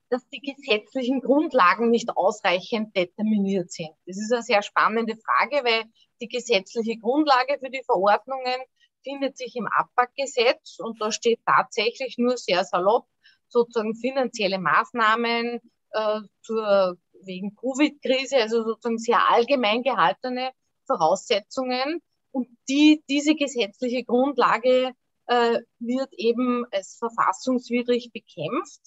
dass 0.10 0.28
die 0.30 0.42
gesetzlichen 0.42 1.22
Grundlagen 1.22 1.90
nicht 1.90 2.10
ausreichend 2.16 2.96
determiniert 2.96 3.72
sind. 3.72 3.92
Das 4.06 4.18
ist 4.18 4.32
eine 4.32 4.42
sehr 4.42 4.62
spannende 4.62 5.16
Frage, 5.16 5.64
weil 5.64 5.84
die 6.22 6.28
gesetzliche 6.28 6.98
Grundlage 6.98 7.60
für 7.60 7.70
die 7.70 7.84
Verordnungen 7.86 8.62
findet 9.04 9.38
sich 9.38 9.56
im 9.56 9.68
Abpackgesetz 9.68 10.80
und 10.80 11.02
da 11.02 11.12
steht 11.12 11.40
tatsächlich 11.46 12.18
nur 12.18 12.38
sehr 12.38 12.64
salopp 12.64 13.08
sozusagen 13.48 13.96
finanzielle 13.96 14.60
Maßnahmen 14.60 15.60
äh, 15.92 16.20
zur, 16.42 16.98
wegen 17.24 17.56
Covid-Krise, 17.56 18.38
also 18.38 18.64
sozusagen 18.64 18.98
sehr 18.98 19.32
allgemein 19.32 19.84
gehaltene 19.84 20.52
Voraussetzungen. 20.86 22.02
Und 22.32 22.48
die, 22.68 23.04
diese 23.10 23.36
gesetzliche 23.36 24.04
Grundlage 24.04 24.92
äh, 25.28 25.60
wird 25.80 26.14
eben 26.14 26.66
als 26.72 26.98
verfassungswidrig 26.98 28.12
bekämpft. 28.14 28.82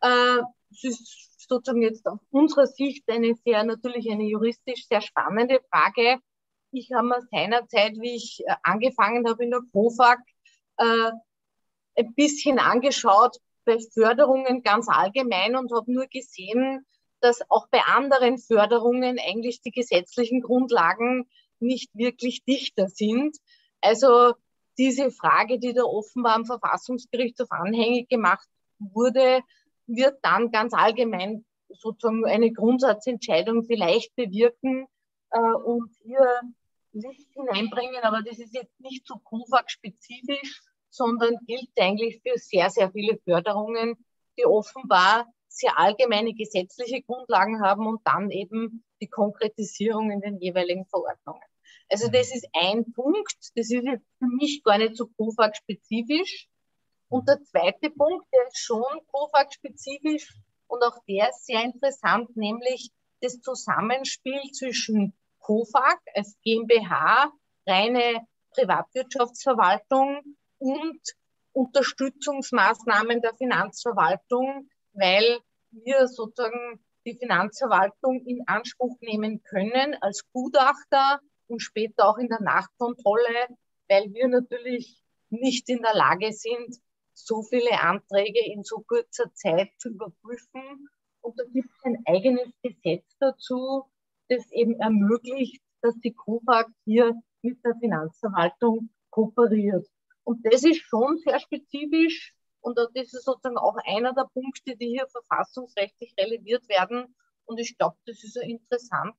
Äh, 0.00 0.42
es 0.70 0.84
ist 0.84 1.48
sozusagen 1.48 1.82
jetzt 1.82 2.06
aus 2.06 2.18
unserer 2.30 2.66
Sicht 2.66 3.08
eine 3.08 3.34
sehr, 3.44 3.64
natürlich 3.64 4.10
eine 4.10 4.24
juristisch 4.24 4.86
sehr 4.86 5.00
spannende 5.00 5.60
Frage, 5.70 6.20
ich 6.70 6.90
habe 6.92 7.08
mir 7.08 7.22
seinerzeit, 7.30 7.94
wie 7.98 8.14
ich 8.14 8.42
äh, 8.46 8.54
angefangen 8.62 9.26
habe 9.28 9.44
in 9.44 9.50
der 9.50 9.62
ProFAG, 9.72 10.18
äh, 10.76 11.10
ein 11.96 12.14
bisschen 12.14 12.58
angeschaut 12.58 13.38
bei 13.64 13.78
Förderungen 13.92 14.62
ganz 14.62 14.88
allgemein 14.88 15.56
und 15.56 15.72
habe 15.72 15.92
nur 15.92 16.06
gesehen, 16.06 16.86
dass 17.20 17.40
auch 17.50 17.68
bei 17.68 17.80
anderen 17.82 18.38
Förderungen 18.38 19.18
eigentlich 19.18 19.60
die 19.60 19.72
gesetzlichen 19.72 20.40
Grundlagen 20.40 21.28
nicht 21.58 21.90
wirklich 21.94 22.44
dichter 22.44 22.88
sind. 22.88 23.36
Also 23.80 24.34
diese 24.78 25.10
Frage, 25.10 25.58
die 25.58 25.72
da 25.72 25.82
offenbar 25.82 26.36
am 26.36 26.46
Verfassungsgerichtshof 26.46 27.50
anhängig 27.50 28.08
gemacht 28.08 28.46
wurde, 28.78 29.40
wird 29.88 30.18
dann 30.22 30.50
ganz 30.50 30.72
allgemein 30.74 31.44
sozusagen 31.68 32.24
eine 32.26 32.52
Grundsatzentscheidung 32.52 33.64
vielleicht 33.64 34.14
bewirken. 34.14 34.86
Äh, 35.30 35.40
und 35.40 35.90
hier 36.02 36.40
Licht 36.92 37.28
hineinbringen, 37.34 38.02
aber 38.02 38.22
das 38.22 38.38
ist 38.38 38.54
jetzt 38.54 38.80
nicht 38.80 39.06
so 39.06 39.16
KUFAG-spezifisch, 39.18 40.62
sondern 40.90 41.36
gilt 41.46 41.68
eigentlich 41.78 42.20
für 42.22 42.38
sehr, 42.38 42.70
sehr 42.70 42.90
viele 42.90 43.18
Förderungen, 43.18 43.96
die 44.38 44.46
offenbar 44.46 45.26
sehr 45.48 45.78
allgemeine 45.78 46.34
gesetzliche 46.34 47.02
Grundlagen 47.02 47.60
haben 47.62 47.86
und 47.86 48.00
dann 48.04 48.30
eben 48.30 48.84
die 49.00 49.08
Konkretisierung 49.08 50.10
in 50.10 50.20
den 50.20 50.38
jeweiligen 50.38 50.86
Verordnungen. 50.86 51.42
Also 51.90 52.08
das 52.08 52.34
ist 52.34 52.46
ein 52.52 52.92
Punkt, 52.92 53.34
das 53.54 53.70
ist 53.70 53.84
jetzt 53.84 54.06
für 54.18 54.26
mich 54.26 54.62
gar 54.62 54.78
nicht 54.78 54.96
so 54.96 55.06
KUFAG-spezifisch. 55.06 56.48
Und 57.08 57.28
der 57.28 57.42
zweite 57.42 57.90
Punkt, 57.90 58.26
der 58.32 58.46
ist 58.48 58.58
schon 58.58 58.84
KUFAG-spezifisch 59.10 60.34
und 60.66 60.82
auch 60.82 60.98
der 61.08 61.30
ist 61.30 61.46
sehr 61.46 61.62
interessant, 61.64 62.36
nämlich 62.36 62.90
das 63.20 63.40
Zusammenspiel 63.40 64.40
zwischen 64.52 65.14
COFAG 65.40 65.98
als 66.14 66.36
GmbH, 66.42 67.32
reine 67.66 68.26
Privatwirtschaftsverwaltung 68.50 70.36
und 70.58 71.00
Unterstützungsmaßnahmen 71.52 73.22
der 73.22 73.34
Finanzverwaltung, 73.34 74.68
weil 74.92 75.40
wir 75.70 76.06
sozusagen 76.06 76.84
die 77.06 77.16
Finanzverwaltung 77.16 78.24
in 78.26 78.42
Anspruch 78.46 78.96
nehmen 79.00 79.42
können 79.42 79.96
als 80.00 80.22
Gutachter 80.32 81.20
und 81.46 81.60
später 81.60 82.08
auch 82.08 82.18
in 82.18 82.28
der 82.28 82.42
Nachkontrolle, 82.42 83.48
weil 83.88 84.12
wir 84.12 84.28
natürlich 84.28 85.02
nicht 85.30 85.68
in 85.68 85.82
der 85.82 85.94
Lage 85.94 86.32
sind, 86.32 86.76
so 87.26 87.42
viele 87.42 87.80
Anträge 87.80 88.44
in 88.44 88.64
so 88.64 88.80
kurzer 88.80 89.32
Zeit 89.34 89.70
zu 89.78 89.90
überprüfen. 89.90 90.88
Und 91.20 91.38
da 91.38 91.44
gibt 91.44 91.68
es 91.68 91.84
ein 91.84 92.02
eigenes 92.06 92.48
Gesetz 92.62 93.16
dazu, 93.18 93.84
das 94.28 94.50
eben 94.52 94.78
ermöglicht, 94.80 95.62
dass 95.82 95.98
die 96.00 96.14
KOFAG 96.14 96.68
hier 96.84 97.14
mit 97.42 97.64
der 97.64 97.76
Finanzverwaltung 97.76 98.90
kooperiert. 99.10 99.86
Und 100.24 100.44
das 100.44 100.64
ist 100.64 100.80
schon 100.82 101.18
sehr 101.18 101.40
spezifisch 101.40 102.34
und 102.60 102.76
das 102.76 102.90
ist 102.94 103.24
sozusagen 103.24 103.56
auch 103.56 103.76
einer 103.86 104.12
der 104.12 104.28
Punkte, 104.32 104.76
die 104.76 104.88
hier 104.88 105.06
verfassungsrechtlich 105.08 106.14
releviert 106.18 106.68
werden. 106.68 107.14
Und 107.46 107.58
ich 107.58 107.78
glaube, 107.78 107.96
das 108.06 108.22
ist 108.24 108.36
ja 108.36 108.42
interessant, 108.42 109.16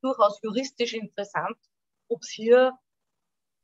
durchaus 0.00 0.40
juristisch 0.42 0.94
interessant, 0.94 1.56
ob 2.08 2.22
es 2.22 2.30
hier 2.30 2.76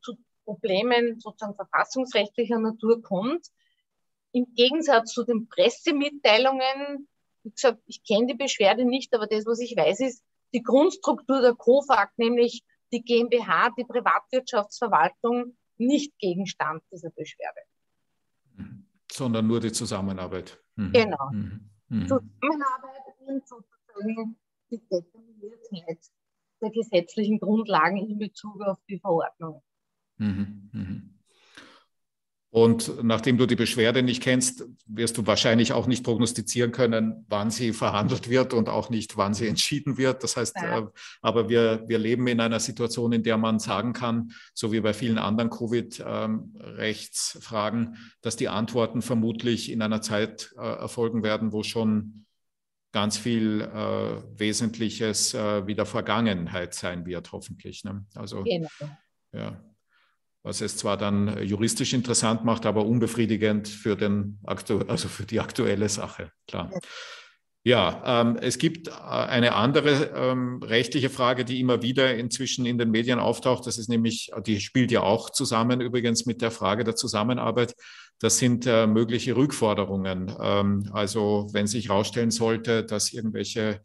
zu 0.02 0.14
Problemen 0.44 1.18
sozusagen 1.20 1.56
verfassungsrechtlicher 1.56 2.58
Natur 2.58 3.02
kommt. 3.02 3.48
Im 4.34 4.52
Gegensatz 4.56 5.12
zu 5.12 5.24
den 5.24 5.48
Pressemitteilungen, 5.48 7.08
wie 7.44 7.50
gesagt, 7.50 7.80
ich 7.86 8.02
kenne 8.02 8.26
die 8.26 8.34
Beschwerde 8.34 8.84
nicht, 8.84 9.14
aber 9.14 9.28
das, 9.28 9.46
was 9.46 9.60
ich 9.60 9.76
weiß, 9.76 10.00
ist, 10.00 10.24
die 10.52 10.62
Grundstruktur 10.62 11.40
der 11.40 11.54
COFAG, 11.54 12.10
nämlich 12.16 12.64
die 12.92 13.02
GmbH, 13.02 13.70
die 13.78 13.84
Privatwirtschaftsverwaltung, 13.84 15.56
nicht 15.76 16.18
Gegenstand 16.18 16.82
dieser 16.90 17.10
Beschwerde. 17.10 17.60
Mhm. 18.56 18.86
Sondern 19.10 19.46
nur 19.46 19.60
die 19.60 19.70
Zusammenarbeit. 19.70 20.60
Mhm. 20.74 20.92
Genau. 20.92 21.30
Mhm. 21.30 21.70
mhm. 21.88 22.08
Zusammenarbeit 22.08 23.02
und 23.26 23.46
sozusagen 23.46 24.36
die 24.68 24.80
Determiniertheit 24.90 26.00
der 26.60 26.70
gesetzlichen 26.70 27.38
Grundlagen 27.38 27.98
in 27.98 28.18
Bezug 28.18 28.60
auf 28.62 28.78
die 28.88 28.98
Verordnung. 28.98 29.62
Mhm. 30.16 31.13
Und 32.54 33.02
nachdem 33.02 33.36
du 33.36 33.46
die 33.46 33.56
Beschwerde 33.56 34.04
nicht 34.04 34.22
kennst, 34.22 34.64
wirst 34.86 35.18
du 35.18 35.26
wahrscheinlich 35.26 35.72
auch 35.72 35.88
nicht 35.88 36.04
prognostizieren 36.04 36.70
können, 36.70 37.26
wann 37.28 37.50
sie 37.50 37.72
verhandelt 37.72 38.30
wird 38.30 38.54
und 38.54 38.68
auch 38.68 38.90
nicht, 38.90 39.16
wann 39.16 39.34
sie 39.34 39.48
entschieden 39.48 39.98
wird. 39.98 40.22
Das 40.22 40.36
heißt, 40.36 40.54
ja. 40.58 40.78
äh, 40.78 40.86
aber 41.20 41.48
wir, 41.48 41.82
wir 41.88 41.98
leben 41.98 42.28
in 42.28 42.38
einer 42.38 42.60
Situation, 42.60 43.10
in 43.10 43.24
der 43.24 43.38
man 43.38 43.58
sagen 43.58 43.92
kann, 43.92 44.30
so 44.54 44.70
wie 44.70 44.80
bei 44.80 44.94
vielen 44.94 45.18
anderen 45.18 45.50
Covid-Rechtsfragen, 45.50 47.96
dass 48.20 48.36
die 48.36 48.48
Antworten 48.48 49.02
vermutlich 49.02 49.72
in 49.72 49.82
einer 49.82 50.00
Zeit 50.00 50.54
äh, 50.56 50.60
erfolgen 50.60 51.24
werden, 51.24 51.50
wo 51.50 51.64
schon 51.64 52.24
ganz 52.92 53.18
viel 53.18 53.62
äh, 53.62 54.22
Wesentliches 54.38 55.34
äh, 55.34 55.66
wieder 55.66 55.86
Vergangenheit 55.86 56.72
sein 56.72 57.04
wird, 57.04 57.32
hoffentlich. 57.32 57.82
Ne? 57.82 58.06
Also, 58.14 58.44
genau. 58.44 58.68
ja. 59.32 59.60
Was 60.44 60.60
es 60.60 60.76
zwar 60.76 60.96
dann 60.96 61.42
juristisch 61.42 61.94
interessant 61.94 62.44
macht, 62.44 62.66
aber 62.66 62.86
unbefriedigend 62.86 63.66
für, 63.66 63.96
den, 63.96 64.38
also 64.44 65.08
für 65.08 65.24
die 65.24 65.40
aktuelle 65.40 65.88
Sache, 65.88 66.30
klar. 66.46 66.70
Ja, 67.66 68.20
ähm, 68.20 68.36
es 68.42 68.58
gibt 68.58 68.88
äh, 68.88 68.92
eine 68.92 69.54
andere 69.54 70.12
ähm, 70.14 70.62
rechtliche 70.62 71.08
Frage, 71.08 71.46
die 71.46 71.60
immer 71.60 71.80
wieder 71.80 72.14
inzwischen 72.14 72.66
in 72.66 72.76
den 72.76 72.90
Medien 72.90 73.18
auftaucht. 73.18 73.66
Das 73.66 73.78
ist 73.78 73.88
nämlich, 73.88 74.30
die 74.46 74.60
spielt 74.60 74.92
ja 74.92 75.02
auch 75.02 75.30
zusammen 75.30 75.80
übrigens 75.80 76.26
mit 76.26 76.42
der 76.42 76.50
Frage 76.50 76.84
der 76.84 76.94
Zusammenarbeit. 76.94 77.74
Das 78.18 78.36
sind 78.36 78.66
äh, 78.66 78.86
mögliche 78.86 79.34
Rückforderungen. 79.34 80.30
Ähm, 80.38 80.90
also 80.92 81.48
wenn 81.52 81.66
sich 81.66 81.88
herausstellen 81.88 82.30
sollte, 82.30 82.84
dass 82.84 83.14
irgendwelche 83.14 83.80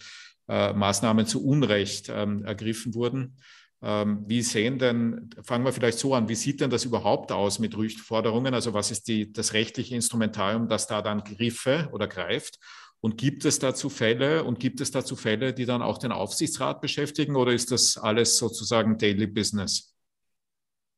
äh, 0.50 0.74
Maßnahmen 0.74 1.26
zu 1.26 1.46
Unrecht 1.46 2.10
ähm, 2.10 2.44
ergriffen 2.44 2.94
wurden. 2.96 3.38
Ähm, 3.82 4.24
wie 4.28 4.42
sehen 4.42 4.78
denn, 4.78 5.30
fangen 5.44 5.64
wir 5.64 5.72
vielleicht 5.72 6.00
so 6.00 6.14
an, 6.14 6.28
wie 6.28 6.36
sieht 6.36 6.60
denn 6.60 6.70
das 6.70 6.84
überhaupt 6.84 7.32
aus 7.32 7.60
mit 7.60 7.78
Rückforderungen? 7.78 8.54
Also 8.54 8.74
was 8.74 8.92
ist 8.92 9.08
die, 9.08 9.32
das 9.32 9.54
rechtliche 9.54 9.96
Instrumentarium, 9.96 10.68
das 10.68 10.88
da 10.88 11.02
dann 11.02 11.24
griffe 11.24 11.90
oder 11.94 12.08
greift? 12.08 12.60
Und 13.02 13.18
gibt 13.18 13.46
es 13.46 13.60
dazu 13.60 13.90
Fälle 13.90 14.44
und 14.44 14.60
gibt 14.60 14.82
es 14.82 14.92
dazu 14.92 15.16
Fälle, 15.16 15.54
die 15.54 15.66
dann 15.66 15.82
auch 15.82 15.98
den 15.98 16.12
Aufsichtsrat 16.12 16.82
beschäftigen 16.82 17.38
oder 17.38 17.54
ist 17.54 17.72
das 17.72 17.98
alles 17.98 18.38
sozusagen 18.38 18.98
Daily 18.98 19.28
Business? 19.28 19.96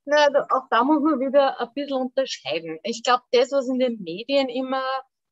Na, 0.06 0.28
auch 0.50 0.68
da 0.72 0.84
muss 0.84 1.04
man 1.04 1.20
wieder 1.20 1.60
ein 1.60 1.70
bisschen 1.76 2.02
unterscheiden. 2.02 2.80
Ich 2.84 3.04
glaube, 3.04 3.22
das, 3.32 3.52
was 3.52 3.68
in 3.68 3.78
den 3.78 4.02
Medien 4.02 4.50
immer 4.50 4.84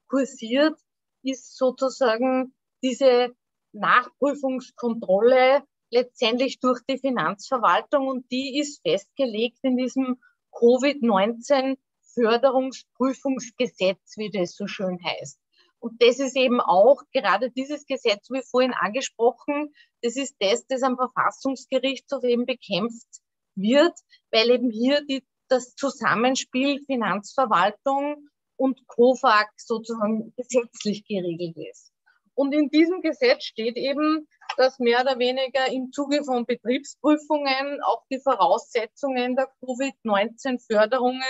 kursiert, 0.07 0.77
ist 1.23 1.57
sozusagen 1.57 2.53
diese 2.83 3.33
Nachprüfungskontrolle 3.73 5.63
letztendlich 5.91 6.59
durch 6.59 6.79
die 6.87 6.97
Finanzverwaltung 6.97 8.07
und 8.07 8.31
die 8.31 8.59
ist 8.59 8.81
festgelegt 8.81 9.59
in 9.63 9.77
diesem 9.77 10.19
Covid-19 10.53 11.77
Förderungsprüfungsgesetz, 12.13 14.17
wie 14.17 14.29
das 14.29 14.55
so 14.55 14.67
schön 14.67 14.99
heißt. 15.03 15.39
Und 15.79 16.01
das 16.03 16.19
ist 16.19 16.35
eben 16.35 16.59
auch 16.59 17.01
gerade 17.13 17.51
dieses 17.51 17.85
Gesetz, 17.85 18.29
wie 18.29 18.41
vorhin 18.41 18.73
angesprochen, 18.73 19.73
das 20.01 20.17
ist 20.17 20.35
das, 20.39 20.67
das 20.67 20.83
am 20.83 20.97
Verfassungsgerichtshof 20.97 22.23
eben 22.23 22.45
bekämpft 22.45 23.07
wird, 23.55 23.93
weil 24.31 24.51
eben 24.51 24.71
hier 24.71 25.05
die, 25.05 25.23
das 25.47 25.75
Zusammenspiel 25.75 26.83
Finanzverwaltung 26.85 28.27
und 28.57 28.85
COFAG 28.87 29.47
sozusagen 29.55 30.33
gesetzlich 30.35 31.05
geregelt 31.05 31.55
ist. 31.71 31.93
Und 32.33 32.53
in 32.53 32.69
diesem 32.69 33.01
Gesetz 33.01 33.45
steht 33.45 33.77
eben, 33.77 34.27
dass 34.57 34.79
mehr 34.79 35.01
oder 35.01 35.19
weniger 35.19 35.71
im 35.71 35.91
Zuge 35.91 36.23
von 36.23 36.45
Betriebsprüfungen 36.45 37.81
auch 37.83 38.03
die 38.11 38.19
Voraussetzungen 38.19 39.35
der 39.35 39.49
Covid-19-Förderungen 39.61 41.21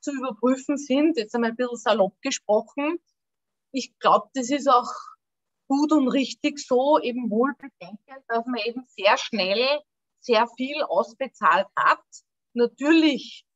zu 0.00 0.12
überprüfen 0.12 0.76
sind. 0.76 1.16
Jetzt 1.16 1.34
einmal 1.34 1.50
ein 1.50 1.56
bisschen 1.56 1.76
salopp 1.76 2.14
gesprochen 2.22 2.98
ich 3.72 3.96
glaube, 3.98 4.28
das 4.34 4.50
ist 4.50 4.68
auch 4.68 4.90
gut 5.68 5.92
und 5.92 6.08
richtig 6.08 6.58
so, 6.58 6.98
eben 6.98 7.30
wohl 7.30 7.54
bedenkend, 7.54 8.24
dass 8.28 8.44
man 8.46 8.60
eben 8.64 8.84
sehr 8.88 9.16
schnell 9.16 9.80
sehr 10.20 10.46
viel 10.56 10.82
ausbezahlt 10.82 11.68
hat. 11.76 12.02
Natürlich, 12.54 13.46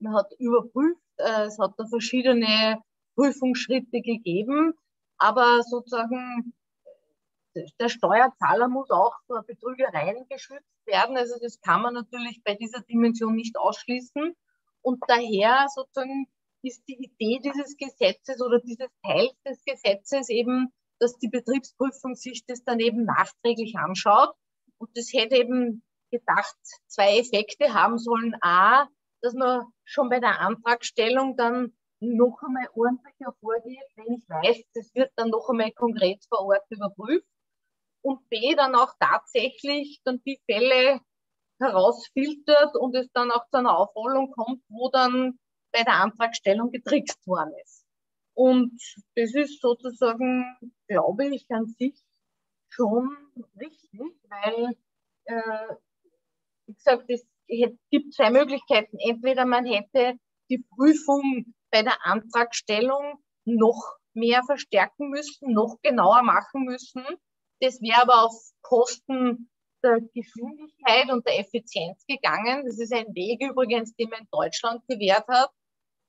man 0.00 0.14
hat 0.14 0.32
überprüft, 0.38 1.00
äh, 1.18 1.44
es 1.44 1.58
hat 1.58 1.74
da 1.78 1.86
verschiedene 1.86 2.82
Prüfungsschritte 3.14 4.00
gegeben, 4.02 4.74
aber 5.18 5.62
sozusagen 5.62 6.52
der 7.54 7.88
Steuerzahler 7.88 8.68
muss 8.68 8.90
auch 8.90 9.14
vor 9.26 9.42
Betrügereien 9.42 10.26
geschützt 10.28 10.86
werden. 10.86 11.16
Also 11.16 11.34
das 11.40 11.60
kann 11.60 11.82
man 11.82 11.94
natürlich 11.94 12.42
bei 12.44 12.54
dieser 12.54 12.80
Dimension 12.82 13.34
nicht 13.34 13.56
ausschließen. 13.56 14.34
Und 14.82 15.02
daher 15.08 15.66
sozusagen 15.74 16.26
ist 16.62 16.82
die 16.88 16.96
Idee 16.96 17.40
dieses 17.42 17.76
Gesetzes 17.76 18.40
oder 18.40 18.60
dieses 18.60 18.88
Teils 19.02 19.34
des 19.46 19.64
Gesetzes 19.64 20.28
eben, 20.28 20.72
dass 20.98 21.18
die 21.18 21.28
Betriebsprüfung 21.28 22.14
sich 22.14 22.44
das 22.46 22.62
dann 22.64 22.80
eben 22.80 23.04
nachträglich 23.04 23.76
anschaut. 23.76 24.34
Und 24.78 24.90
das 24.96 25.12
hätte 25.12 25.36
eben 25.36 25.82
gedacht, 26.10 26.56
zwei 26.86 27.18
Effekte 27.18 27.72
haben 27.74 27.98
sollen. 27.98 28.34
A, 28.42 28.86
dass 29.22 29.34
man 29.34 29.64
schon 29.84 30.08
bei 30.08 30.20
der 30.20 30.40
Antragstellung 30.40 31.36
dann 31.36 31.74
noch 32.00 32.40
einmal 32.42 32.68
ordentlicher 32.74 33.34
vorgeht, 33.40 33.84
wenn 33.96 34.14
ich 34.14 34.28
weiß, 34.28 34.62
das 34.74 34.94
wird 34.94 35.12
dann 35.16 35.28
noch 35.28 35.48
einmal 35.50 35.70
konkret 35.72 36.24
vor 36.28 36.46
Ort 36.46 36.64
überprüft. 36.70 37.26
Und 38.02 38.28
B, 38.28 38.54
dann 38.54 38.74
auch 38.74 38.94
tatsächlich 38.98 40.00
dann 40.04 40.22
die 40.26 40.40
Fälle 40.46 41.00
herausfiltert 41.60 42.74
und 42.76 42.96
es 42.96 43.10
dann 43.12 43.30
auch 43.30 43.46
zu 43.50 43.58
einer 43.58 43.76
Aufrollung 43.76 44.30
kommt, 44.32 44.62
wo 44.68 44.88
dann 44.90 45.38
bei 45.72 45.82
der 45.82 45.94
Antragstellung 45.94 46.70
getrickst 46.70 47.26
worden 47.26 47.52
ist. 47.62 47.84
Und 48.34 48.80
das 49.16 49.34
ist 49.34 49.60
sozusagen, 49.60 50.44
glaube 50.88 51.26
ich, 51.34 51.44
an 51.50 51.66
sich 51.66 52.00
schon 52.70 53.14
richtig, 53.60 54.00
weil, 54.28 54.76
äh, 55.24 55.74
wie 56.66 56.74
gesagt, 56.74 57.04
es 57.10 57.26
gibt 57.90 58.14
zwei 58.14 58.30
Möglichkeiten. 58.30 58.96
Entweder 58.98 59.44
man 59.44 59.66
hätte 59.66 60.18
die 60.48 60.64
Prüfung 60.74 61.54
bei 61.70 61.82
der 61.82 62.06
Antragstellung 62.06 63.22
noch 63.44 63.96
mehr 64.14 64.42
verstärken 64.44 65.10
müssen, 65.10 65.52
noch 65.52 65.76
genauer 65.82 66.22
machen 66.22 66.64
müssen. 66.64 67.04
Das 67.60 67.80
wäre 67.80 68.02
aber 68.02 68.24
auf 68.24 68.34
Kosten 68.62 69.50
der 69.82 70.00
Geschwindigkeit 70.14 71.10
und 71.10 71.26
der 71.26 71.40
Effizienz 71.40 72.04
gegangen. 72.06 72.64
Das 72.66 72.78
ist 72.78 72.92
ein 72.92 73.14
Weg 73.14 73.42
übrigens, 73.42 73.94
den 73.94 74.10
man 74.10 74.20
in 74.20 74.28
Deutschland 74.30 74.82
gewährt 74.88 75.26
hat 75.28 75.50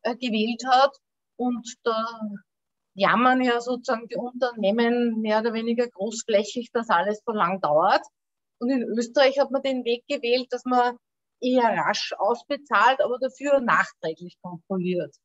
äh, 0.03 0.15
gewählt 0.15 0.63
hat. 0.67 0.95
Und 1.37 1.75
da 1.83 2.19
jammern 2.93 3.41
ja 3.41 3.61
sozusagen 3.61 4.07
die 4.07 4.17
Unternehmen 4.17 5.21
mehr 5.21 5.39
oder 5.39 5.53
weniger 5.53 5.87
großflächig, 5.87 6.71
dass 6.71 6.89
alles 6.89 7.21
so 7.25 7.31
lang 7.31 7.61
dauert. 7.61 8.05
Und 8.59 8.69
in 8.69 8.83
Österreich 8.83 9.39
hat 9.39 9.51
man 9.51 9.63
den 9.63 9.85
Weg 9.85 10.03
gewählt, 10.07 10.47
dass 10.51 10.65
man 10.65 10.97
eher 11.41 11.63
rasch 11.63 12.13
ausbezahlt, 12.17 13.01
aber 13.01 13.17
dafür 13.19 13.59
nachträglich 13.59 14.37
kontrolliert. 14.41 15.15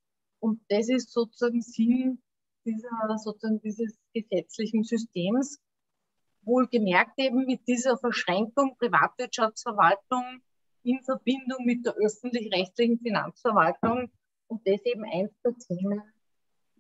Und 0.41 0.61
das 0.69 0.89
ist 0.89 1.13
sozusagen 1.13 1.61
Sinn 1.61 2.23
dieser, 2.65 3.19
sozusagen 3.19 3.61
dieses 3.61 3.99
gesetzlichen 4.15 4.85
Systems. 4.85 5.59
Wohlgemerkt 6.47 7.19
eben 7.19 7.45
mit 7.45 7.67
dieser 7.67 7.99
Verschränkung 7.99 8.77
Privatwirtschaftsverwaltung 8.79 10.41
in 10.85 11.03
Verbindung 11.03 11.65
mit 11.65 11.85
der 11.85 11.95
öffentlich-rechtlichen 11.95 12.99
Finanzverwaltung. 13.01 14.11
Und 14.49 14.67
das 14.67 14.81
eben 14.85 15.05
eins 15.05 15.33
der 15.45 15.55
Themen, 15.59 16.03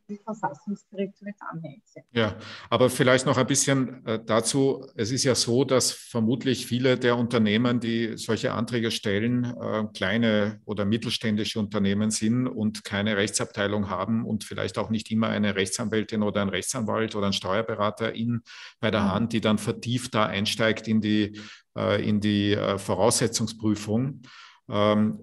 die 0.08 0.18
Verfassungsgericht 0.18 1.14
anhängt. 1.50 1.82
Ja, 2.12 2.36
aber 2.70 2.90
vielleicht 2.90 3.26
noch 3.26 3.36
ein 3.36 3.46
bisschen 3.46 4.04
äh, 4.06 4.22
dazu. 4.24 4.86
Es 4.94 5.10
ist 5.10 5.24
ja 5.24 5.34
so, 5.34 5.64
dass 5.64 5.92
vermutlich 5.92 6.66
viele 6.66 6.98
der 6.98 7.16
Unternehmen, 7.16 7.80
die 7.80 8.16
solche 8.16 8.52
Anträge 8.52 8.90
stellen, 8.90 9.44
äh, 9.44 9.84
kleine 9.94 10.60
oder 10.64 10.84
mittelständische 10.84 11.58
Unternehmen 11.58 12.10
sind 12.10 12.46
und 12.46 12.84
keine 12.84 13.16
Rechtsabteilung 13.16 13.90
haben 13.90 14.24
und 14.24 14.44
vielleicht 14.44 14.78
auch 14.78 14.90
nicht 14.90 15.10
immer 15.10 15.28
eine 15.28 15.56
Rechtsanwältin 15.56 16.22
oder 16.22 16.42
ein 16.42 16.48
Rechtsanwalt 16.48 17.14
oder 17.14 17.26
ein 17.26 17.32
Steuerberater 17.32 18.14
in, 18.14 18.42
bei 18.80 18.90
der 18.90 19.02
mhm. 19.02 19.12
Hand, 19.12 19.32
die 19.32 19.40
dann 19.40 19.58
vertieft 19.58 20.14
da 20.14 20.26
einsteigt 20.26 20.88
in 20.88 21.00
die, 21.00 21.40
äh, 21.76 22.06
in 22.06 22.20
die 22.20 22.56
Voraussetzungsprüfung. 22.76 24.22
Ähm, 24.68 25.20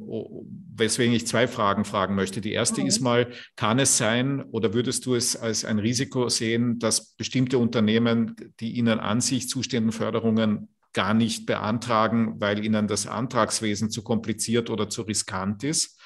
weswegen 0.76 1.14
ich 1.14 1.28
zwei 1.28 1.48
Fragen 1.48 1.84
fragen 1.84 2.16
möchte. 2.16 2.40
Die 2.40 2.54
erste 2.54 2.82
mhm. 2.82 2.88
ist 2.88 3.02
mal, 3.02 3.32
kann 3.56 3.78
es 3.80 3.98
sein 3.98 4.42
oder 4.42 4.74
würdest 4.74 5.06
du 5.06 5.16
es 5.16 5.36
als 5.36 5.66
ein 5.66 5.80
Risiko 5.80 6.30
sehen, 6.30 6.80
dass 6.80 7.14
bestimmte 7.16 7.58
Unternehmen 7.58 8.36
die 8.60 8.74
ihnen 8.74 9.00
an 9.00 9.20
sich 9.20 9.50
zustehenden 9.50 9.92
Förderungen 9.92 10.70
gar 10.94 11.14
nicht 11.14 11.46
beantragen, 11.46 12.40
weil 12.40 12.64
ihnen 12.64 12.88
das 12.88 13.06
Antragswesen 13.06 13.90
zu 13.90 14.02
kompliziert 14.04 14.70
oder 14.70 14.90
zu 14.90 15.02
riskant 15.02 15.64
ist? 15.64 16.00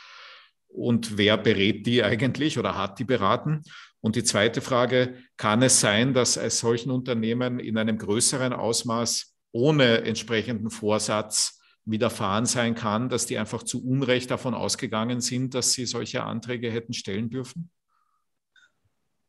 Und 0.67 1.17
wer 1.17 1.37
berät 1.37 1.85
die 1.85 2.03
eigentlich 2.03 2.57
oder 2.57 2.75
hat 2.77 2.97
die 2.99 3.03
beraten? 3.03 3.61
Und 3.99 4.15
die 4.15 4.23
zweite 4.23 4.61
Frage, 4.61 5.15
kann 5.37 5.61
es 5.61 5.79
sein, 5.79 6.13
dass 6.13 6.37
es 6.37 6.59
solchen 6.59 6.91
Unternehmen 6.91 7.59
in 7.59 7.77
einem 7.77 7.97
größeren 7.97 8.53
Ausmaß 8.53 9.35
ohne 9.51 10.01
entsprechenden 10.01 10.69
Vorsatz 10.69 11.56
widerfahren 11.89 12.45
sein 12.45 12.75
kann, 12.75 13.09
dass 13.09 13.25
die 13.25 13.37
einfach 13.37 13.63
zu 13.63 13.83
Unrecht 13.85 14.29
davon 14.29 14.53
ausgegangen 14.53 15.21
sind, 15.21 15.53
dass 15.53 15.73
sie 15.73 15.85
solche 15.85 16.23
Anträge 16.23 16.69
hätten 16.69 16.93
stellen 16.93 17.29
dürfen? 17.29 17.71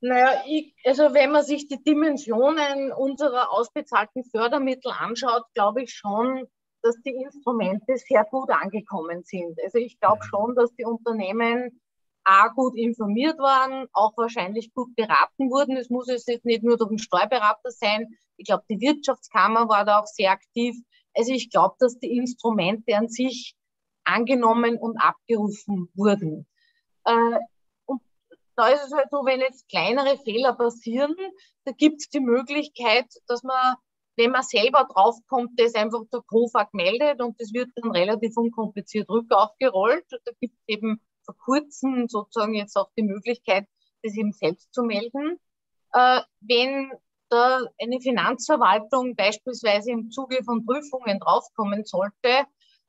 Naja, 0.00 0.42
ich, 0.46 0.74
also 0.84 1.14
wenn 1.14 1.32
man 1.32 1.44
sich 1.44 1.66
die 1.66 1.82
Dimensionen 1.82 2.92
unserer 2.92 3.50
ausbezahlten 3.50 4.24
Fördermittel 4.24 4.92
anschaut, 4.92 5.42
glaube 5.54 5.82
ich 5.82 5.92
schon, 5.92 6.46
dass 6.82 6.96
die 7.02 7.10
Instrumente 7.10 7.96
sehr 7.96 8.24
gut 8.24 8.50
angekommen 8.50 9.24
sind. 9.24 9.58
Also 9.64 9.78
ich 9.78 9.98
glaube 9.98 10.22
schon, 10.24 10.54
dass 10.54 10.72
die 10.76 10.84
Unternehmen 10.84 11.80
A, 12.24 12.48
gut 12.48 12.76
informiert 12.76 13.38
waren, 13.38 13.86
auch 13.92 14.12
wahrscheinlich 14.16 14.74
gut 14.74 14.94
beraten 14.94 15.50
wurden. 15.50 15.76
Es 15.76 15.88
muss 15.88 16.08
jetzt 16.08 16.44
nicht 16.44 16.62
nur 16.62 16.76
durch 16.76 16.90
den 16.90 16.98
Steuerberater 16.98 17.70
sein. 17.70 18.06
Ich 18.36 18.46
glaube, 18.46 18.64
die 18.68 18.80
Wirtschaftskammer 18.80 19.68
war 19.68 19.86
da 19.86 20.00
auch 20.00 20.06
sehr 20.06 20.30
aktiv. 20.30 20.76
Also 21.18 21.32
ich 21.32 21.50
glaube, 21.50 21.74
dass 21.80 21.98
die 21.98 22.16
Instrumente 22.16 22.96
an 22.96 23.08
sich 23.08 23.56
angenommen 24.04 24.78
und 24.78 24.96
abgerufen 24.98 25.88
wurden. 25.94 26.46
Äh, 27.04 27.38
und 27.86 28.00
da 28.54 28.68
ist 28.68 28.86
es 28.86 28.92
halt 28.92 29.10
so, 29.10 29.24
wenn 29.24 29.40
jetzt 29.40 29.68
kleinere 29.68 30.16
Fehler 30.18 30.54
passieren, 30.54 31.16
da 31.64 31.72
gibt 31.72 32.02
es 32.02 32.08
die 32.08 32.20
Möglichkeit, 32.20 33.06
dass 33.26 33.42
man, 33.42 33.74
wenn 34.16 34.30
man 34.30 34.44
selber 34.44 34.86
draufkommt, 34.92 35.58
das 35.58 35.74
einfach 35.74 36.04
der 36.12 36.20
COFAG 36.20 36.72
meldet 36.72 37.20
und 37.20 37.40
das 37.40 37.52
wird 37.52 37.70
dann 37.74 37.90
relativ 37.90 38.36
unkompliziert 38.36 39.10
rückaufgerollt. 39.10 40.06
Da 40.10 40.32
gibt 40.40 40.54
es 40.54 40.62
eben 40.68 41.00
vor 41.24 41.36
kurzem 41.36 42.06
sozusagen 42.06 42.54
jetzt 42.54 42.76
auch 42.76 42.90
die 42.96 43.02
Möglichkeit, 43.02 43.66
das 44.04 44.16
eben 44.16 44.32
selbst 44.32 44.72
zu 44.72 44.84
melden. 44.84 45.40
Äh, 45.92 46.20
wenn 46.40 46.92
da 47.30 47.60
eine 47.80 48.00
Finanzverwaltung 48.00 49.16
beispielsweise 49.16 49.90
im 49.90 50.10
Zuge 50.10 50.42
von 50.44 50.64
Prüfungen 50.64 51.20
draufkommen 51.20 51.84
sollte, 51.84 52.46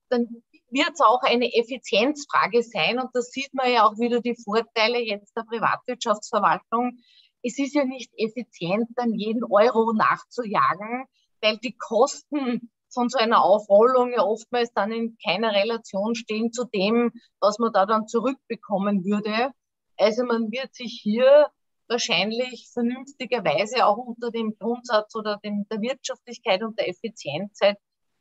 dann 0.10 0.44
wird 0.72 0.92
es 0.94 1.02
auch 1.02 1.22
eine 1.24 1.54
Effizienzfrage 1.54 2.64
sein. 2.64 3.00
Und 3.00 3.10
da 3.14 3.22
sieht 3.22 3.54
man 3.54 3.72
ja 3.72 3.88
auch 3.88 3.98
wieder 3.98 4.22
die 4.22 4.36
Vorteile 4.36 5.00
jetzt 5.00 5.36
der 5.36 5.44
Privatwirtschaftsverwaltung. 5.44 7.00
Es 7.42 7.58
ist 7.58 7.74
ja 7.74 7.86
nicht 7.86 8.12
effizient, 8.18 8.90
dann 8.96 9.14
jeden 9.14 9.44
Euro 9.44 9.94
nachzujagen, 9.94 11.06
weil 11.42 11.58
die 11.58 11.78
Kosten 11.78 12.70
von 12.92 13.10
so 13.10 13.18
einer 13.18 13.44
Aufrollung 13.44 14.12
ja 14.12 14.24
oftmals 14.24 14.74
dann 14.74 14.92
in 14.92 15.18
keiner 15.24 15.54
Relation 15.54 16.16
stehen 16.16 16.52
zu 16.52 16.66
dem, 16.66 17.12
was 17.40 17.60
man 17.60 17.72
da 17.72 17.86
dann 17.86 18.08
zurückbekommen 18.08 19.06
würde. 19.06 19.52
Also 19.98 20.24
man 20.26 20.52
wird 20.52 20.74
sich 20.74 21.00
hier 21.02 21.48
wahrscheinlich 21.90 22.70
vernünftigerweise 22.72 23.86
auch 23.86 23.98
unter 23.98 24.32
dem 24.32 24.56
Grundsatz 24.58 25.16
oder 25.16 25.40
dem, 25.44 25.66
der 25.70 25.82
Wirtschaftlichkeit 25.82 26.64
und 26.64 26.78
der 26.80 26.90
Effizienz 26.90 27.60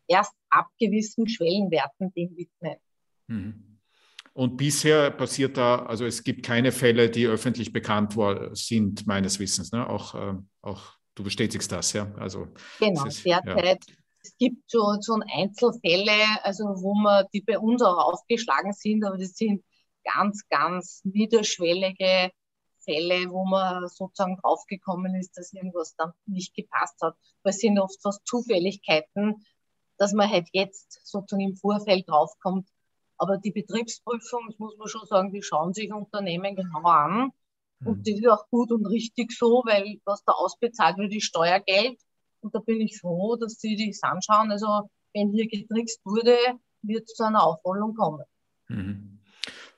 erst 0.09 0.35
ab 0.51 0.67
gewissen 0.79 1.29
Schwellenwerten 1.29 2.13
dem 2.15 2.37
widmen. 2.37 2.77
Mhm. 3.27 3.79
Und 4.33 4.57
bisher 4.57 5.11
passiert 5.11 5.57
da, 5.57 5.85
also 5.85 6.07
es 6.07 6.23
gibt 6.23 6.45
keine 6.45 6.71
Fälle, 6.71 7.11
die 7.11 7.27
öffentlich 7.27 7.73
bekannt 7.73 8.17
sind, 8.53 9.07
meines 9.07 9.41
Wissens. 9.41 9.73
Ne? 9.73 9.89
Auch, 9.89 10.15
äh, 10.15 10.35
auch 10.63 10.93
du 11.17 11.25
bestätigst 11.25 11.73
das, 11.73 11.93
ja? 11.93 12.13
Also, 12.19 12.47
genau, 12.79 13.05
ist, 13.07 13.25
derzeit. 13.25 13.85
Ja. 13.85 13.95
Es 14.23 14.37
gibt 14.39 14.71
schon, 14.71 15.03
schon 15.03 15.25
Einzelfälle, 15.35 16.13
also 16.43 16.65
wo 16.65 16.95
man, 16.95 17.25
die 17.33 17.41
bei 17.41 17.59
uns 17.59 17.83
auch 17.83 18.13
aufgeschlagen 18.13 18.73
sind, 18.73 19.05
aber 19.05 19.19
das 19.19 19.35
sind 19.35 19.65
ganz, 20.05 20.43
ganz 20.49 21.01
niederschwellige 21.05 22.31
Fälle, 22.89 23.31
wo 23.31 23.45
man 23.45 23.87
sozusagen 23.89 24.37
draufgekommen 24.37 25.15
ist, 25.15 25.37
dass 25.37 25.53
irgendwas 25.53 25.95
dann 25.97 26.13
nicht 26.27 26.55
gepasst 26.55 26.97
hat. 27.03 27.17
Das 27.43 27.59
sind 27.59 27.79
oft 27.79 28.01
fast 28.01 28.27
Zufälligkeiten, 28.27 29.45
dass 29.99 30.15
man 30.15 30.31
halt 30.31 30.49
jetzt 30.53 31.07
sozusagen 31.07 31.43
im 31.43 31.57
Vorfeld 31.57 32.09
draufkommt. 32.09 32.67
Aber 33.19 33.37
die 33.37 33.51
Betriebsprüfung, 33.51 34.47
das 34.49 34.59
muss 34.59 34.79
man 34.79 34.89
schon 34.89 35.07
sagen, 35.07 35.33
die 35.33 35.43
schauen 35.43 35.75
sich 35.75 35.93
Unternehmen 35.93 36.57
genau 36.57 36.83
an. 36.85 37.31
Und 37.85 37.99
mhm. 37.99 38.03
das 38.05 38.19
ist 38.19 38.29
auch 38.29 38.49
gut 38.51 38.73
und 38.73 38.87
richtig 38.87 39.33
so, 39.33 39.63
weil 39.67 40.01
was 40.05 40.25
da 40.25 40.33
ausbezahlt 40.33 40.97
wird, 40.97 41.15
ist 41.15 41.25
Steuergeld. 41.25 42.01
Und 42.41 42.55
da 42.55 42.61
bin 42.61 42.81
ich 42.81 42.99
froh, 42.99 43.37
dass 43.37 43.61
sie 43.61 43.77
das 43.77 44.03
anschauen. 44.03 44.51
Also 44.51 44.89
wenn 45.13 45.33
hier 45.33 45.49
getrickst 45.49 46.01
wurde, 46.05 46.37
wird 46.83 47.05
es 47.05 47.15
zu 47.15 47.25
einer 47.25 47.43
Aufrollung 47.43 47.95
kommen. 47.95 48.25
Mhm. 48.69 49.18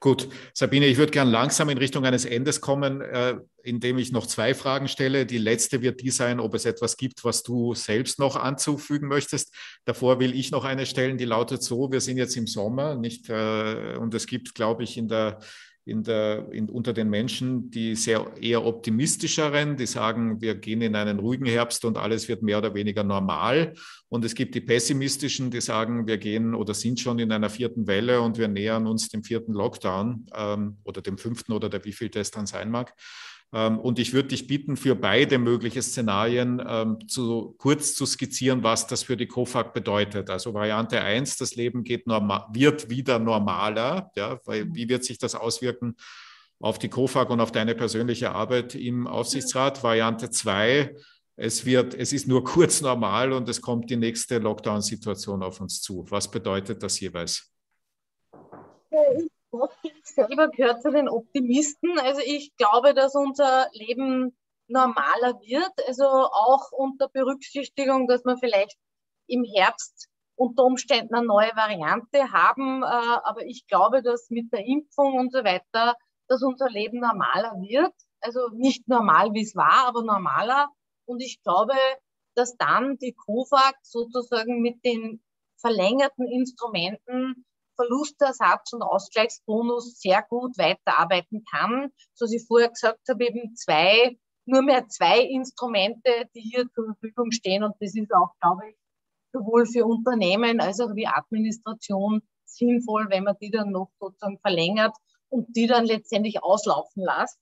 Gut, 0.02 0.28
Sabine, 0.54 0.86
ich 0.86 0.96
würde 0.96 1.12
gern 1.12 1.28
langsam 1.28 1.68
in 1.68 1.76
Richtung 1.76 2.06
eines 2.06 2.24
Endes 2.24 2.62
kommen, 2.62 3.02
äh, 3.02 3.36
indem 3.62 3.98
ich 3.98 4.12
noch 4.12 4.26
zwei 4.26 4.54
Fragen 4.54 4.88
stelle. 4.88 5.26
Die 5.26 5.36
letzte 5.36 5.82
wird 5.82 6.00
die 6.00 6.08
sein, 6.08 6.40
ob 6.40 6.54
es 6.54 6.64
etwas 6.64 6.96
gibt, 6.96 7.22
was 7.22 7.42
du 7.42 7.74
selbst 7.74 8.18
noch 8.18 8.36
anzufügen 8.36 9.08
möchtest. 9.08 9.54
Davor 9.84 10.18
will 10.18 10.34
ich 10.34 10.52
noch 10.52 10.64
eine 10.64 10.86
stellen, 10.86 11.18
die 11.18 11.26
lautet 11.26 11.62
so, 11.62 11.92
wir 11.92 12.00
sind 12.00 12.16
jetzt 12.16 12.34
im 12.38 12.46
Sommer, 12.46 12.94
nicht, 12.94 13.28
äh, 13.28 13.96
und 13.98 14.14
es 14.14 14.26
gibt, 14.26 14.54
glaube 14.54 14.84
ich, 14.84 14.96
in 14.96 15.08
der 15.08 15.38
in 15.84 16.02
der, 16.02 16.50
in, 16.52 16.68
unter 16.68 16.92
den 16.92 17.08
Menschen 17.08 17.70
die 17.70 17.96
sehr 17.96 18.26
eher 18.40 18.64
optimistischeren, 18.64 19.76
die 19.76 19.86
sagen, 19.86 20.40
wir 20.40 20.54
gehen 20.54 20.82
in 20.82 20.94
einen 20.94 21.18
ruhigen 21.18 21.46
Herbst 21.46 21.84
und 21.84 21.96
alles 21.96 22.28
wird 22.28 22.42
mehr 22.42 22.58
oder 22.58 22.74
weniger 22.74 23.02
normal. 23.02 23.74
Und 24.08 24.24
es 24.24 24.34
gibt 24.34 24.54
die 24.54 24.60
pessimistischen, 24.60 25.50
die 25.50 25.60
sagen, 25.60 26.06
wir 26.06 26.18
gehen 26.18 26.54
oder 26.54 26.74
sind 26.74 27.00
schon 27.00 27.18
in 27.18 27.32
einer 27.32 27.50
vierten 27.50 27.86
Welle 27.86 28.20
und 28.20 28.38
wir 28.38 28.48
nähern 28.48 28.86
uns 28.86 29.08
dem 29.08 29.22
vierten 29.22 29.52
Lockdown 29.52 30.26
ähm, 30.34 30.78
oder 30.84 31.00
dem 31.00 31.18
fünften 31.18 31.52
oder 31.52 31.68
der 31.68 31.84
wie 31.84 32.08
das 32.08 32.30
dann 32.30 32.46
sein 32.46 32.70
mag. 32.70 32.94
Ähm, 33.52 33.78
und 33.78 33.98
ich 33.98 34.12
würde 34.12 34.28
dich 34.28 34.46
bitten, 34.46 34.76
für 34.76 34.94
beide 34.94 35.38
mögliche 35.38 35.82
Szenarien 35.82 36.62
ähm, 36.66 37.08
zu, 37.08 37.54
kurz 37.58 37.94
zu 37.94 38.06
skizzieren, 38.06 38.62
was 38.62 38.86
das 38.86 39.02
für 39.02 39.16
die 39.16 39.26
COFAG 39.26 39.72
bedeutet. 39.72 40.30
Also 40.30 40.54
Variante 40.54 41.00
1, 41.00 41.36
das 41.36 41.56
Leben 41.56 41.82
geht 41.82 42.06
normal, 42.06 42.46
wird 42.52 42.90
wieder 42.90 43.18
normaler. 43.18 44.10
Ja, 44.16 44.38
weil, 44.44 44.72
wie 44.72 44.88
wird 44.88 45.04
sich 45.04 45.18
das 45.18 45.34
auswirken 45.34 45.96
auf 46.60 46.78
die 46.78 46.88
COFAG 46.88 47.30
und 47.30 47.40
auf 47.40 47.52
deine 47.52 47.74
persönliche 47.74 48.30
Arbeit 48.30 48.74
im 48.76 49.06
Aufsichtsrat? 49.06 49.82
Variante 49.82 50.30
2, 50.30 50.94
es, 51.36 51.64
wird, 51.64 51.94
es 51.94 52.12
ist 52.12 52.28
nur 52.28 52.44
kurz 52.44 52.80
normal 52.80 53.32
und 53.32 53.48
es 53.48 53.60
kommt 53.60 53.90
die 53.90 53.96
nächste 53.96 54.38
Lockdown-Situation 54.38 55.42
auf 55.42 55.60
uns 55.60 55.80
zu. 55.80 56.04
Was 56.08 56.30
bedeutet 56.30 56.82
das 56.82 57.00
jeweils? 57.00 57.52
ich 58.92 59.39
selber 60.04 60.48
gehört 60.48 60.82
zu 60.82 60.90
den 60.90 61.08
Optimisten. 61.08 61.98
Also 61.98 62.20
ich 62.24 62.54
glaube, 62.56 62.94
dass 62.94 63.14
unser 63.14 63.68
Leben 63.72 64.36
normaler 64.68 65.40
wird. 65.40 65.72
Also 65.86 66.06
auch 66.06 66.72
unter 66.72 67.08
Berücksichtigung, 67.08 68.06
dass 68.06 68.24
wir 68.24 68.36
vielleicht 68.38 68.76
im 69.26 69.44
Herbst 69.44 70.08
unter 70.36 70.64
Umständen 70.64 71.14
eine 71.14 71.26
neue 71.26 71.54
Variante 71.54 72.32
haben. 72.32 72.82
Äh, 72.82 72.86
aber 72.86 73.44
ich 73.44 73.66
glaube, 73.66 74.02
dass 74.02 74.30
mit 74.30 74.52
der 74.52 74.64
Impfung 74.64 75.18
und 75.18 75.32
so 75.32 75.44
weiter, 75.44 75.94
dass 76.28 76.42
unser 76.42 76.70
Leben 76.70 77.00
normaler 77.00 77.52
wird. 77.60 77.92
Also 78.20 78.48
nicht 78.52 78.88
normal, 78.88 79.32
wie 79.32 79.42
es 79.42 79.56
war, 79.56 79.86
aber 79.86 80.02
normaler. 80.02 80.68
Und 81.06 81.20
ich 81.20 81.42
glaube, 81.42 81.74
dass 82.34 82.56
dann 82.56 82.96
die 82.98 83.14
COVAG 83.14 83.74
sozusagen 83.82 84.60
mit 84.60 84.84
den 84.84 85.22
verlängerten 85.58 86.26
Instrumenten 86.26 87.44
Verlustersatz 87.80 88.72
und 88.72 88.82
Ausgleichsbonus 88.82 89.98
sehr 90.00 90.22
gut 90.28 90.58
weiterarbeiten 90.58 91.44
kann. 91.50 91.90
So 92.14 92.26
wie 92.26 92.36
ich 92.36 92.46
vorher 92.46 92.68
gesagt 92.68 93.08
habe, 93.08 93.24
eben 93.24 93.54
zwei, 93.56 94.18
nur 94.44 94.62
mehr 94.62 94.86
zwei 94.88 95.20
Instrumente, 95.20 96.10
die 96.34 96.40
hier 96.40 96.70
zur 96.74 96.86
Verfügung 96.86 97.30
stehen. 97.32 97.64
Und 97.64 97.74
das 97.80 97.94
ist 97.94 98.12
auch, 98.12 98.34
glaube 98.40 98.68
ich, 98.70 98.76
sowohl 99.32 99.66
für 99.66 99.86
Unternehmen 99.86 100.60
als 100.60 100.80
auch 100.80 100.94
wie 100.94 101.06
Administration 101.06 102.22
sinnvoll, 102.44 103.06
wenn 103.08 103.24
man 103.24 103.36
die 103.40 103.50
dann 103.50 103.70
noch 103.70 103.90
sozusagen 103.98 104.38
verlängert 104.40 104.96
und 105.28 105.56
die 105.56 105.66
dann 105.66 105.84
letztendlich 105.86 106.42
auslaufen 106.42 107.04
lässt. 107.04 107.38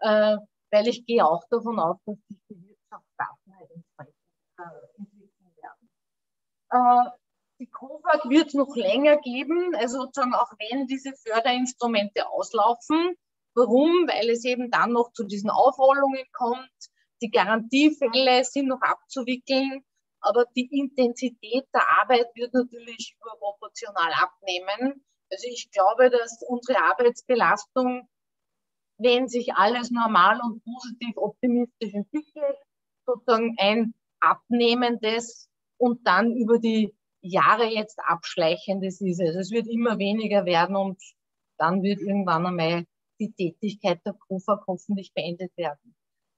Äh, 0.00 0.36
weil 0.70 0.88
ich 0.88 1.06
gehe 1.06 1.24
auch 1.24 1.44
davon 1.48 1.78
aus, 1.78 1.96
dass 2.04 2.16
sich 2.28 2.38
die 2.50 2.56
Wirtschaftsdaten 2.56 3.56
halt 3.56 3.70
entsprechend 3.70 4.14
äh, 4.58 4.98
entwickeln 4.98 5.52
werden. 5.62 5.88
Äh, 6.70 7.10
die 7.58 7.66
COVAG 7.66 8.28
wird 8.28 8.54
noch 8.54 8.74
länger 8.76 9.16
geben, 9.18 9.74
also 9.74 10.02
sozusagen 10.02 10.34
auch 10.34 10.52
wenn 10.58 10.86
diese 10.86 11.12
Förderinstrumente 11.14 12.28
auslaufen. 12.28 13.16
Warum? 13.54 14.06
Weil 14.06 14.30
es 14.30 14.44
eben 14.44 14.70
dann 14.70 14.92
noch 14.92 15.12
zu 15.12 15.24
diesen 15.24 15.50
Aufrollungen 15.50 16.24
kommt. 16.32 16.70
Die 17.20 17.30
Garantiefälle 17.30 18.44
sind 18.44 18.68
noch 18.68 18.80
abzuwickeln, 18.80 19.84
aber 20.20 20.44
die 20.56 20.68
Intensität 20.70 21.66
der 21.74 21.82
Arbeit 22.00 22.28
wird 22.34 22.54
natürlich 22.54 23.16
überproportional 23.20 24.12
abnehmen. 24.12 25.04
Also 25.30 25.48
ich 25.48 25.70
glaube, 25.72 26.10
dass 26.10 26.42
unsere 26.46 26.80
Arbeitsbelastung, 26.84 28.08
wenn 28.98 29.28
sich 29.28 29.54
alles 29.54 29.90
normal 29.90 30.40
und 30.40 30.62
positiv 30.62 31.16
optimistisch 31.16 31.94
entwickelt, 31.94 32.56
sozusagen 33.04 33.56
ein 33.58 33.94
abnehmendes 34.20 35.48
und 35.76 36.06
dann 36.06 36.36
über 36.36 36.58
die 36.58 36.94
Jahre 37.28 37.66
jetzt 37.66 37.98
abschleichendes 38.00 39.00
ist. 39.00 39.20
Also 39.20 39.38
es 39.38 39.50
wird 39.50 39.66
immer 39.66 39.98
weniger 39.98 40.44
werden 40.44 40.76
und 40.76 41.00
dann 41.58 41.82
wird 41.82 42.00
irgendwann 42.00 42.46
einmal 42.46 42.84
die 43.20 43.32
Tätigkeit 43.32 44.00
der 44.06 44.14
KUFA 44.14 44.62
hoffentlich 44.66 45.12
beendet 45.12 45.56
werden. 45.56 45.94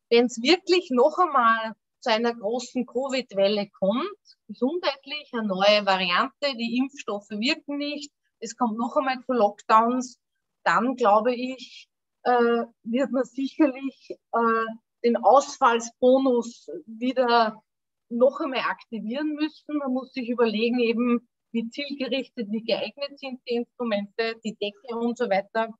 Wenn 0.09 0.26
es 0.26 0.43
wirklich 0.43 0.91
noch 0.91 1.18
einmal 1.18 1.74
zu 2.01 2.11
einer 2.11 2.34
großen 2.34 2.86
Covid-Welle 2.86 3.68
kommt, 3.78 4.18
gesundheitlich 4.49 5.30
eine 5.32 5.47
neue 5.47 5.84
Variante, 5.84 6.57
die 6.57 6.78
Impfstoffe 6.78 7.30
wirken 7.30 7.76
nicht, 7.76 8.11
es 8.41 8.57
kommt 8.57 8.78
noch 8.78 8.97
einmal 8.97 9.20
zu 9.24 9.32
Lockdowns, 9.32 10.18
dann 10.64 10.97
glaube 10.97 11.34
ich, 11.34 11.88
äh, 12.22 12.64
wird 12.82 13.12
man 13.12 13.24
sicherlich 13.24 14.18
äh, 14.32 14.66
den 15.05 15.16
Ausfallsbonus 15.16 16.68
wieder 16.86 17.62
noch 18.11 18.40
einmal 18.40 18.61
aktivieren 18.61 19.34
müssen. 19.34 19.78
Man 19.78 19.92
muss 19.92 20.12
sich 20.12 20.28
überlegen, 20.28 20.78
eben 20.78 21.28
wie 21.52 21.68
zielgerichtet, 21.68 22.48
wie 22.50 22.62
geeignet 22.62 23.18
sind 23.18 23.40
die 23.48 23.54
Instrumente, 23.54 24.36
die 24.44 24.56
Decke 24.56 24.96
und 24.96 25.18
so 25.18 25.28
weiter. 25.28 25.72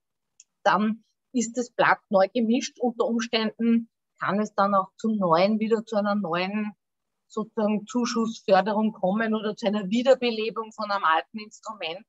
Dann 0.62 1.04
ist 1.32 1.56
das 1.56 1.70
Blatt 1.70 2.00
neu 2.08 2.28
gemischt. 2.32 2.78
Unter 2.80 3.06
Umständen 3.06 3.88
kann 4.18 4.40
es 4.40 4.54
dann 4.54 4.74
auch 4.74 4.88
zum 4.96 5.16
neuen, 5.16 5.60
wieder 5.60 5.84
zu 5.84 5.96
einer 5.96 6.14
neuen 6.14 6.72
sozusagen 7.28 7.86
Zuschussförderung 7.86 8.92
kommen 8.92 9.34
oder 9.34 9.54
zu 9.54 9.66
einer 9.66 9.88
Wiederbelebung 9.88 10.72
von 10.72 10.90
einem 10.90 11.04
alten 11.04 11.38
Instrument. 11.38 12.06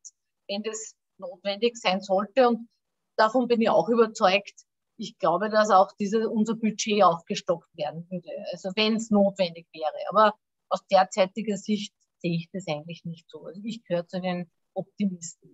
wenn 0.47 0.63
das 0.63 0.95
notwendig 1.17 1.77
sein 1.77 2.01
sollte. 2.01 2.49
Und 2.49 2.67
davon 3.15 3.47
bin 3.47 3.61
ich 3.61 3.69
auch 3.69 3.87
überzeugt. 3.87 4.65
Ich 5.01 5.17
glaube, 5.17 5.49
dass 5.49 5.71
auch 5.71 5.91
diese, 5.99 6.29
unser 6.29 6.53
Budget 6.53 7.01
aufgestockt 7.03 7.75
werden 7.75 8.05
würde, 8.11 8.29
also 8.51 8.71
wenn 8.75 8.97
es 8.97 9.09
notwendig 9.09 9.65
wäre. 9.73 9.95
Aber 10.09 10.35
aus 10.69 10.85
derzeitiger 10.91 11.57
Sicht 11.57 11.91
sehe 12.19 12.35
ich 12.35 12.49
das 12.53 12.67
eigentlich 12.67 13.03
nicht 13.03 13.27
so. 13.27 13.45
Also 13.45 13.61
ich 13.63 13.83
gehöre 13.83 14.07
zu 14.07 14.21
den 14.21 14.51
Optimisten. 14.75 15.49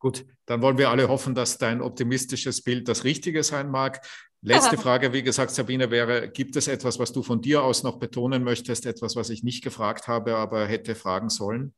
Gut, 0.00 0.26
dann 0.46 0.62
wollen 0.62 0.78
wir 0.78 0.90
alle 0.90 1.08
hoffen, 1.08 1.36
dass 1.36 1.58
dein 1.58 1.80
optimistisches 1.80 2.62
Bild 2.62 2.88
das 2.88 3.04
Richtige 3.04 3.44
sein 3.44 3.70
mag. 3.70 4.04
Letzte 4.42 4.76
Frage, 4.78 5.12
wie 5.12 5.22
gesagt, 5.22 5.52
Sabine, 5.52 5.92
wäre, 5.92 6.28
gibt 6.28 6.56
es 6.56 6.66
etwas, 6.66 6.98
was 6.98 7.12
du 7.12 7.22
von 7.22 7.40
dir 7.40 7.62
aus 7.62 7.84
noch 7.84 8.00
betonen 8.00 8.42
möchtest, 8.42 8.84
etwas, 8.84 9.14
was 9.14 9.30
ich 9.30 9.44
nicht 9.44 9.62
gefragt 9.62 10.08
habe, 10.08 10.36
aber 10.36 10.66
hätte 10.66 10.96
fragen 10.96 11.28
sollen? 11.28 11.72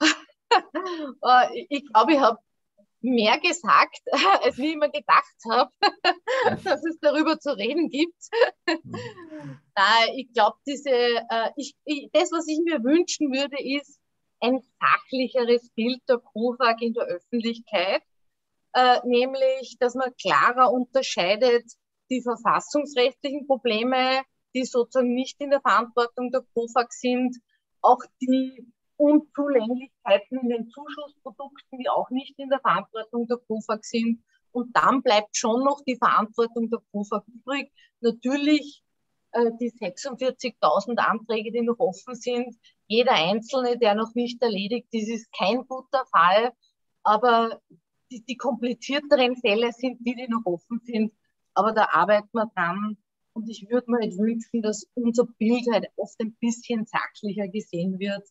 Äh, 0.00 0.06
ich 1.68 1.86
glaube, 1.92 2.12
ich 2.12 2.18
habe 2.18 2.38
mehr 3.00 3.38
gesagt, 3.40 4.00
als 4.42 4.58
ich 4.58 4.74
immer 4.74 4.88
gedacht 4.88 5.36
habe, 5.50 5.70
dass 6.64 6.84
es 6.84 6.98
darüber 7.00 7.38
zu 7.38 7.56
reden 7.56 7.88
gibt. 7.88 8.22
Mhm. 8.66 9.60
ich 10.14 10.32
glaube, 10.32 10.56
diese, 10.66 10.90
äh, 10.90 11.50
ich, 11.56 11.74
ich, 11.84 12.10
das, 12.12 12.30
was 12.32 12.46
ich 12.48 12.60
mir 12.64 12.82
wünschen 12.82 13.32
würde, 13.32 13.56
ist 13.58 13.98
ein 14.40 14.60
sachlicheres 14.80 15.70
Bild 15.74 16.00
der 16.08 16.18
KUFAG 16.18 16.80
in 16.80 16.94
der 16.94 17.04
Öffentlichkeit, 17.04 18.02
äh, 18.72 18.98
nämlich, 19.04 19.76
dass 19.78 19.94
man 19.94 20.14
klarer 20.16 20.72
unterscheidet 20.72 21.64
die 22.10 22.22
verfassungsrechtlichen 22.22 23.46
Probleme, 23.46 24.22
die 24.54 24.64
sozusagen 24.64 25.14
nicht 25.14 25.40
in 25.40 25.50
der 25.50 25.60
Verantwortung 25.60 26.30
der 26.30 26.42
KUFAG 26.54 26.92
sind, 26.92 27.36
auch 27.82 28.00
die 28.20 28.66
Unzulänglichkeiten 29.00 30.40
in 30.40 30.48
den 30.50 30.68
Zuschussprodukten, 30.68 31.78
die 31.78 31.88
auch 31.88 32.10
nicht 32.10 32.38
in 32.38 32.50
der 32.50 32.60
Verantwortung 32.60 33.26
der 33.26 33.38
KUFAG 33.38 33.82
sind. 33.82 34.22
Und 34.52 34.76
dann 34.76 35.02
bleibt 35.02 35.36
schon 35.36 35.64
noch 35.64 35.80
die 35.86 35.96
Verantwortung 35.96 36.68
der 36.68 36.80
KUFAG 36.92 37.24
übrig. 37.28 37.72
Natürlich 38.00 38.82
äh, 39.32 39.52
die 39.58 39.72
46.000 39.72 40.98
Anträge, 40.98 41.50
die 41.50 41.62
noch 41.62 41.78
offen 41.78 42.14
sind. 42.14 42.56
Jeder 42.88 43.12
einzelne, 43.12 43.78
der 43.78 43.94
noch 43.94 44.14
nicht 44.14 44.42
erledigt 44.42 44.88
ist, 44.92 45.08
ist 45.08 45.32
kein 45.32 45.66
guter 45.66 46.04
Fall. 46.12 46.52
Aber 47.02 47.60
die, 48.10 48.22
die 48.22 48.36
komplizierteren 48.36 49.36
Fälle 49.36 49.72
sind 49.72 49.98
die, 50.00 50.14
die 50.14 50.28
noch 50.28 50.44
offen 50.44 50.80
sind. 50.84 51.12
Aber 51.54 51.72
da 51.72 51.88
arbeiten 51.90 52.30
wir 52.32 52.50
dran. 52.54 52.98
Und 53.32 53.48
ich 53.48 53.66
würde 53.70 53.90
mir 53.90 54.00
halt 54.00 54.18
wünschen, 54.18 54.60
dass 54.60 54.86
unser 54.94 55.24
Bild 55.38 55.64
halt 55.72 55.86
oft 55.96 56.20
ein 56.20 56.36
bisschen 56.40 56.84
sachlicher 56.84 57.48
gesehen 57.48 57.98
wird 57.98 58.28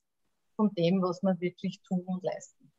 von 0.60 0.74
dem, 0.76 1.02
was 1.02 1.24
wir 1.24 1.40
wirklich 1.40 1.80
tun 1.84 2.04
und 2.06 2.22
leisten. 2.22 2.70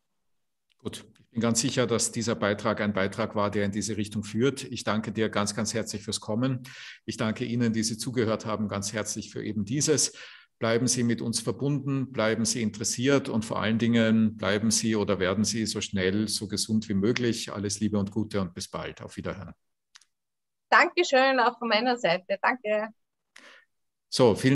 Gut, 0.77 1.03
ich 1.17 1.29
bin 1.31 1.41
ganz 1.41 1.61
sicher, 1.61 1.87
dass 1.87 2.11
dieser 2.11 2.35
Beitrag 2.35 2.79
ein 2.79 2.93
Beitrag 2.93 3.33
war, 3.33 3.49
der 3.49 3.65
in 3.65 3.71
diese 3.71 3.97
Richtung 3.97 4.23
führt. 4.23 4.63
Ich 4.65 4.83
danke 4.83 5.11
dir 5.11 5.29
ganz, 5.29 5.55
ganz 5.55 5.73
herzlich 5.73 6.03
fürs 6.03 6.19
Kommen. 6.19 6.61
Ich 7.05 7.17
danke 7.17 7.43
Ihnen, 7.43 7.73
die 7.73 7.81
Sie 7.81 7.97
zugehört 7.97 8.45
haben, 8.45 8.67
ganz 8.67 8.93
herzlich 8.93 9.31
für 9.31 9.43
eben 9.43 9.65
dieses. 9.65 10.13
Bleiben 10.59 10.85
Sie 10.85 11.01
mit 11.01 11.23
uns 11.23 11.39
verbunden, 11.39 12.11
bleiben 12.11 12.45
Sie 12.45 12.61
interessiert 12.61 13.29
und 13.29 13.45
vor 13.45 13.59
allen 13.59 13.79
Dingen 13.79 14.37
bleiben 14.37 14.69
Sie 14.69 14.95
oder 14.95 15.17
werden 15.17 15.43
Sie 15.43 15.65
so 15.65 15.81
schnell, 15.81 16.27
so 16.27 16.47
gesund 16.47 16.87
wie 16.87 16.93
möglich. 16.93 17.51
Alles 17.51 17.79
Liebe 17.79 17.97
und 17.97 18.11
Gute 18.11 18.41
und 18.41 18.53
bis 18.53 18.67
bald. 18.67 19.01
Auf 19.01 19.17
Wiederhören. 19.17 19.55
Dankeschön 20.69 21.39
auch 21.39 21.57
von 21.57 21.67
meiner 21.67 21.97
Seite. 21.97 22.37
Danke. 22.43 22.89
So, 24.13 24.35
vielen 24.35 24.49